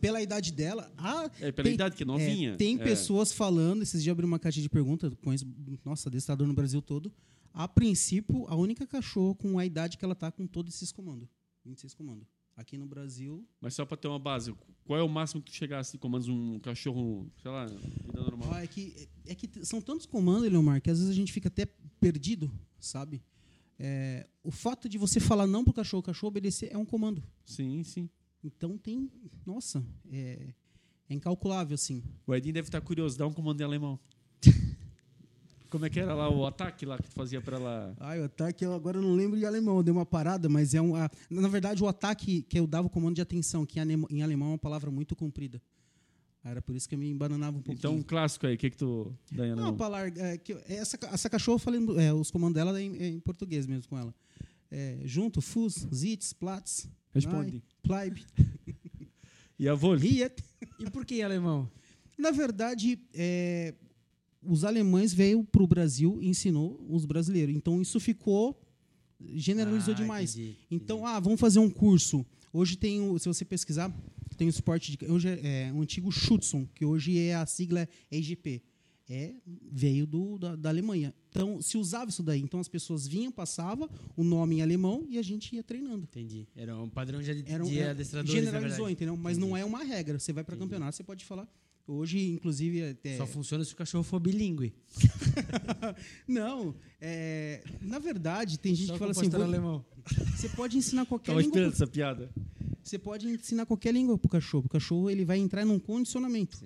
[0.00, 0.92] Pela idade dela.
[0.96, 2.52] Ah, É, pela Tem- idade, que é novinha.
[2.52, 2.82] É, tem É.
[2.82, 5.46] pessoas falando, esses dias eu abri uma caixa de perguntas, conheço,
[5.84, 7.12] nossa, adestrador no Brasil todo.
[7.52, 11.28] A princípio, a única cachorro com a idade que ela tá com todos esses comandos.
[11.64, 12.26] 26 comandos.
[12.56, 15.56] Aqui no Brasil, Mas só pra ter uma base, qual é o máximo que tu
[15.56, 18.50] chegasse de comandos um cachorro, sei lá, vida normal?
[18.52, 21.48] ah, é que, é que são tantos comandos, Leomar, que às vezes a gente fica
[21.48, 21.64] até
[21.98, 23.22] perdido, sabe?
[23.78, 27.22] É, o fato de você falar não pro cachorro, o cachorro obedecer é um comando.
[27.46, 28.10] Sim, sim.
[28.42, 29.10] Então tem,
[29.44, 30.54] nossa, é,
[31.08, 32.02] é incalculável, assim.
[32.26, 33.98] O Edinho deve estar curioso, dá um comando em alemão.
[35.68, 37.94] Como é que era lá o ataque lá que tu fazia pra ela?
[38.00, 40.80] Ai, o ataque, eu agora não lembro de alemão, eu dei uma parada, mas é
[40.80, 40.96] um.
[40.96, 44.48] a- na verdade, o ataque que eu dava o comando de atenção, que em alemão
[44.48, 45.62] é uma palavra muito comprida.
[46.42, 47.78] Era por isso que eu me embananava um pouquinho.
[47.78, 49.76] Então, um clássico aí, o que que tu dá em não, alemão?
[49.76, 52.96] palavra, é, que eu- essa, essa cachorra, eu falei, é, os comandos dela é em,
[52.96, 54.12] é em português mesmo com ela.
[54.70, 57.62] É, junto, Fus, Zitz, Platz, Responde.
[57.82, 58.18] Pleib,
[59.58, 60.00] E a Volk?
[60.02, 60.42] Riet.
[60.78, 61.70] E por que alemão?
[62.16, 63.74] Na verdade, é,
[64.42, 67.54] os alemães veio para o Brasil e ensinou os brasileiros.
[67.54, 68.58] Então, isso ficou.
[69.34, 70.34] generalizou Ah, demais.
[70.34, 72.24] entendi, Então, ah, vamos fazer um curso.
[72.52, 73.94] Hoje tem, se você pesquisar,
[74.36, 77.86] tem o esporte de, hoje é, é o antigo Schutzson, que hoje é a sigla
[78.10, 78.62] EGP.
[79.12, 79.34] É,
[79.72, 81.12] veio do, da, da Alemanha.
[81.30, 82.40] Então, se usava isso daí.
[82.40, 86.04] Então, as pessoas vinham, passava o nome em alemão e a gente ia treinando.
[86.04, 86.46] Entendi.
[86.54, 89.16] Era um padrão de, Era um, de é, adestradores, generalizou, entendeu?
[89.16, 90.16] Mas não é uma regra.
[90.16, 90.68] Você vai para Entendi.
[90.70, 91.48] campeonato, você pode falar.
[91.88, 94.72] Hoje, inclusive, até, Só funciona se o cachorro for bilíngue.
[96.26, 99.84] Não, é, na verdade, tem gente Só que fala o assim: vou- alemão.
[100.36, 101.50] você pode ensinar qualquer Tava língua.
[101.56, 102.30] esperando essa piada.
[102.82, 104.66] Você pode ensinar qualquer língua pro cachorro.
[104.66, 106.58] O cachorro ele vai entrar num condicionamento.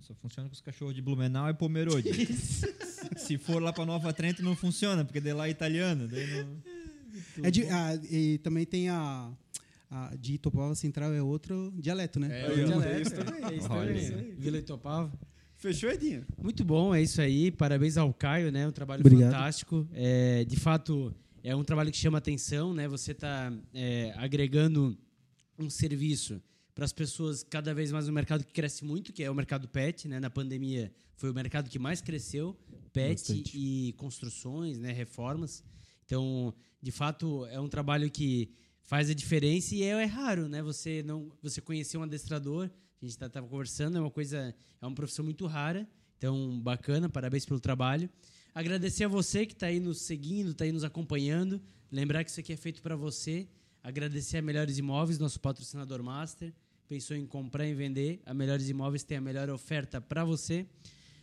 [0.00, 2.08] Só funciona com os cachorros de Blumenau e Pomerode.
[3.16, 6.06] Se for lá pra Nova Trento, não funciona, porque de lá é italiano.
[6.08, 6.62] Daí não...
[7.42, 9.30] É de- ah, e também tem a,
[9.90, 12.28] a de Itopava Central é outro dialeto, né?
[12.42, 14.14] É, o ó, dialeto, é isso é isso também.
[14.14, 14.34] aí.
[14.38, 15.12] Vila Itopava.
[15.56, 16.24] Fechou, Edinho?
[16.42, 17.50] Muito bom, é isso aí.
[17.50, 18.66] Parabéns ao Caio, né?
[18.66, 19.32] Um trabalho Obrigado.
[19.32, 19.86] fantástico.
[19.92, 22.88] É, de fato, é um trabalho que chama atenção, né?
[22.88, 23.52] Você está
[24.16, 24.96] agregando
[25.58, 26.40] um serviço
[26.74, 29.68] para as pessoas cada vez mais no mercado que cresce muito, que é o mercado
[29.68, 30.20] pet, né?
[30.20, 32.58] Na pandemia foi o mercado que mais cresceu,
[32.92, 33.58] pet Bastante.
[33.58, 34.92] e construções, né?
[34.92, 35.62] Reformas.
[36.04, 38.50] Então, de fato, é um trabalho que
[38.82, 40.62] faz a diferença e é, é raro, né?
[40.62, 42.70] Você não, você conhecer um adestrador,
[43.00, 45.88] a gente estava conversando, é uma coisa, é uma profissão muito rara.
[46.18, 48.10] Então, bacana, parabéns pelo trabalho.
[48.54, 51.62] Agradecer a você que está aí nos seguindo, está aí nos acompanhando.
[51.90, 53.48] Lembrar que isso aqui é feito para você.
[53.82, 56.52] Agradecer a Melhores Imóveis, nosso patrocinador master.
[56.86, 58.20] Pensou em comprar e vender?
[58.26, 60.66] A Melhores Imóveis tem a melhor oferta para você.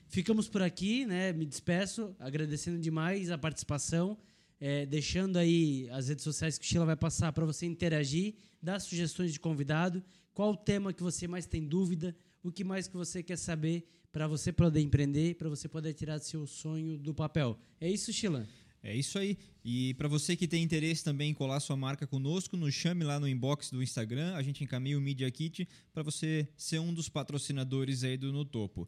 [0.07, 1.31] Ficamos por aqui, né?
[1.33, 4.17] Me despeço, agradecendo demais a participação,
[4.59, 8.79] é, deixando aí as redes sociais que o Sheila vai passar para você interagir, dar
[8.79, 10.03] sugestões de convidado,
[10.33, 13.87] qual o tema que você mais tem dúvida, o que mais que você quer saber
[14.11, 17.55] para você poder empreender, para você poder tirar seu sonho do papel.
[17.79, 18.47] É isso, Sheila?
[18.83, 19.37] É isso aí.
[19.65, 23.19] E para você que tem interesse também em colar sua marca conosco, nos chame lá
[23.19, 24.35] no inbox do Instagram.
[24.35, 28.45] A gente encaminha o Media Kit para você ser um dos patrocinadores aí do No
[28.45, 28.87] Topo.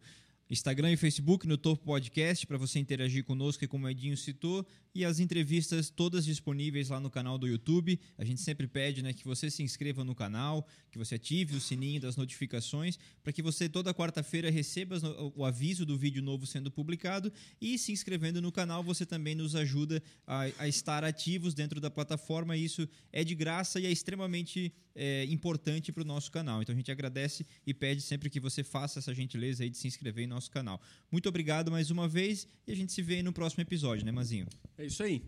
[0.49, 4.65] Instagram e Facebook no Topo Podcast para você interagir conosco, como o Edinho citou,
[4.95, 7.99] e as entrevistas todas disponíveis lá no canal do YouTube.
[8.17, 11.61] A gente sempre pede né, que você se inscreva no canal, que você ative o
[11.61, 14.97] sininho das notificações, para que você toda quarta-feira receba
[15.35, 17.31] o aviso do vídeo novo sendo publicado.
[17.61, 21.91] E se inscrevendo no canal, você também nos ajuda a, a estar ativos dentro da
[21.91, 22.57] plataforma.
[22.57, 26.61] Isso é de graça e é extremamente é, importante para o nosso canal.
[26.61, 29.87] Então a gente agradece e pede sempre que você faça essa gentileza aí de se
[29.87, 30.81] inscrever em nosso canal.
[31.09, 34.45] Muito obrigado mais uma vez e a gente se vê no próximo episódio, né, Mazinho?
[34.77, 35.23] É isso aí.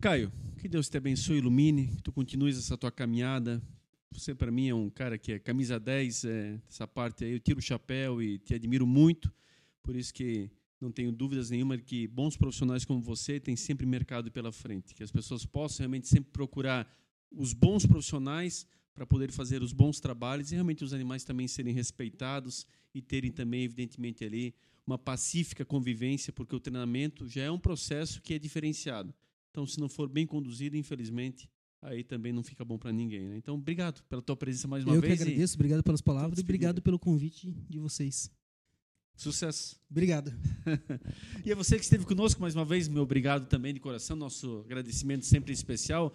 [0.00, 3.60] Caio, que Deus te abençoe ilumine, que tu continues essa tua caminhada.
[4.12, 7.40] Você, para mim, é um cara que é camisa 10, é, essa parte aí, eu
[7.40, 9.32] tiro o chapéu e te admiro muito.
[9.82, 10.48] Por isso que
[10.80, 14.94] não tenho dúvidas nenhuma de que bons profissionais como você têm sempre mercado pela frente.
[14.94, 16.86] Que as pessoas possam realmente sempre procurar
[17.32, 21.72] os bons profissionais para poder fazer os bons trabalhos e realmente os animais também serem
[21.72, 24.54] respeitados e terem também, evidentemente, ali
[24.86, 29.14] uma pacífica convivência, porque o treinamento já é um processo que é diferenciado.
[29.50, 31.48] Então, se não for bem conduzido, infelizmente,
[31.80, 33.28] aí também não fica bom para ninguém.
[33.28, 33.36] Né?
[33.36, 35.12] Então, obrigado pela tua presença mais uma Eu vez.
[35.12, 38.30] Eu que agradeço, obrigado pelas palavras e obrigado pelo convite de vocês.
[39.14, 39.76] Sucesso.
[39.90, 40.32] Obrigado.
[41.44, 44.62] e a você que esteve conosco mais uma vez, meu obrigado também de coração, nosso
[44.64, 46.12] agradecimento sempre especial.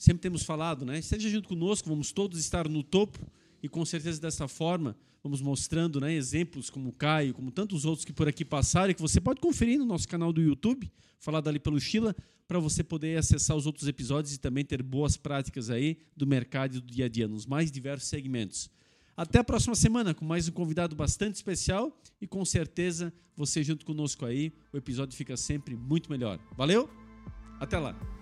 [0.00, 0.98] Sempre temos falado, né?
[0.98, 3.18] Esteja junto conosco, vamos todos estar no topo
[3.62, 8.06] e com certeza dessa forma vamos mostrando né, exemplos como o Caio, como tantos outros
[8.06, 11.48] que por aqui passaram, e que você pode conferir no nosso canal do YouTube, falado
[11.48, 12.16] ali pelo Sheila,
[12.48, 16.76] para você poder acessar os outros episódios e também ter boas práticas aí do mercado
[16.76, 18.70] e do dia a dia, nos mais diversos segmentos.
[19.14, 23.84] Até a próxima semana com mais um convidado bastante especial e com certeza você junto
[23.84, 26.40] conosco aí, o episódio fica sempre muito melhor.
[26.56, 26.88] Valeu?
[27.60, 28.19] Até lá!